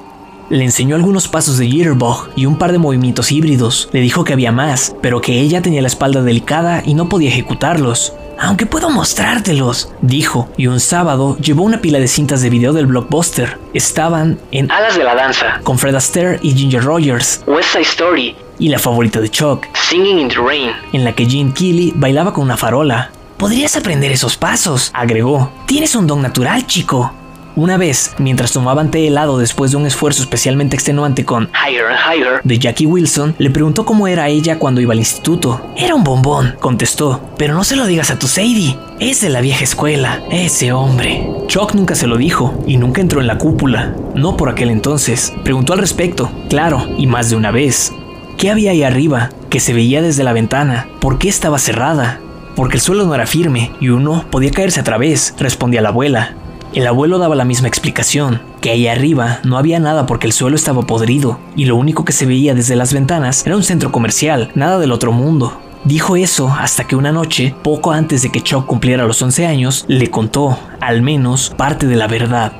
[0.50, 3.88] Le enseñó algunos pasos de Jitterbug y un par de movimientos híbridos.
[3.94, 7.30] Le dijo que había más, pero que ella tenía la espalda delicada y no podía
[7.30, 8.14] ejecutarlos.
[8.40, 12.88] Aunque puedo mostrártelos, dijo, y un sábado llevó una pila de cintas de video del
[12.88, 13.60] blockbuster.
[13.74, 18.36] Estaban en Alas de la Danza, con Fred Astaire y Ginger Rogers, West Side Story
[18.58, 22.34] y la favorita de Chuck, Singing in the Rain, en la que Gene Keeley bailaba
[22.34, 23.12] con una farola.
[23.40, 25.50] Podrías aprender esos pasos, agregó.
[25.66, 27.14] Tienes un don natural, chico.
[27.56, 32.00] Una vez, mientras tomaban té helado después de un esfuerzo especialmente extenuante con Higher and
[32.18, 35.62] Higher de Jackie Wilson, le preguntó cómo era ella cuando iba al instituto.
[35.78, 37.22] Era un bombón, contestó.
[37.38, 38.78] Pero no se lo digas a tu Sadie.
[39.00, 41.26] Es de la vieja escuela, ese hombre.
[41.48, 43.96] Chuck nunca se lo dijo y nunca entró en la cúpula.
[44.16, 45.32] No por aquel entonces.
[45.46, 47.94] Preguntó al respecto, claro, y más de una vez.
[48.38, 49.30] ¿Qué había ahí arriba?
[49.50, 50.90] Que se veía desde la ventana.
[51.00, 52.20] ¿Por qué estaba cerrada?
[52.56, 56.36] Porque el suelo no era firme y uno podía caerse a través, respondía la abuela.
[56.74, 60.56] El abuelo daba la misma explicación, que ahí arriba no había nada porque el suelo
[60.56, 64.52] estaba podrido, y lo único que se veía desde las ventanas era un centro comercial,
[64.54, 65.60] nada del otro mundo.
[65.86, 69.86] Dijo eso hasta que una noche, poco antes de que Chuck cumpliera los 11 años,
[69.88, 72.52] le contó, al menos, parte de la verdad.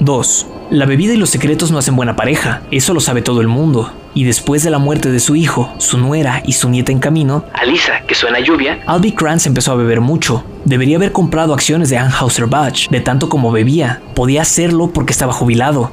[0.00, 0.46] 2.
[0.70, 3.92] La bebida y los secretos no hacen buena pareja, eso lo sabe todo el mundo.
[4.14, 7.44] Y después de la muerte de su hijo, su nuera y su nieta en camino,
[7.54, 10.44] Alisa, que suena lluvia, Albie Krantz empezó a beber mucho.
[10.64, 14.02] Debería haber comprado acciones de Anheuser-Busch, de tanto como bebía.
[14.14, 15.90] Podía hacerlo porque estaba jubilado.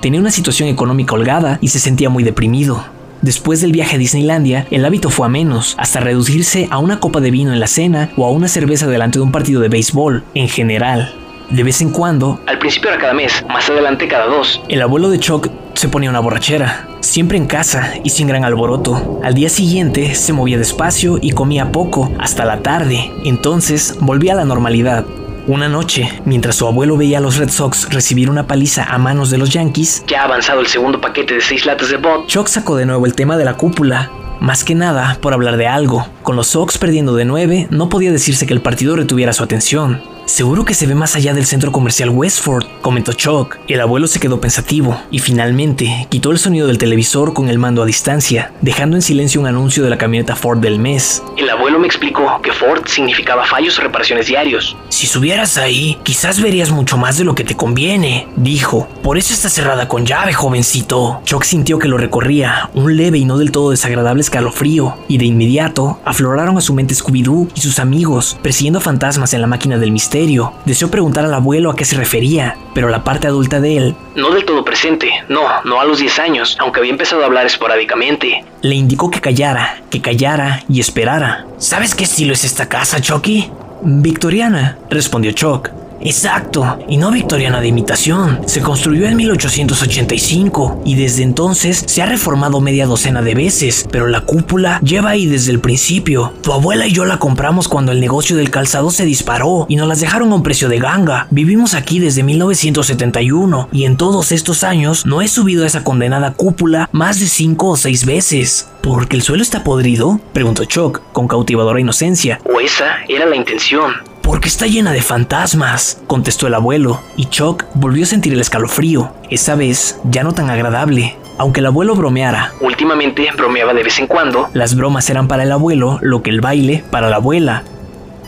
[0.00, 2.84] Tenía una situación económica holgada y se sentía muy deprimido.
[3.20, 7.20] Después del viaje a Disneylandia, el hábito fue a menos, hasta reducirse a una copa
[7.20, 10.22] de vino en la cena o a una cerveza delante de un partido de béisbol,
[10.34, 11.12] en general.
[11.50, 14.60] De vez en cuando, Al principio era cada mes, más adelante cada dos.
[14.68, 19.20] el abuelo de Chuck se ponía una borrachera, siempre en casa y sin gran alboroto.
[19.24, 24.36] Al día siguiente se movía despacio y comía poco hasta la tarde, entonces volvía a
[24.36, 25.06] la normalidad.
[25.46, 29.30] Una noche, mientras su abuelo veía a los Red Sox recibir una paliza a manos
[29.30, 32.26] de los Yankees, Ya ha avanzado el segundo paquete de seis latas de bot.
[32.26, 34.10] Chuck sacó de nuevo el tema de la cúpula,
[34.40, 36.06] más que nada por hablar de algo.
[36.22, 40.02] Con los Sox perdiendo de 9, no podía decirse que el partido retuviera su atención.
[40.28, 43.56] Seguro que se ve más allá del centro comercial Westford, comentó Chuck.
[43.66, 47.82] El abuelo se quedó pensativo y finalmente quitó el sonido del televisor con el mando
[47.82, 51.22] a distancia, dejando en silencio un anuncio de la camioneta Ford del mes.
[51.38, 54.76] El abuelo me explicó que Ford significaba fallos o reparaciones diarios.
[54.90, 58.86] Si subieras ahí, quizás verías mucho más de lo que te conviene, dijo.
[59.02, 61.22] Por eso está cerrada con llave, jovencito.
[61.24, 65.24] Chuck sintió que lo recorría, un leve y no del todo desagradable escalofrío, y de
[65.24, 69.90] inmediato afloraron a su mente Scooby-Doo y sus amigos, persiguiendo fantasmas en la máquina del
[69.90, 70.17] misterio.
[70.64, 74.30] Deseó preguntar al abuelo a qué se refería, pero la parte adulta de él No
[74.30, 78.44] del todo presente, no, no a los 10 años, aunque había empezado a hablar esporádicamente.
[78.62, 81.46] le indicó que callara, que callara y esperara.
[81.58, 83.50] ¿Sabes qué estilo es esta casa, Chucky?
[83.82, 85.70] Victoriana, respondió Chuck.
[86.00, 88.40] Exacto, y no victoriana de imitación.
[88.46, 94.06] Se construyó en 1885 y desde entonces se ha reformado media docena de veces, pero
[94.06, 96.32] la cúpula lleva ahí desde el principio.
[96.42, 99.88] Tu abuela y yo la compramos cuando el negocio del calzado se disparó y nos
[99.88, 101.26] las dejaron a un precio de ganga.
[101.30, 106.32] Vivimos aquí desde 1971 y en todos estos años no he subido a esa condenada
[106.32, 108.68] cúpula más de cinco o seis veces.
[108.82, 110.20] ¿Porque el suelo está podrido?
[110.32, 112.40] Preguntó Chuck con cautivadora inocencia.
[112.44, 113.92] O esa era la intención.
[114.28, 119.10] Porque está llena de fantasmas, contestó el abuelo, y Chuck volvió a sentir el escalofrío,
[119.30, 121.16] esa vez ya no tan agradable.
[121.38, 124.50] Aunque el abuelo bromeara, Últimamente bromeaba de vez en cuando.
[124.52, 127.62] las bromas eran para el abuelo lo que el baile para la abuela.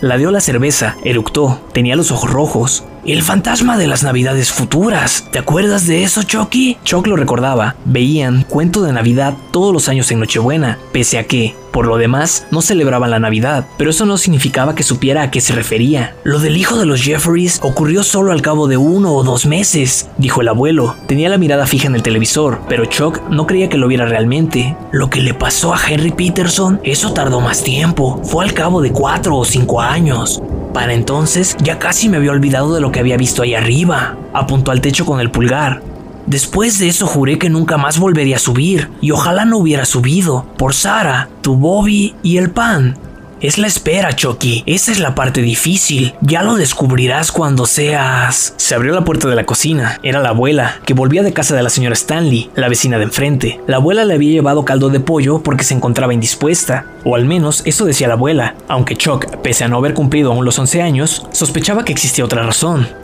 [0.00, 2.84] La dio la cerveza, eructó, tenía los ojos rojos.
[3.04, 5.28] El fantasma de las navidades futuras.
[5.30, 6.78] ¿Te acuerdas de eso, Chucky?
[6.82, 7.76] Chuck lo recordaba.
[7.84, 12.46] Veían cuento de Navidad todos los años en Nochebuena, pese a que, por lo demás,
[12.50, 13.66] no celebraban la Navidad.
[13.78, 16.14] Pero eso no significaba que supiera a qué se refería.
[16.24, 20.08] Lo del hijo de los Jeffries ocurrió solo al cabo de uno o dos meses,
[20.18, 20.96] dijo el abuelo.
[21.06, 24.76] Tenía la mirada fija en el televisor, pero Chuck no creía que lo viera realmente.
[24.92, 28.20] Lo que le pasó a Henry Peterson, eso tardó más tiempo.
[28.24, 30.42] Fue al cabo de cuatro o cinco años.
[30.72, 34.16] Para entonces ya casi me había olvidado de lo que había visto ahí arriba.
[34.32, 35.82] Apuntó al techo con el pulgar.
[36.30, 40.46] Después de eso juré que nunca más volvería a subir, y ojalá no hubiera subido,
[40.56, 42.96] por Sara, tu Bobby y el pan.
[43.40, 44.62] Es la espera, Chucky.
[44.64, 46.14] Esa es la parte difícil.
[46.20, 48.54] Ya lo descubrirás cuando seas...
[48.58, 49.98] Se abrió la puerta de la cocina.
[50.04, 53.60] Era la abuela, que volvía de casa de la señora Stanley, la vecina de enfrente.
[53.66, 56.86] La abuela le había llevado caldo de pollo porque se encontraba indispuesta.
[57.02, 58.54] O al menos eso decía la abuela.
[58.68, 62.44] Aunque Chuck, pese a no haber cumplido aún los 11 años, sospechaba que existía otra
[62.44, 62.99] razón.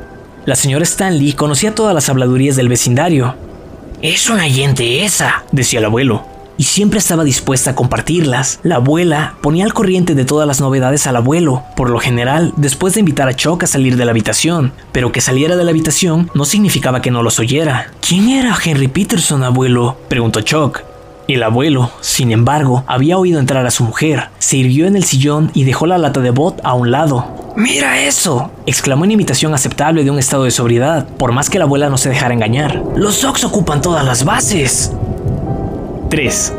[0.47, 3.35] La señora Stanley conocía todas las habladurías del vecindario.
[4.01, 6.24] Es una gente esa, decía el abuelo,
[6.56, 8.60] y siempre estaba dispuesta a compartirlas.
[8.62, 12.94] La abuela ponía al corriente de todas las novedades al abuelo, por lo general después
[12.94, 16.31] de invitar a Chuck a salir de la habitación, pero que saliera de la habitación
[16.32, 17.90] no significaba que no los oyera.
[18.01, 19.98] ¿Quién era Henry Peterson, abuelo?
[20.09, 20.82] preguntó Chuck.
[21.28, 25.51] El abuelo, sin embargo, había oído entrar a su mujer, se irguió en el sillón
[25.55, 27.53] y dejó la lata de bot a un lado.
[27.57, 28.53] ¡Mira eso!
[28.65, 31.98] exclamó en imitación aceptable de un estado de sobriedad, por más que la abuela no
[31.98, 32.81] se dejara engañar.
[32.94, 34.93] Los Sox ocupan todas las bases.
[36.11, 36.55] 3.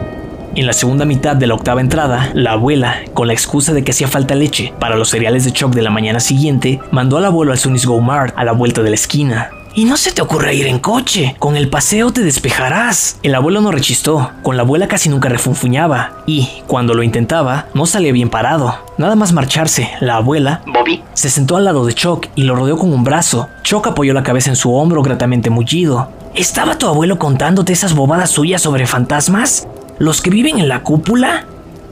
[0.56, 3.91] En la segunda mitad de la octava entrada, la abuela, con la excusa de que
[3.91, 7.53] hacía falta leche para los cereales de Chuck de la mañana siguiente, mandó al abuelo
[7.53, 9.52] al Sunny's Go Mart a la vuelta de la esquina.
[9.77, 13.19] Y no se te ocurra ir en coche, con el paseo te despejarás.
[13.21, 17.85] El abuelo no rechistó, con la abuela casi nunca refunfuñaba, y, cuando lo intentaba, no
[17.85, 18.75] salía bien parado.
[18.97, 22.75] Nada más marcharse, la abuela Bobby, se sentó al lado de Chuck y lo rodeó
[22.75, 23.49] con un brazo.
[23.61, 26.09] Chuck apoyó la cabeza en su hombro gratamente mullido.
[26.33, 29.67] ¿Estaba tu abuelo contándote esas bobadas suyas sobre fantasmas?
[29.99, 31.45] ¿Los que viven en la cúpula?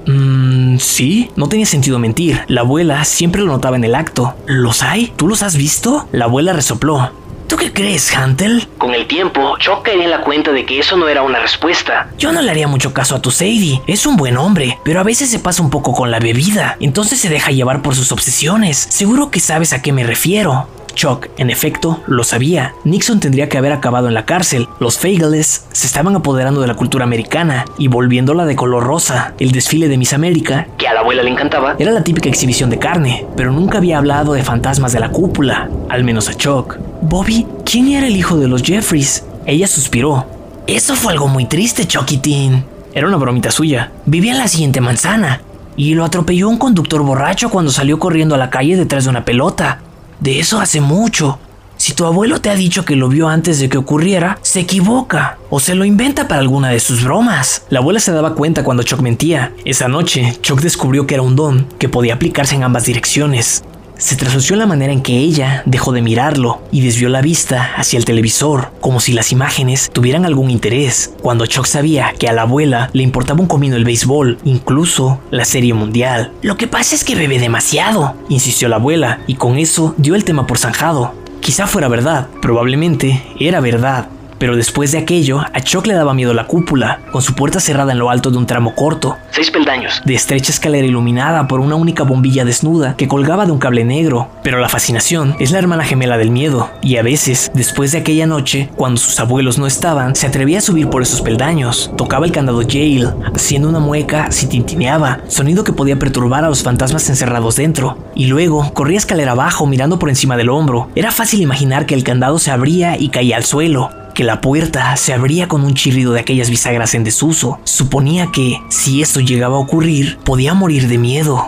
[0.08, 2.46] Mmm, sí, no tenía sentido mentir.
[2.48, 4.34] La abuela siempre lo notaba en el acto.
[4.48, 5.14] ¿Los hay?
[5.16, 6.08] ¿Tú los has visto?
[6.12, 7.12] La abuela resopló.
[7.48, 8.68] ¿Tú qué crees, Hantel?
[8.78, 12.10] con el tiempo, Chuck caería en la cuenta de que eso no era una respuesta.
[12.18, 13.82] Yo no le haría mucho caso a tu Sadie.
[13.88, 16.78] Es un buen hombre, pero a veces se pasa un poco con la bebida.
[16.80, 18.78] Entonces se deja llevar por sus obsesiones.
[18.78, 20.68] Seguro que sabes a qué me refiero.
[20.96, 22.74] Chuck, en efecto, lo sabía.
[22.86, 24.68] Nixon tendría que haber acabado en la cárcel.
[24.80, 29.34] Los Fagles se estaban apoderando de la cultura americana y volviéndola de color rosa.
[29.38, 31.76] El desfile de Miss América Que a la abuela le encantaba.
[31.78, 35.70] era la típica exhibición de carne, pero nunca había hablado de fantasmas de la cúpula,
[35.90, 36.78] al menos a Chuck.
[37.02, 39.26] Bobby, ¿quién era el hijo de los Jeffries?
[39.46, 40.26] Ella suspiró.
[40.66, 42.64] Eso fue algo muy triste, Chuckitín.
[42.94, 43.92] Era una bromita suya.
[44.06, 45.42] Vivía en la siguiente manzana
[45.78, 49.26] y lo atropelló un conductor borracho cuando salió corriendo a la calle detrás de una
[49.26, 49.82] pelota.
[50.20, 51.40] De eso hace mucho.
[51.78, 55.38] Si tu abuelo te ha dicho que lo vio antes de que ocurriera, se equivoca
[55.50, 57.64] o se lo inventa para alguna de sus bromas.
[57.70, 59.54] La abuela se daba cuenta cuando Chuck mentía.
[59.66, 63.64] Esa noche, Chuck descubrió que era un don que podía aplicarse en ambas direcciones.
[63.98, 67.98] Se trasoció la manera en que ella dejó de mirarlo y desvió la vista hacia
[67.98, 72.42] el televisor, como si las imágenes tuvieran algún interés, cuando Chuck sabía que a la
[72.42, 76.34] abuela le importaba un comino el béisbol, incluso la serie mundial.
[76.42, 80.26] Lo que pasa es que bebe demasiado, insistió la abuela, y con eso dio el
[80.26, 81.14] tema por zanjado.
[81.40, 86.34] Quizá fuera verdad, probablemente era verdad, pero después de aquello, a Chuck le daba miedo
[86.34, 89.18] la cúpula, con su puerta cerrada en lo alto de un tramo corto.
[89.32, 90.02] Seis peldaños.
[90.06, 94.30] De estrecha escalera iluminada por una única bombilla desnuda que colgaba de un cable negro.
[94.44, 98.28] Pero la fascinación es la hermana gemela del miedo, y a veces, después de aquella
[98.28, 101.92] noche, cuando sus abuelos no estaban, se atrevía a subir por esos peldaños.
[101.98, 106.64] Tocaba el candado Yale, haciendo una mueca si tintineaba, sonido que podía perturbar a los
[106.64, 107.98] fantasmas encerrados dentro.
[108.16, 110.90] Y luego, corría escalera abajo mirando por encima del hombro.
[110.96, 114.96] Era fácil imaginar que el candado se abría y caía al suelo que la puerta
[114.96, 117.60] se abría con un chirrido de aquellas bisagras en desuso.
[117.66, 121.46] Suponía que, si esto llegaba a ocurrir, podía morir de miedo.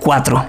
[0.00, 0.46] 4.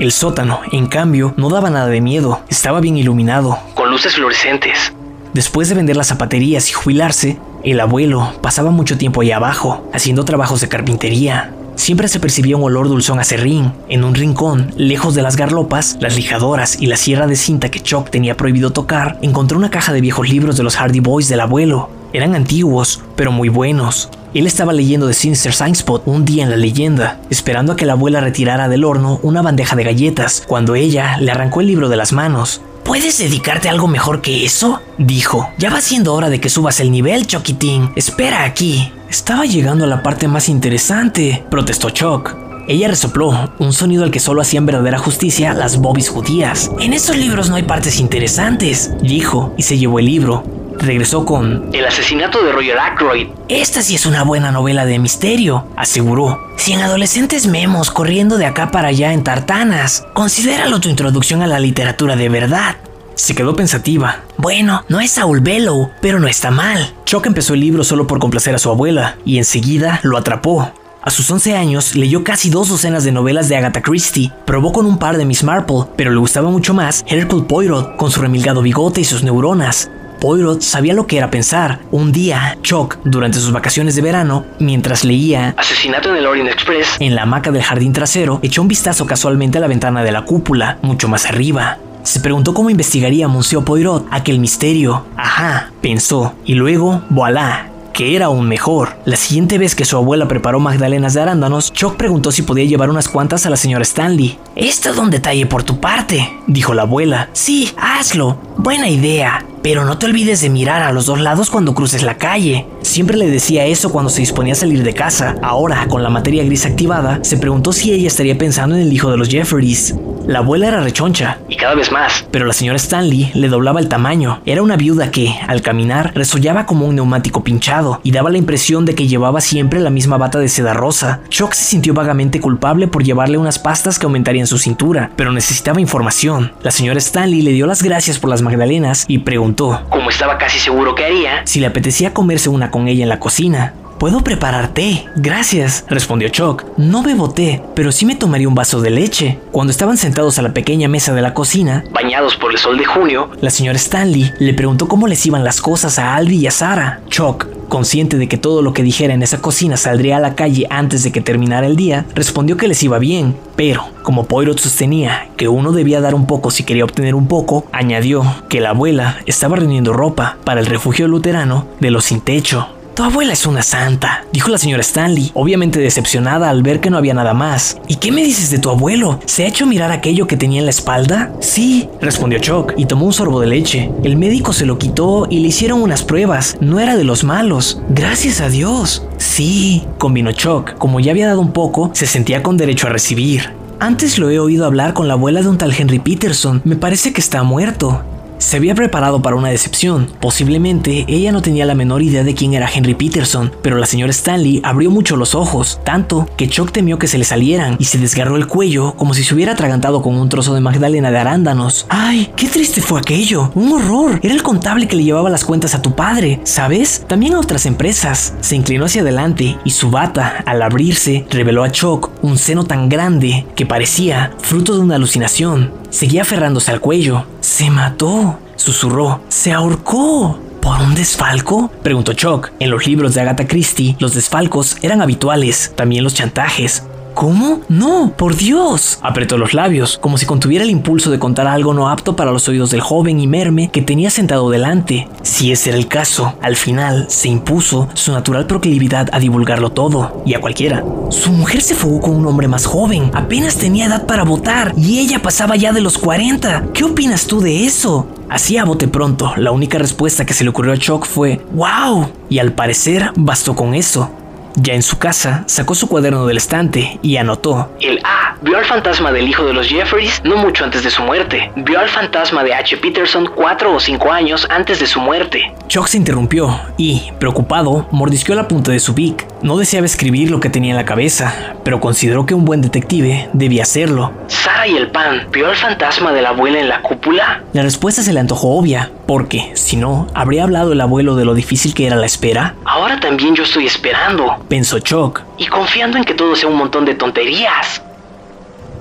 [0.00, 3.58] El sótano, en cambio, no daba nada de miedo, estaba bien iluminado.
[3.74, 4.92] Con luces fluorescentes.
[5.34, 10.24] Después de vender las zapaterías y jubilarse, el abuelo pasaba mucho tiempo ahí abajo, haciendo
[10.24, 11.52] trabajos de carpintería.
[11.76, 13.72] Siempre se percibía un olor dulzón a serrín.
[13.88, 17.80] En un rincón, lejos de las garlopas, las lijadoras y la sierra de cinta que
[17.80, 21.40] Chuck tenía prohibido tocar, encontró una caja de viejos libros de los Hardy Boys del
[21.40, 21.90] abuelo.
[22.12, 24.08] Eran antiguos, pero muy buenos.
[24.34, 27.92] Él estaba leyendo de Sinister Spot un día en la leyenda, esperando a que la
[27.92, 31.96] abuela retirara del horno una bandeja de galletas, cuando ella le arrancó el libro de
[31.96, 32.60] las manos.
[32.84, 34.82] ¿Puedes dedicarte a algo mejor que eso?
[34.98, 35.48] Dijo.
[35.56, 37.90] Ya va siendo hora de que subas el nivel, Choquitín.
[37.96, 38.92] Espera aquí.
[39.08, 42.36] Estaba llegando a la parte más interesante, protestó Chuck.
[42.68, 46.70] Ella resopló, un sonido al que solo hacían verdadera justicia las bobbies judías.
[46.78, 50.44] En esos libros no hay partes interesantes, dijo, y se llevó el libro.
[50.84, 53.28] Regresó con El asesinato de Roger Ackroyd.
[53.48, 56.38] Esta sí es una buena novela de misterio, aseguró.
[56.56, 60.06] Cien adolescentes memos corriendo de acá para allá en tartanas.
[60.12, 62.76] Considéralo tu introducción a la literatura de verdad.
[63.14, 64.20] Se quedó pensativa.
[64.36, 66.92] Bueno, no es Saul Bellow, pero no está mal.
[67.06, 70.70] Chuck empezó el libro solo por complacer a su abuela y enseguida lo atrapó.
[71.00, 74.84] A sus 11 años leyó casi dos docenas de novelas de Agatha Christie, probó con
[74.84, 78.60] un par de Miss Marple, pero le gustaba mucho más Hercule Poirot con su remilgado
[78.60, 79.90] bigote y sus neuronas.
[80.24, 81.80] Poirot sabía lo que era pensar.
[81.90, 86.96] Un día, Chuck, durante sus vacaciones de verano, mientras leía Asesinato en el Orient Express
[86.98, 90.22] en la hamaca del jardín trasero, echó un vistazo casualmente a la ventana de la
[90.22, 91.76] cúpula, mucho más arriba.
[92.04, 95.04] Se preguntó cómo investigaría Monsieur Poirot aquel misterio.
[95.14, 98.96] Ajá, pensó, y luego, voilà, que era aún mejor.
[99.04, 102.88] La siguiente vez que su abuela preparó magdalenas de arándanos, Chuck preguntó si podía llevar
[102.88, 104.38] unas cuantas a la señora Stanley.
[104.56, 107.28] Esto es un detalle por tu parte, dijo la abuela.
[107.34, 108.38] Sí, hazlo.
[108.56, 109.44] Buena idea.
[109.64, 112.66] Pero no te olvides de mirar a los dos lados cuando cruces la calle.
[112.82, 115.36] Siempre le decía eso cuando se disponía a salir de casa.
[115.40, 119.10] Ahora, con la materia gris activada, se preguntó si ella estaría pensando en el hijo
[119.10, 119.94] de los Jeffries.
[120.26, 121.38] La abuela era rechoncha.
[121.48, 122.26] Y cada vez más.
[122.30, 124.42] Pero la señora Stanley le doblaba el tamaño.
[124.44, 128.84] Era una viuda que, al caminar, resollaba como un neumático pinchado y daba la impresión
[128.84, 131.20] de que llevaba siempre la misma bata de seda rosa.
[131.30, 135.80] Chuck se sintió vagamente culpable por llevarle unas pastas que aumentarían su cintura, pero necesitaba
[135.80, 136.52] información.
[136.62, 139.53] La señora Stanley le dio las gracias por las magdalenas y preguntó
[139.88, 143.20] como estaba casi seguro que haría, si le apetecía comerse una con ella en la
[143.20, 143.74] cocina.
[143.98, 145.06] Puedo preparar té.
[145.16, 146.64] Gracias, respondió Chuck.
[146.76, 149.38] No bebo té, pero sí me tomaría un vaso de leche.
[149.52, 152.84] Cuando estaban sentados a la pequeña mesa de la cocina, bañados por el sol de
[152.84, 156.50] junio, la señora Stanley le preguntó cómo les iban las cosas a Albi y a
[156.50, 157.00] Sara.
[157.08, 160.66] Chuck, consciente de que todo lo que dijera en esa cocina saldría a la calle
[160.70, 165.28] antes de que terminara el día, respondió que les iba bien, pero como Poirot sostenía
[165.36, 169.18] que uno debía dar un poco si quería obtener un poco, añadió que la abuela
[169.26, 172.68] estaba reuniendo ropa para el refugio luterano de los sin techo.
[172.94, 176.96] Tu abuela es una santa, dijo la señora Stanley, obviamente decepcionada al ver que no
[176.96, 177.76] había nada más.
[177.88, 179.18] ¿Y qué me dices de tu abuelo?
[179.26, 181.32] ¿Se ha hecho mirar aquello que tenía en la espalda?
[181.40, 183.90] Sí, respondió Chuck y tomó un sorbo de leche.
[184.04, 186.56] El médico se lo quitó y le hicieron unas pruebas.
[186.60, 187.80] No era de los malos.
[187.88, 189.04] Gracias a Dios.
[189.16, 190.74] Sí, combinó Chuck.
[190.78, 193.50] Como ya había dado un poco, se sentía con derecho a recibir.
[193.80, 196.62] Antes lo he oído hablar con la abuela de un tal Henry Peterson.
[196.64, 198.04] Me parece que está muerto.
[198.38, 200.08] Se había preparado para una decepción.
[200.20, 204.10] Posiblemente ella no tenía la menor idea de quién era Henry Peterson, pero la señora
[204.10, 207.98] Stanley abrió mucho los ojos, tanto que Chuck temió que se le salieran y se
[207.98, 211.86] desgarró el cuello como si se hubiera atragantado con un trozo de magdalena de arándanos.
[211.88, 212.32] ¡Ay!
[212.36, 213.50] ¡Qué triste fue aquello!
[213.54, 214.20] ¡Un horror!
[214.22, 217.04] Era el contable que le llevaba las cuentas a tu padre, ¿sabes?
[217.06, 218.34] También a otras empresas.
[218.40, 222.88] Se inclinó hacia adelante y su bata, al abrirse, reveló a Chuck un seno tan
[222.88, 225.83] grande que parecía fruto de una alucinación.
[225.94, 227.24] Seguía aferrándose al cuello.
[227.40, 229.20] Se mató, susurró.
[229.28, 230.40] Se ahorcó.
[230.60, 231.70] ¿Por un desfalco?
[231.84, 232.50] Preguntó Chuck.
[232.58, 236.82] En los libros de Agatha Christie, los desfalcos eran habituales, también los chantajes.
[237.14, 237.60] ¿Cómo?
[237.68, 238.98] No, por Dios.
[239.00, 242.48] Apretó los labios, como si contuviera el impulso de contar algo no apto para los
[242.48, 245.08] oídos del joven imerme que tenía sentado delante.
[245.22, 250.22] Si ese era el caso, al final se impuso su natural proclividad a divulgarlo todo,
[250.26, 250.84] y a cualquiera.
[251.10, 254.98] Su mujer se fugó con un hombre más joven, apenas tenía edad para votar, y
[254.98, 256.68] ella pasaba ya de los 40.
[256.74, 258.08] ¿Qué opinas tú de eso?
[258.28, 262.08] Así a bote pronto, la única respuesta que se le ocurrió a Chuck fue ¡Wow!
[262.28, 264.10] Y al parecer bastó con eso.
[264.56, 267.70] Ya en su casa, sacó su cuaderno del estante y anotó.
[267.80, 271.02] El A vio al fantasma del hijo de los Jeffries no mucho antes de su
[271.02, 271.50] muerte.
[271.56, 272.76] Vio al fantasma de H.
[272.76, 275.52] Peterson cuatro o cinco años antes de su muerte.
[275.68, 279.26] Chuck se interrumpió y, preocupado, mordisqueó la punta de su bic.
[279.42, 283.28] No deseaba escribir lo que tenía en la cabeza, pero consideró que un buen detective
[283.32, 284.12] debía hacerlo.
[284.28, 287.42] Sara y el pan, ¿vio al fantasma de la abuela en la cúpula?
[287.52, 291.34] La respuesta se le antojó obvia, porque, si no, ¿habría hablado el abuelo de lo
[291.34, 292.54] difícil que era la espera?
[292.64, 295.22] Ahora también yo estoy esperando, pensó Chuck.
[295.38, 297.82] Y confiando en que todo sea un montón de tonterías.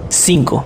[0.09, 0.65] 5.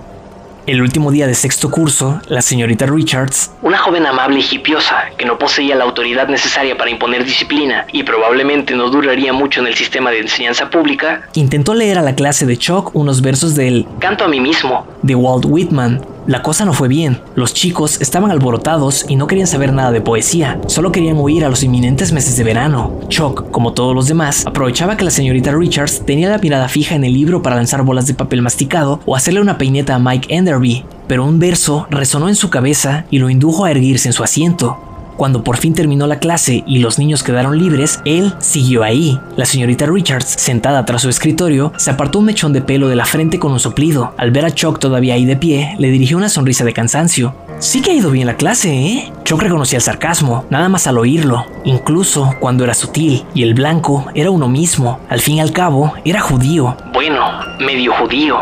[0.68, 5.24] El último día de sexto curso, la señorita Richards, una joven amable y hipiosa que
[5.24, 9.74] no poseía la autoridad necesaria para imponer disciplina y probablemente no duraría mucho en el
[9.76, 14.26] sistema de enseñanza pública, intentó leer a la clase de Chuck unos versos del Canto
[14.26, 17.22] a mí mismo de Walt Whitman, la cosa no fue bien.
[17.34, 21.48] Los chicos estaban alborotados y no querían saber nada de poesía, solo querían huir a
[21.48, 23.00] los inminentes meses de verano.
[23.08, 27.04] Chuck, como todos los demás, aprovechaba que la señorita Richards tenía la mirada fija en
[27.04, 30.84] el libro para lanzar bolas de papel masticado o hacerle una peineta a Mike Enderby,
[31.06, 34.87] pero un verso resonó en su cabeza y lo indujo a erguirse en su asiento.
[35.18, 39.18] Cuando por fin terminó la clase y los niños quedaron libres, él siguió ahí.
[39.36, 43.04] La señorita Richards, sentada tras su escritorio, se apartó un mechón de pelo de la
[43.04, 44.14] frente con un soplido.
[44.16, 47.34] Al ver a Chuck todavía ahí de pie, le dirigió una sonrisa de cansancio.
[47.58, 49.12] Sí que ha ido bien la clase, ¿eh?
[49.24, 54.06] Chuck reconocía el sarcasmo, nada más al oírlo, incluso cuando era sutil, y el blanco
[54.14, 55.00] era uno mismo.
[55.08, 56.76] Al fin y al cabo, era judío.
[56.92, 57.26] Bueno,
[57.58, 58.36] medio judío.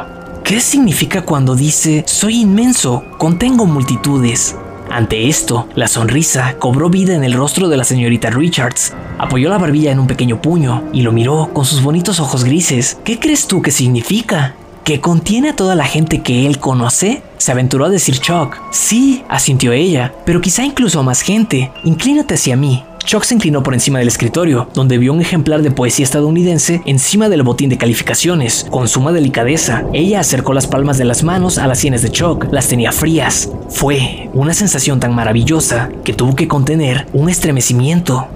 [0.44, 4.56] ¿Qué significa cuando dice, soy inmenso, contengo multitudes?
[4.96, 8.94] Ante esto, la sonrisa cobró vida en el rostro de la señorita Richards.
[9.18, 12.96] Apoyó la barbilla en un pequeño puño y lo miró con sus bonitos ojos grises.
[13.04, 14.54] ¿Qué crees tú que significa?
[14.84, 17.22] ¿Que contiene a toda la gente que él conoce?
[17.36, 18.56] Se aventuró a decir Chuck.
[18.70, 21.70] Sí, asintió ella, pero quizá incluso a más gente.
[21.84, 22.82] Inclínate hacia mí.
[23.06, 27.28] Chuck se inclinó por encima del escritorio, donde vio un ejemplar de poesía estadounidense encima
[27.28, 28.66] del botín de calificaciones.
[28.68, 32.48] Con suma delicadeza, ella acercó las palmas de las manos a las sienes de Chuck.
[32.50, 33.48] Las tenía frías.
[33.70, 38.26] Fue una sensación tan maravillosa que tuvo que contener un estremecimiento.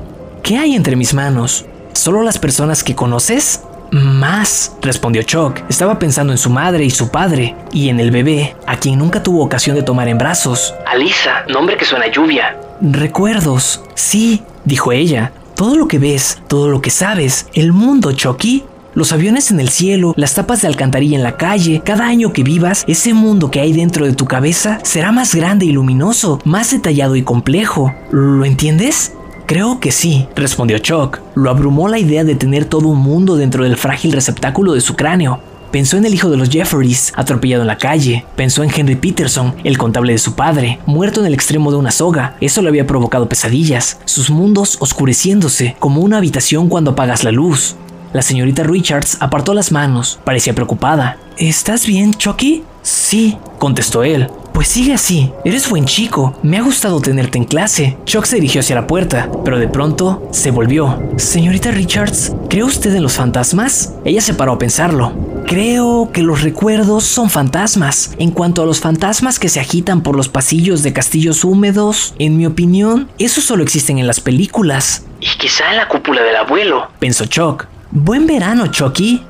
[0.45, 1.67] ¿Qué hay entre mis manos?
[1.93, 3.63] ¿Solo las personas que conoces?
[3.91, 5.63] Más, respondió Chuck.
[5.69, 9.21] Estaba pensando en su madre y su padre, y en el bebé, a quien nunca
[9.21, 10.73] tuvo ocasión de tomar en brazos.
[10.87, 12.57] Alisa, nombre que suena a lluvia.
[12.81, 13.83] Recuerdos.
[13.95, 15.33] Sí, dijo ella.
[15.57, 18.65] Todo lo que ves, todo lo que sabes, el mundo, Chucky.
[18.95, 22.43] Los aviones en el cielo, las tapas de alcantarilla en la calle, cada año que
[22.43, 26.73] vivas, ese mundo que hay dentro de tu cabeza será más grande y luminoso, más
[26.73, 27.95] detallado y complejo.
[28.11, 29.13] ¿Lo entiendes?
[29.47, 31.19] Creo que sí, respondió Chuck.
[31.35, 34.97] Lo abrumó la idea de tener todo un mundo dentro del frágil receptáculo de su
[34.97, 35.41] cráneo.
[35.71, 38.25] Pensó en el hijo de los Jeffries, atropellado en la calle.
[38.35, 41.93] Pensó en Henry Peterson, el contable de su padre, muerto en el extremo de una
[41.93, 42.37] soga.
[42.41, 47.77] Eso le había provocado pesadillas, sus mundos oscureciéndose, como una habitación cuando apagas la luz.
[48.13, 51.17] La señorita Richards apartó las manos, parecía preocupada.
[51.39, 52.65] ¿Estás bien, Chucky?
[52.83, 54.29] Sí, contestó él.
[54.53, 57.97] Pues sigue así, eres buen chico, me ha gustado tenerte en clase.
[58.07, 61.01] Chuck se dirigió hacia la puerta, pero de pronto se volvió.
[61.17, 63.95] Señorita Richards, ¿cree usted en los fantasmas?
[64.05, 65.13] Ella se paró a pensarlo.
[65.47, 68.13] Creo que los recuerdos son fantasmas.
[68.19, 72.37] En cuanto a los fantasmas que se agitan por los pasillos de castillos húmedos, en
[72.37, 75.05] mi opinión, esos solo existen en las películas.
[75.21, 77.67] Y quizá en la cúpula del abuelo, pensó Chuck.
[77.93, 79.21] Buen verano, Chucky.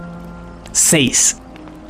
[0.73, 1.39] 6.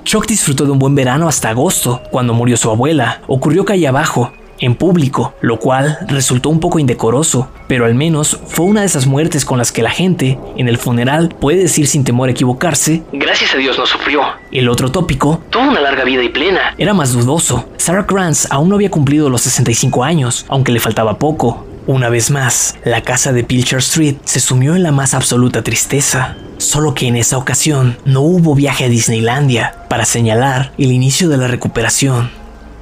[0.05, 3.23] Chuck disfrutó de un buen verano hasta agosto, cuando murió su abuela.
[3.27, 8.67] Ocurrió calle abajo, en público, lo cual resultó un poco indecoroso, pero al menos fue
[8.67, 12.05] una de esas muertes con las que la gente, en el funeral, puede decir sin
[12.05, 13.03] temor a equivocarse.
[13.13, 14.23] Gracias a Dios no sufrió.
[14.53, 16.77] El otro tópico, tuvo una larga vida y plena.
[16.79, 17.69] Era más dudoso.
[17.79, 21.67] Sarah Grants aún no había cumplido los 65 años, aunque le faltaba poco.
[21.87, 26.37] Una vez más, la casa de Pilcher Street se sumió en la más absoluta tristeza.
[26.59, 31.39] Solo que en esa ocasión no hubo viaje a Disneylandia para señalar el inicio de
[31.39, 32.31] la recuperación.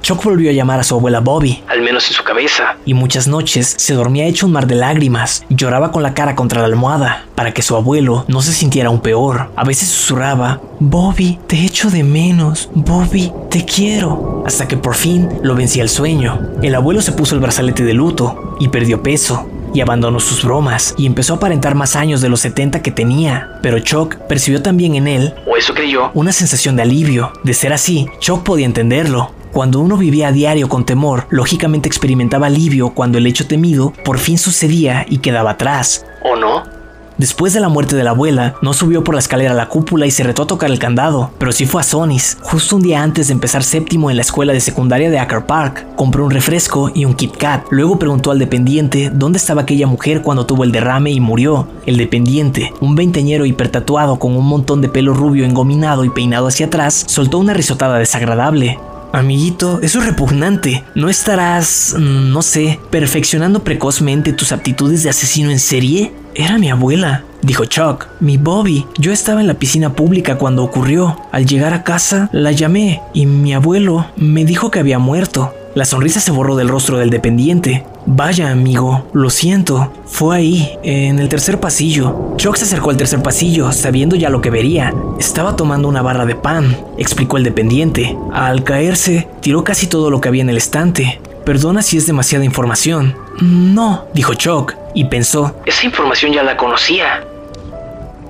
[0.01, 2.77] Chuck volvió a llamar a su abuela Bobby, al menos en su cabeza.
[2.85, 6.35] y muchas noches se dormía hecho un mar de lágrimas y lloraba con la cara
[6.35, 9.51] contra la almohada para que su abuelo no se sintiera aún peor.
[9.55, 14.43] A veces susurraba, Bobby, te echo de menos, Bobby, te quiero.
[14.45, 16.39] Hasta que por fin lo vencía el sueño.
[16.63, 20.95] El abuelo se puso el brazalete de luto y perdió peso y abandonó sus bromas
[20.97, 23.59] y empezó a aparentar más años de los 70 que tenía.
[23.61, 26.09] Pero Chuck percibió también en él O eso creyó.
[26.15, 27.31] una sensación de alivio.
[27.43, 29.31] De ser así, Chuck podía entenderlo.
[29.51, 34.19] Cuando uno vivía a diario con temor, lógicamente experimentaba alivio cuando el hecho temido por
[34.19, 36.05] fin sucedía y quedaba atrás.
[36.23, 36.79] ¿O no?
[37.19, 40.05] Después de la muerte de la abuela, no subió por la escalera a la cúpula
[40.05, 43.03] y se retó a tocar el candado, pero sí fue a Sonny's, justo un día
[43.03, 45.85] antes de empezar séptimo en la escuela de secundaria de Acker Park.
[45.97, 47.65] Compró un refresco y un Kit Kat.
[47.71, 51.67] Luego preguntó al dependiente dónde estaba aquella mujer cuando tuvo el derrame y murió.
[51.85, 56.67] El dependiente, un veinteñero hipertatuado con un montón de pelo rubio engominado y peinado hacia
[56.67, 58.79] atrás, soltó una risotada desagradable.
[59.11, 60.83] Amiguito, eso es repugnante.
[60.93, 66.13] ¿No estarás, no sé, perfeccionando precozmente tus aptitudes de asesino en serie?
[66.35, 68.07] Era mi abuela, dijo Chuck.
[68.19, 68.85] Mi Bobby.
[68.97, 71.17] Yo estaba en la piscina pública cuando ocurrió.
[71.31, 75.53] Al llegar a casa, la llamé y mi abuelo me dijo que había muerto.
[75.75, 77.85] La sonrisa se borró del rostro del dependiente.
[78.11, 79.93] Vaya, amigo, lo siento.
[80.07, 82.33] Fue ahí, en el tercer pasillo.
[82.37, 84.91] Chuck se acercó al tercer pasillo, sabiendo ya lo que vería.
[85.19, 88.17] Estaba tomando una barra de pan, explicó el dependiente.
[88.33, 91.21] Al caerse, tiró casi todo lo que había en el estante.
[91.45, 93.15] Perdona si es demasiada información.
[93.41, 95.55] No, dijo Chuck, y pensó.
[95.67, 97.23] Esa información ya la conocía.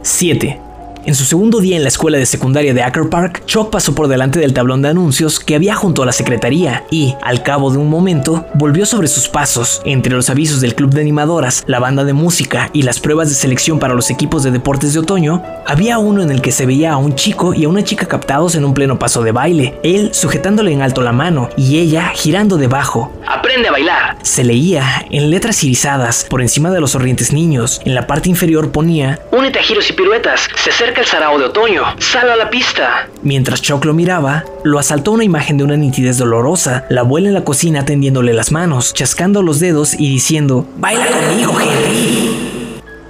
[0.02, 0.60] 7.
[1.06, 4.10] En su segundo día en la escuela de secundaria de Acker Park, Chuck pasó por
[4.10, 7.78] delante del tablón de anuncios que había junto a la secretaría y, al cabo de
[7.78, 9.82] un momento, volvió sobre sus pasos.
[9.86, 13.36] Entre los avisos del club de animadoras, la banda de música y las pruebas de
[13.36, 16.92] selección para los equipos de deportes de otoño, había uno en el que se veía
[16.92, 20.14] a un chico y a una chica captados en un pleno paso de baile, él
[20.14, 23.12] sujetándole en alto la mano y ella girando debajo.
[23.26, 24.18] Aprende a bailar.
[24.22, 27.82] Se leía en letras irisadas por encima de los sonrientes niños.
[27.86, 30.48] En la parte inferior ponía Únete a giros y piruetas.
[30.62, 31.84] Se acerca el sarao de otoño.
[32.00, 33.08] Sal a la pista.
[33.22, 37.36] Mientras Chuck lo miraba, lo asaltó una imagen de una nitidez dolorosa, la abuela en
[37.36, 42.30] la cocina tendiéndole las manos, chascando los dedos y diciendo, Baila conmigo, Henry.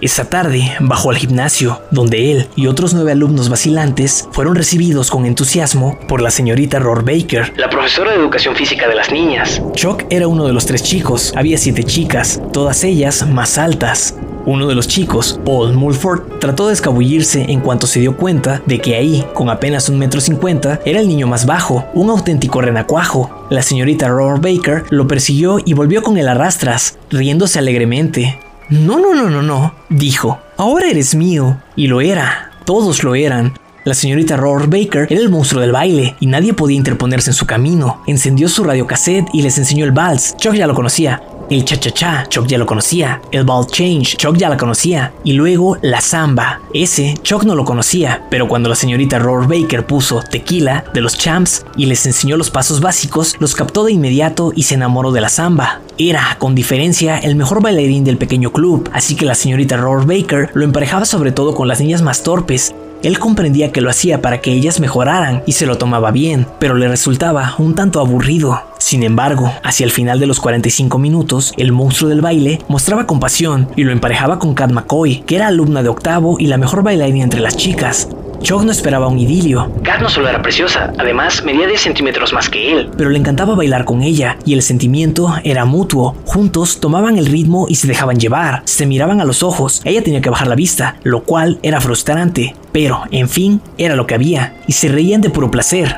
[0.01, 5.25] Esa tarde bajó al gimnasio, donde él y otros nueve alumnos vacilantes fueron recibidos con
[5.25, 7.53] entusiasmo por la señorita Roar Baker.
[7.57, 9.61] La profesora de educación física de las niñas.
[9.73, 14.15] Chuck era uno de los tres chicos, había siete chicas, todas ellas más altas.
[14.45, 18.79] Uno de los chicos, Paul Mulford, trató de escabullirse en cuanto se dio cuenta de
[18.79, 23.47] que ahí, con apenas un metro cincuenta, era el niño más bajo, un auténtico renacuajo.
[23.49, 28.39] La señorita Roar Baker lo persiguió y volvió con el arrastras, riéndose alegremente.
[28.69, 30.39] No, no, no, no, no, dijo.
[30.57, 31.57] Ahora eres mío.
[31.75, 32.51] Y lo era.
[32.65, 33.53] Todos lo eran.
[33.85, 37.47] La señorita Roar Baker era el monstruo del baile y nadie podía interponerse en su
[37.47, 38.03] camino.
[38.05, 40.35] Encendió su radiocassette y les enseñó el vals.
[40.37, 41.23] Chuck ya lo conocía.
[41.49, 43.21] El cha-cha-cha, Chuck ya lo conocía.
[43.31, 45.13] El ball change, Chuck ya la conocía.
[45.23, 46.61] Y luego la samba.
[46.75, 48.27] Ese, Chuck no lo conocía.
[48.29, 52.51] Pero cuando la señorita Roar Baker puso tequila de los champs y les enseñó los
[52.51, 55.81] pasos básicos, los captó de inmediato y se enamoró de la samba.
[55.97, 60.51] Era, con diferencia, el mejor bailarín del pequeño club, así que la señorita Roar Baker
[60.53, 64.41] lo emparejaba sobre todo con las niñas más torpes él comprendía que lo hacía para
[64.41, 68.61] que ellas mejoraran y se lo tomaba bien, pero le resultaba un tanto aburrido.
[68.79, 73.69] Sin embargo, hacia el final de los 45 minutos, el monstruo del baile mostraba compasión
[73.75, 77.23] y lo emparejaba con Kat McCoy, que era alumna de octavo y la mejor bailarina
[77.23, 78.07] entre las chicas.
[78.41, 82.49] Chuck no esperaba un idilio, Kat no solo era preciosa, además medía 10 centímetros más
[82.49, 82.89] que él.
[82.97, 86.15] pero le encantaba bailar con ella y el sentimiento era mutuo.
[86.25, 90.21] Juntos tomaban el ritmo y se dejaban llevar, se miraban a los ojos, ella tenía
[90.21, 94.55] que bajar la vista, lo cual era frustrante, pero, en fin, era lo que había,
[94.67, 95.97] y se reían de puro placer.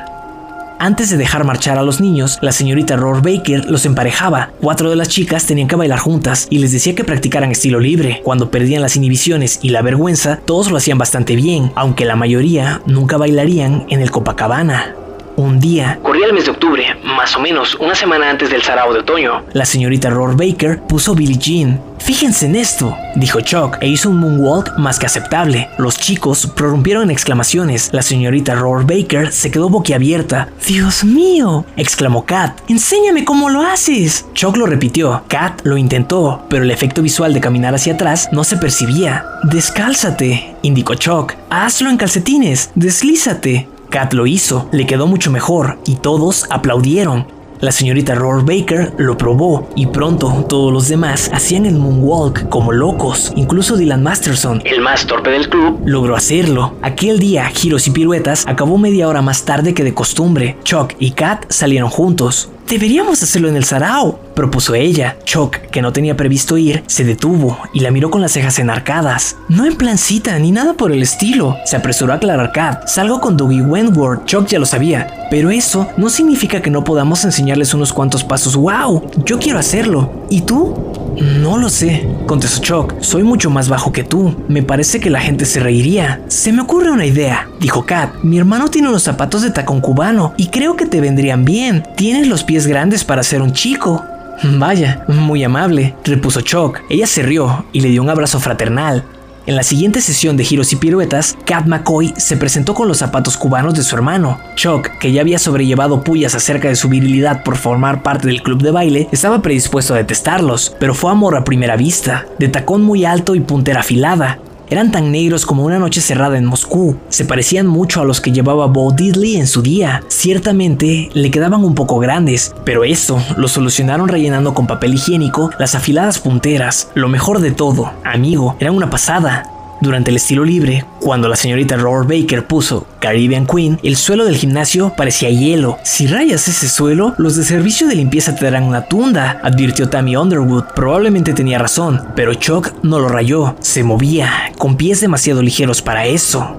[0.82, 4.50] Antes de dejar marchar a los niños, la señorita Roar Baker los emparejaba.
[4.60, 8.20] Cuatro de las chicas tenían que bailar juntas y les decía que practicaran estilo libre.
[8.24, 12.82] Cuando perdían las inhibiciones y la vergüenza, todos lo hacían bastante bien, aunque la mayoría
[12.84, 14.96] nunca bailarían en el Copacabana.
[15.36, 18.92] Un día, Corría el mes de octubre, más o menos una semana antes del sarao
[18.92, 19.42] de otoño.
[19.52, 21.80] la señorita Roar Baker puso Billie Jean.
[21.98, 25.68] Fíjense en esto, dijo Chuck, e hizo un moonwalk más que aceptable.
[25.78, 27.90] Los chicos prorrumpieron en exclamaciones.
[27.92, 30.48] La señorita Roar Baker se quedó boquiabierta.
[30.66, 31.64] ¡Dios mío!
[31.76, 32.58] exclamó Kat.
[32.68, 34.26] ¡Enséñame cómo lo haces!
[34.34, 35.22] Chuck lo repitió.
[35.28, 39.24] Kat lo intentó, pero el efecto visual de caminar hacia atrás no se percibía.
[39.44, 41.34] Descálzate, indicó Chuck.
[41.50, 42.70] Hazlo en calcetines.
[42.74, 43.68] Deslízate.
[43.92, 47.26] Kat lo hizo, le quedó mucho mejor y todos aplaudieron.
[47.60, 52.72] La señorita Roar Baker lo probó y pronto todos los demás hacían el moonwalk como
[52.72, 54.62] locos, incluso Dylan Masterson.
[54.64, 56.74] El más torpe del club, Logró hacerlo.
[56.80, 60.56] Aquel día, giros y piruetas acabó media hora más tarde que de costumbre.
[60.64, 62.50] Chuck y Kat salieron juntos.
[62.66, 65.16] Deberíamos hacerlo en el Sarao, propuso ella.
[65.24, 69.36] Chuck, que no tenía previsto ir, se detuvo y la miró con las cejas enarcadas.
[69.48, 71.56] No en plan cita ni nada por el estilo.
[71.64, 72.86] Se apresuró a aclarar Kat.
[72.86, 74.24] Salgo con Dougie Wentworth.
[74.26, 75.28] Chuck ya lo sabía.
[75.30, 78.56] Pero eso no significa que no podamos enseñarles unos cuantos pasos.
[78.56, 79.10] ¡Wow!
[79.24, 80.26] Yo quiero hacerlo.
[80.28, 80.92] ¿Y tú?
[81.20, 82.94] No lo sé, contestó Chuck.
[83.00, 84.34] Soy mucho más bajo que tú.
[84.48, 86.22] Me parece que la gente se reiría.
[86.28, 88.14] Se me ocurre una idea, dijo Kat.
[88.22, 91.86] Mi hermano tiene unos zapatos de tacón cubano y creo que te vendrían bien.
[91.96, 94.02] Tienes los pies grandes para ser un chico.
[94.44, 96.80] Vaya, muy amable, repuso Chuck.
[96.88, 99.04] Ella se rió y le dio un abrazo fraternal.
[99.44, 103.36] En la siguiente sesión de giros y piruetas, Kat McCoy se presentó con los zapatos
[103.36, 104.38] cubanos de su hermano.
[104.54, 108.62] Chuck, que ya había sobrellevado pullas acerca de su virilidad por formar parte del club
[108.62, 113.04] de baile, estaba predispuesto a detestarlos, pero fue amor a primera vista, de tacón muy
[113.04, 114.38] alto y puntera afilada.
[114.72, 116.96] Eran tan negros como una noche cerrada en Moscú.
[117.10, 120.02] Se parecían mucho a los que llevaba Bo Diddley en su día.
[120.08, 125.74] Ciertamente le quedaban un poco grandes, pero eso lo solucionaron rellenando con papel higiénico las
[125.74, 126.88] afiladas punteras.
[126.94, 129.44] Lo mejor de todo, amigo, era una pasada.
[129.82, 134.36] Durante el estilo libre, cuando la señorita Robert Baker puso Caribbean Queen, el suelo del
[134.36, 135.76] gimnasio parecía hielo.
[135.82, 140.14] Si rayas ese suelo, los de servicio de limpieza te darán una tunda, advirtió Tammy
[140.14, 140.66] Underwood.
[140.76, 143.56] Probablemente tenía razón, pero Chuck no lo rayó.
[143.58, 146.56] Se movía, con pies demasiado ligeros para eso.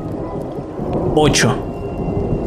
[1.15, 1.72] 8.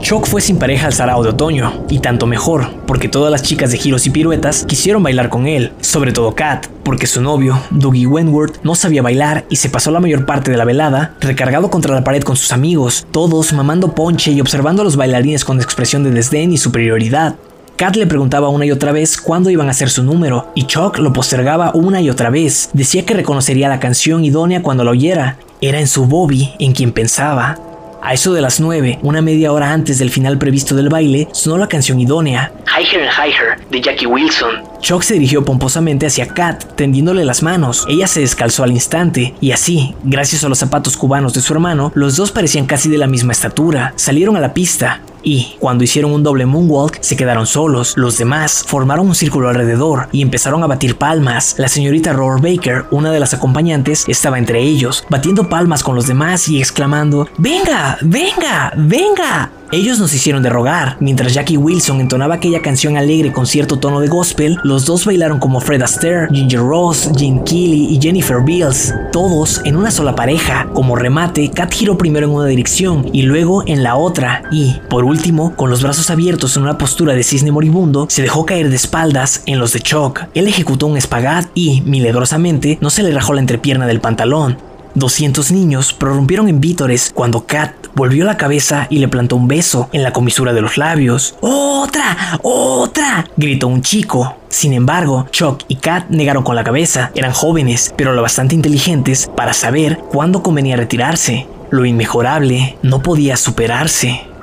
[0.00, 3.72] Chuck fue sin pareja al sarao de otoño, y tanto mejor, porque todas las chicas
[3.72, 8.06] de giros y piruetas quisieron bailar con él, sobre todo Kat, porque su novio, Dougie
[8.06, 11.94] Wentworth, no sabía bailar y se pasó la mayor parte de la velada recargado contra
[11.94, 16.04] la pared con sus amigos, todos mamando ponche y observando a los bailarines con expresión
[16.04, 17.36] de desdén y superioridad.
[17.76, 20.98] Kat le preguntaba una y otra vez cuándo iban a hacer su número, y Chuck
[20.98, 22.70] lo postergaba una y otra vez.
[22.72, 25.36] Decía que reconocería la canción idónea cuando la oyera.
[25.60, 27.58] Era en su Bobby en quien pensaba.
[28.06, 31.58] A eso de las 9, una media hora antes del final previsto del baile, sonó
[31.58, 32.52] la canción idónea.
[32.68, 34.62] Higher and Higher de Jackie Wilson.
[34.80, 37.84] Chuck se dirigió pomposamente hacia Kat, tendiéndole las manos.
[37.88, 41.90] Ella se descalzó al instante, y así, gracias a los zapatos cubanos de su hermano,
[41.96, 43.92] los dos parecían casi de la misma estatura.
[43.96, 47.94] Salieron a la pista, y cuando hicieron un doble moonwalk se quedaron solos.
[47.96, 51.56] Los demás formaron un círculo alrededor y empezaron a batir palmas.
[51.58, 56.06] La señorita Robert Baker, una de las acompañantes, estaba entre ellos, batiendo palmas con los
[56.06, 57.98] demás y exclamando, ¡Venga!
[58.02, 58.72] ¡Venga!
[58.76, 59.50] ¡Venga!
[59.72, 60.96] Ellos nos hicieron de rogar.
[61.00, 65.40] Mientras Jackie Wilson entonaba aquella canción alegre con cierto tono de gospel, los dos bailaron
[65.40, 70.68] como Fred Astaire, Ginger Ross, Jean Keighley y Jennifer Beals, todos en una sola pareja.
[70.72, 75.02] Como remate, Kat giró primero en una dirección y luego en la otra, y, por
[75.04, 75.15] último,
[75.56, 79.42] con los brazos abiertos en una postura de cisne moribundo, se dejó caer de espaldas
[79.46, 80.20] en los de Chuck.
[80.34, 84.58] Él ejecutó un espagat y, milagrosamente, no se le rajó la entrepierna del pantalón.
[84.94, 89.88] 200 niños prorrumpieron en vítores cuando Kat volvió la cabeza y le plantó un beso
[89.92, 91.34] en la comisura de los labios.
[91.40, 92.38] ¡Otra!
[92.42, 93.26] ¡Otra!
[93.36, 94.36] gritó un chico.
[94.48, 97.10] Sin embargo, Chuck y Kat negaron con la cabeza.
[97.14, 101.46] Eran jóvenes, pero lo bastante inteligentes para saber cuándo convenía retirarse.
[101.70, 104.35] Lo inmejorable no podía superarse.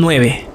[0.00, 0.46] 9.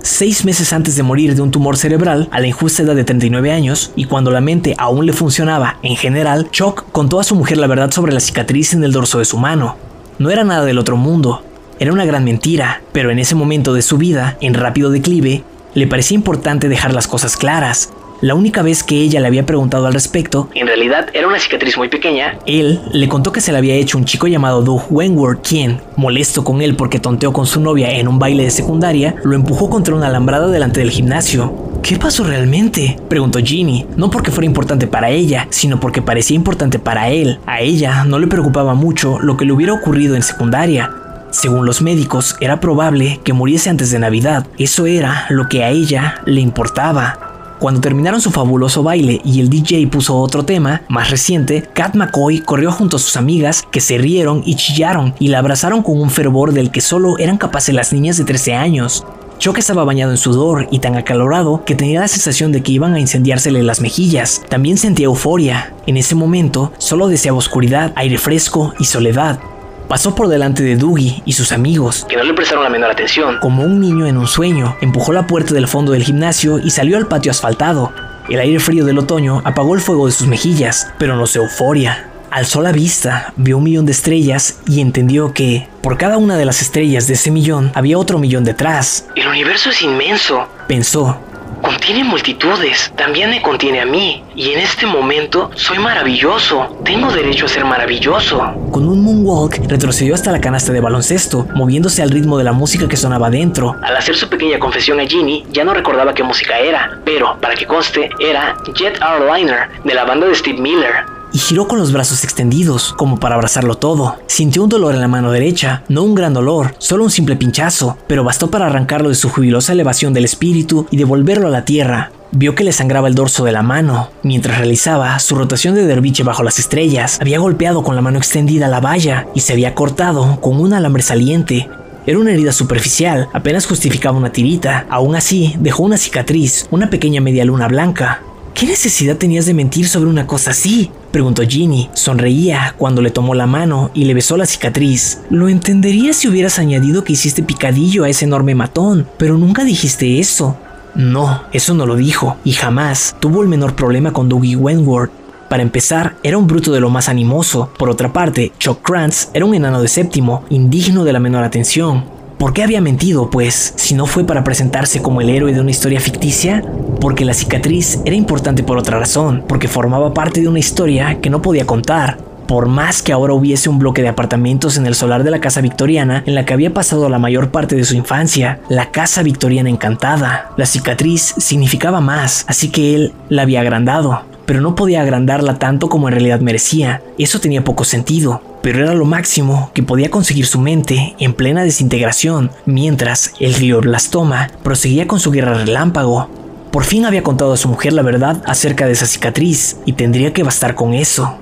[0.00, 3.52] Seis meses antes de morir de un tumor cerebral, a la injusta edad de 39
[3.52, 7.58] años, y cuando la mente aún le funcionaba en general, Chuck contó a su mujer
[7.58, 9.76] la verdad sobre la cicatriz en el dorso de su mano.
[10.18, 11.44] No era nada del otro mundo,
[11.80, 15.44] era una gran mentira, pero en ese momento de su vida, en rápido declive,
[15.74, 17.92] le parecía importante dejar las cosas claras.
[18.22, 21.76] La única vez que ella le había preguntado al respecto, En realidad era una cicatriz
[21.76, 22.38] muy pequeña.
[22.46, 26.44] él le contó que se la había hecho un chico llamado Doug Wentworth, quien, molesto
[26.44, 29.96] con él porque tonteó con su novia en un baile de secundaria, lo empujó contra
[29.96, 31.52] una alambrada delante del gimnasio.
[31.82, 32.96] ¿Qué pasó realmente?
[33.08, 37.40] preguntó Ginny, no porque fuera importante para ella, sino porque parecía importante para él.
[37.46, 40.92] A ella no le preocupaba mucho lo que le hubiera ocurrido en secundaria.
[41.32, 44.46] Según los médicos, era probable que muriese antes de Navidad.
[44.58, 47.31] Eso era lo que a ella le importaba.
[47.62, 52.40] Cuando terminaron su fabuloso baile y el DJ puso otro tema, más reciente, Kat McCoy
[52.40, 56.10] corrió junto a sus amigas que se rieron y chillaron y la abrazaron con un
[56.10, 59.06] fervor del que solo eran capaces las niñas de 13 años.
[59.38, 62.94] Chuck estaba bañado en sudor y tan acalorado que tenía la sensación de que iban
[62.94, 64.42] a incendiársele las mejillas.
[64.48, 65.72] También sentía euforia.
[65.86, 69.38] En ese momento, solo deseaba oscuridad, aire fresco y soledad.
[69.88, 72.06] Pasó por delante de Dougie y sus amigos.
[72.08, 73.38] Que no le prestaron la menor atención.
[73.40, 76.96] Como un niño en un sueño, empujó la puerta del fondo del gimnasio y salió
[76.96, 77.92] al patio asfaltado.
[78.28, 82.08] El aire frío del otoño apagó el fuego de sus mejillas, pero no su euforia.
[82.30, 86.46] Alzó la vista, vio un millón de estrellas y entendió que, por cada una de
[86.46, 89.06] las estrellas de ese millón, había otro millón detrás.
[89.16, 90.46] El universo es inmenso.
[90.66, 91.20] Pensó,
[91.60, 94.24] contiene multitudes, también me contiene a mí.
[94.34, 96.78] Y en este momento soy maravilloso.
[96.84, 98.40] Tengo derecho a ser maravilloso.
[98.70, 102.88] Con un moonwalk retrocedió hasta la canasta de baloncesto, moviéndose al ritmo de la música
[102.88, 103.76] que sonaba dentro.
[103.82, 107.54] Al hacer su pequeña confesión a Ginny, ya no recordaba qué música era, pero para
[107.54, 111.92] que conste, era Jet Liner de la banda de Steve Miller y giró con los
[111.92, 114.16] brazos extendidos, como para abrazarlo todo.
[114.26, 117.96] Sintió un dolor en la mano derecha, no un gran dolor, solo un simple pinchazo,
[118.06, 122.12] pero bastó para arrancarlo de su jubilosa elevación del espíritu y devolverlo a la tierra.
[122.34, 124.08] Vio que le sangraba el dorso de la mano.
[124.22, 128.68] Mientras realizaba su rotación de derviche bajo las estrellas, había golpeado con la mano extendida
[128.68, 131.68] la valla y se había cortado con un alambre saliente.
[132.06, 134.86] Era una herida superficial, apenas justificaba una tirita.
[134.88, 138.22] Aún así, dejó una cicatriz, una pequeña media luna blanca.
[138.54, 140.90] ¿Qué necesidad tenías de mentir sobre una cosa así?
[141.10, 141.88] Preguntó Ginny.
[141.94, 145.20] Sonreía cuando le tomó la mano y le besó la cicatriz.
[145.30, 150.20] Lo entendería si hubieras añadido que hiciste picadillo a ese enorme matón, pero nunca dijiste
[150.20, 150.56] eso.
[150.94, 155.10] No, eso no lo dijo, y jamás tuvo el menor problema con Dougie Wentworth.
[155.48, 157.70] Para empezar, era un bruto de lo más animoso.
[157.78, 162.04] Por otra parte, Chuck Krantz era un enano de séptimo, indigno de la menor atención.
[162.42, 165.70] ¿Por qué había mentido, pues, si no fue para presentarse como el héroe de una
[165.70, 166.60] historia ficticia?
[167.00, 171.30] Porque la cicatriz era importante por otra razón, porque formaba parte de una historia que
[171.30, 172.18] no podía contar.
[172.48, 175.60] Por más que ahora hubiese un bloque de apartamentos en el solar de la casa
[175.60, 179.70] victoriana en la que había pasado la mayor parte de su infancia, la casa victoriana
[179.70, 185.58] encantada, la cicatriz significaba más, así que él la había agrandado, pero no podía agrandarla
[185.58, 187.02] tanto como en realidad merecía.
[187.18, 191.64] Eso tenía poco sentido pero era lo máximo que podía conseguir su mente en plena
[191.64, 196.28] desintegración, mientras el glioblastoma proseguía con su guerra relámpago.
[196.70, 200.32] Por fin había contado a su mujer la verdad acerca de esa cicatriz y tendría
[200.32, 201.34] que bastar con eso.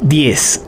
[0.00, 0.62] 10.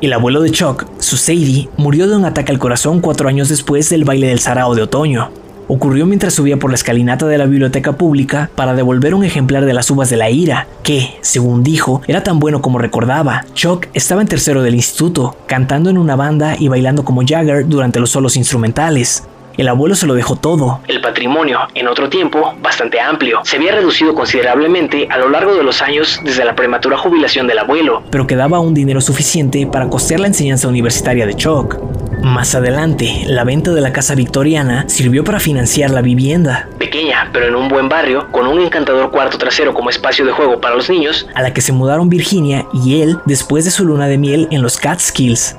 [0.00, 3.90] El abuelo de Chuck, su Sadie, murió de un ataque al corazón cuatro años después
[3.90, 5.30] del baile del Sarao de otoño
[5.70, 9.72] ocurrió mientras subía por la escalinata de la biblioteca pública para devolver un ejemplar de
[9.72, 13.44] las uvas de la ira, que, según dijo, era tan bueno como recordaba.
[13.54, 18.00] Chuck estaba en tercero del instituto, cantando en una banda y bailando como Jagger durante
[18.00, 19.22] los solos instrumentales.
[19.56, 20.80] El abuelo se lo dejó todo.
[20.88, 25.62] El patrimonio, en otro tiempo, bastante amplio, se había reducido considerablemente a lo largo de
[25.62, 30.20] los años desde la prematura jubilación del abuelo, pero quedaba un dinero suficiente para costear
[30.20, 31.78] la enseñanza universitaria de Chuck.
[32.22, 36.68] Más adelante, la venta de la casa victoriana sirvió para financiar la vivienda.
[36.78, 40.60] Pequeña, pero en un buen barrio, con un encantador cuarto trasero como espacio de juego
[40.60, 44.06] para los niños, a la que se mudaron Virginia y él después de su luna
[44.06, 45.56] de miel en los Catskills.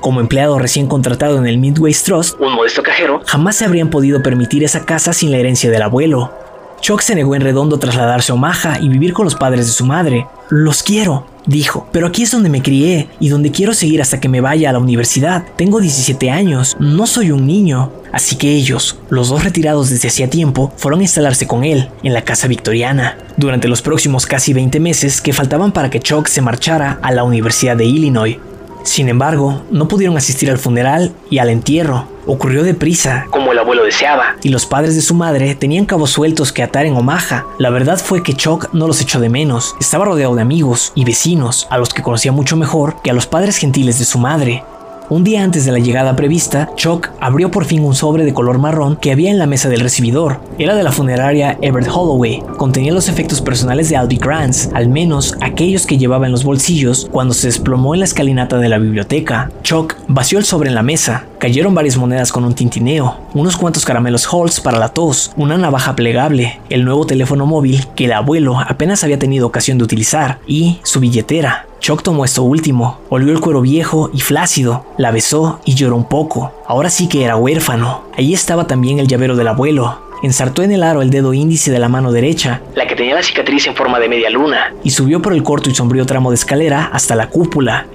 [0.00, 4.22] Como empleado recién contratado en el Midway Trust, un modesto cajero, jamás se habrían podido
[4.22, 6.32] permitir esa casa sin la herencia del abuelo.
[6.80, 9.72] Chuck se negó en redondo a trasladarse a Omaha y vivir con los padres de
[9.72, 10.26] su madre.
[10.48, 14.30] Los quiero, dijo, pero aquí es donde me crié y donde quiero seguir hasta que
[14.30, 15.44] me vaya a la universidad.
[15.56, 17.92] Tengo 17 años, no soy un niño.
[18.12, 22.14] Así que ellos, los dos retirados desde hacía tiempo, fueron a instalarse con él en
[22.14, 23.18] la casa victoriana.
[23.36, 27.24] Durante los próximos casi 20 meses que faltaban para que Chuck se marchara a la
[27.24, 28.38] Universidad de Illinois,
[28.82, 32.06] sin embargo, no pudieron asistir al funeral y al entierro.
[32.26, 36.52] Ocurrió deprisa, como el abuelo deseaba, y los padres de su madre tenían cabos sueltos
[36.52, 37.46] que atar en Omaha.
[37.58, 39.74] La verdad fue que Chuck no los echó de menos.
[39.80, 43.26] Estaba rodeado de amigos y vecinos, a los que conocía mucho mejor que a los
[43.26, 44.62] padres gentiles de su madre.
[45.10, 48.60] Un día antes de la llegada prevista, Chuck abrió por fin un sobre de color
[48.60, 50.40] marrón que había en la mesa del recibidor.
[50.56, 52.44] Era de la funeraria Everett Holloway.
[52.56, 57.08] Contenía los efectos personales de Albie Grants, al menos aquellos que llevaba en los bolsillos
[57.10, 59.50] cuando se desplomó en la escalinata de la biblioteca.
[59.64, 61.24] Chuck vació el sobre en la mesa.
[61.40, 65.96] Cayeron varias monedas con un tintineo, unos cuantos caramelos Halls para la tos, una navaja
[65.96, 70.78] plegable, el nuevo teléfono móvil que el abuelo apenas había tenido ocasión de utilizar y
[70.84, 71.66] su billetera.
[71.80, 76.04] Chuck tomó esto último, olió el cuero viejo y flácido, la besó y lloró un
[76.04, 76.52] poco.
[76.66, 78.04] Ahora sí que era huérfano.
[78.14, 79.98] Allí estaba también el llavero del abuelo.
[80.22, 83.22] Ensartó en el aro el dedo índice de la mano derecha, la que tenía la
[83.22, 86.34] cicatriz en forma de media luna, y subió por el corto y sombrío tramo de
[86.34, 87.86] escalera hasta la cúpula,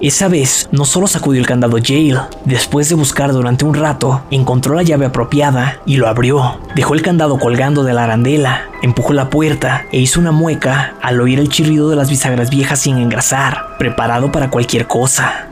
[0.00, 4.74] esa vez no solo sacudió el candado Jail, después de buscar durante un rato, encontró
[4.74, 6.60] la llave apropiada y lo abrió.
[6.76, 11.20] Dejó el candado colgando de la arandela, empujó la puerta e hizo una mueca al
[11.20, 15.46] oír el chirrido de las bisagras viejas sin engrasar, preparado para cualquier cosa.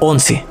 [0.00, 0.44] 11.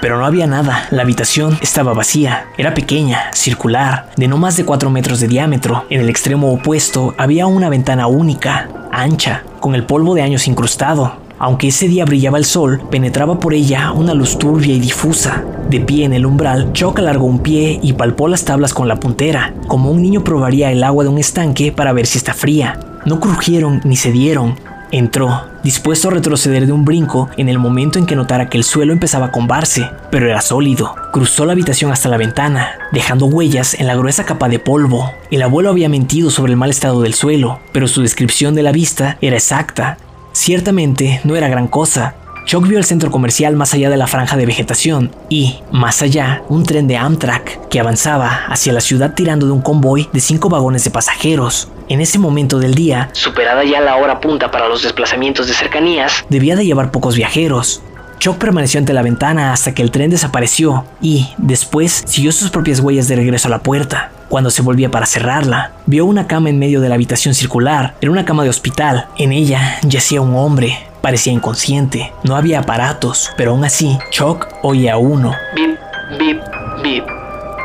[0.00, 4.64] Pero no había nada, la habitación estaba vacía, era pequeña, circular, de no más de
[4.64, 5.86] 4 metros de diámetro.
[5.90, 11.25] En el extremo opuesto había una ventana única, ancha, con el polvo de años incrustado,
[11.38, 15.44] aunque ese día brillaba el sol, penetraba por ella una luz turbia y difusa.
[15.68, 19.00] De pie en el umbral, Chuck alargó un pie y palpó las tablas con la
[19.00, 22.78] puntera, como un niño probaría el agua de un estanque para ver si está fría.
[23.04, 24.56] No crujieron ni cedieron.
[24.92, 28.62] Entró, dispuesto a retroceder de un brinco en el momento en que notara que el
[28.62, 30.94] suelo empezaba a combarse, pero era sólido.
[31.12, 35.10] Cruzó la habitación hasta la ventana, dejando huellas en la gruesa capa de polvo.
[35.32, 38.70] El abuelo había mentido sobre el mal estado del suelo, pero su descripción de la
[38.70, 39.98] vista era exacta.
[40.36, 42.14] Ciertamente no era gran cosa,
[42.44, 46.42] Chuck vio el centro comercial más allá de la franja de vegetación y, más allá,
[46.50, 50.50] un tren de Amtrak que avanzaba hacia la ciudad tirando de un convoy de cinco
[50.50, 51.68] vagones de pasajeros.
[51.88, 56.26] En ese momento del día, superada ya la hora punta para los desplazamientos de cercanías,
[56.28, 57.82] debía de llevar pocos viajeros.
[58.18, 62.80] Chuck permaneció ante la ventana hasta que el tren desapareció y, después, siguió sus propias
[62.80, 64.10] huellas de regreso a la puerta.
[64.28, 67.94] Cuando se volvía para cerrarla, vio una cama en medio de la habitación circular.
[68.00, 69.06] Era una cama de hospital.
[69.16, 74.96] En ella yacía un hombre, Parecía inconsciente, no había aparatos, pero aún así, Chuck oía
[74.96, 75.36] uno.
[75.54, 75.78] Bip,
[76.18, 76.42] bip,
[76.82, 77.04] bip.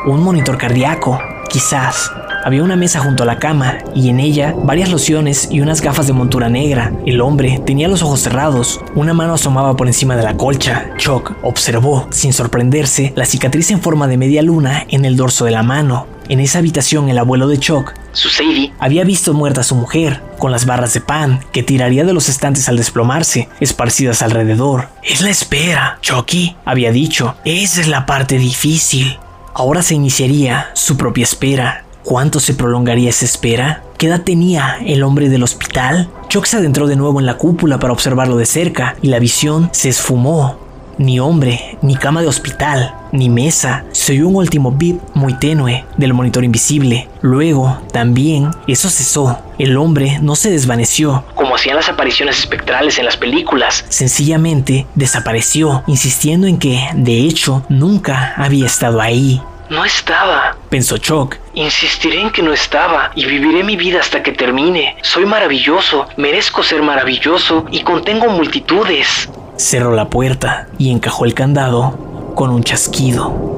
[0.05, 1.19] Un monitor cardíaco,
[1.49, 2.11] quizás.
[2.43, 6.07] Había una mesa junto a la cama y en ella varias lociones y unas gafas
[6.07, 6.91] de montura negra.
[7.05, 10.91] El hombre tenía los ojos cerrados, una mano asomaba por encima de la colcha.
[10.97, 15.51] Chuck observó, sin sorprenderse, la cicatriz en forma de media luna en el dorso de
[15.51, 16.07] la mano.
[16.29, 20.21] En esa habitación el abuelo de Chuck, su Sadie, había visto muerta a su mujer,
[20.39, 24.87] con las barras de pan que tiraría de los estantes al desplomarse, esparcidas alrededor.
[25.03, 27.35] Es la espera, Chucky, había dicho.
[27.45, 29.19] Esa es la parte difícil.
[29.53, 31.83] Ahora se iniciaría su propia espera.
[32.03, 33.83] ¿Cuánto se prolongaría esa espera?
[33.97, 36.09] ¿Qué edad tenía el hombre del hospital?
[36.29, 39.69] Chuck se adentró de nuevo en la cúpula para observarlo de cerca y la visión
[39.71, 40.57] se esfumó.
[40.97, 43.85] Ni hombre, ni cama de hospital, ni mesa.
[43.91, 47.07] Se oyó un último bip muy tenue del monitor invisible.
[47.21, 49.39] Luego, también, eso cesó.
[49.57, 51.23] El hombre no se desvaneció.
[51.35, 53.85] Como hacían las apariciones espectrales en las películas.
[53.89, 59.41] Sencillamente desapareció, insistiendo en que, de hecho, nunca había estado ahí.
[59.71, 61.37] No estaba, pensó Chuck.
[61.55, 64.97] Insistiré en que no estaba y viviré mi vida hasta que termine.
[65.01, 69.29] Soy maravilloso, merezco ser maravilloso y contengo multitudes
[69.61, 73.51] cerró la puerta y encajó el candado con un chasquido.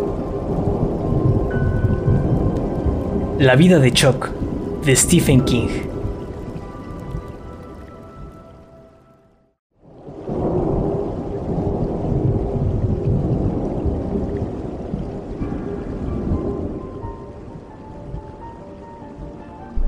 [3.40, 4.30] La vida de Chuck,
[4.84, 5.93] de Stephen King.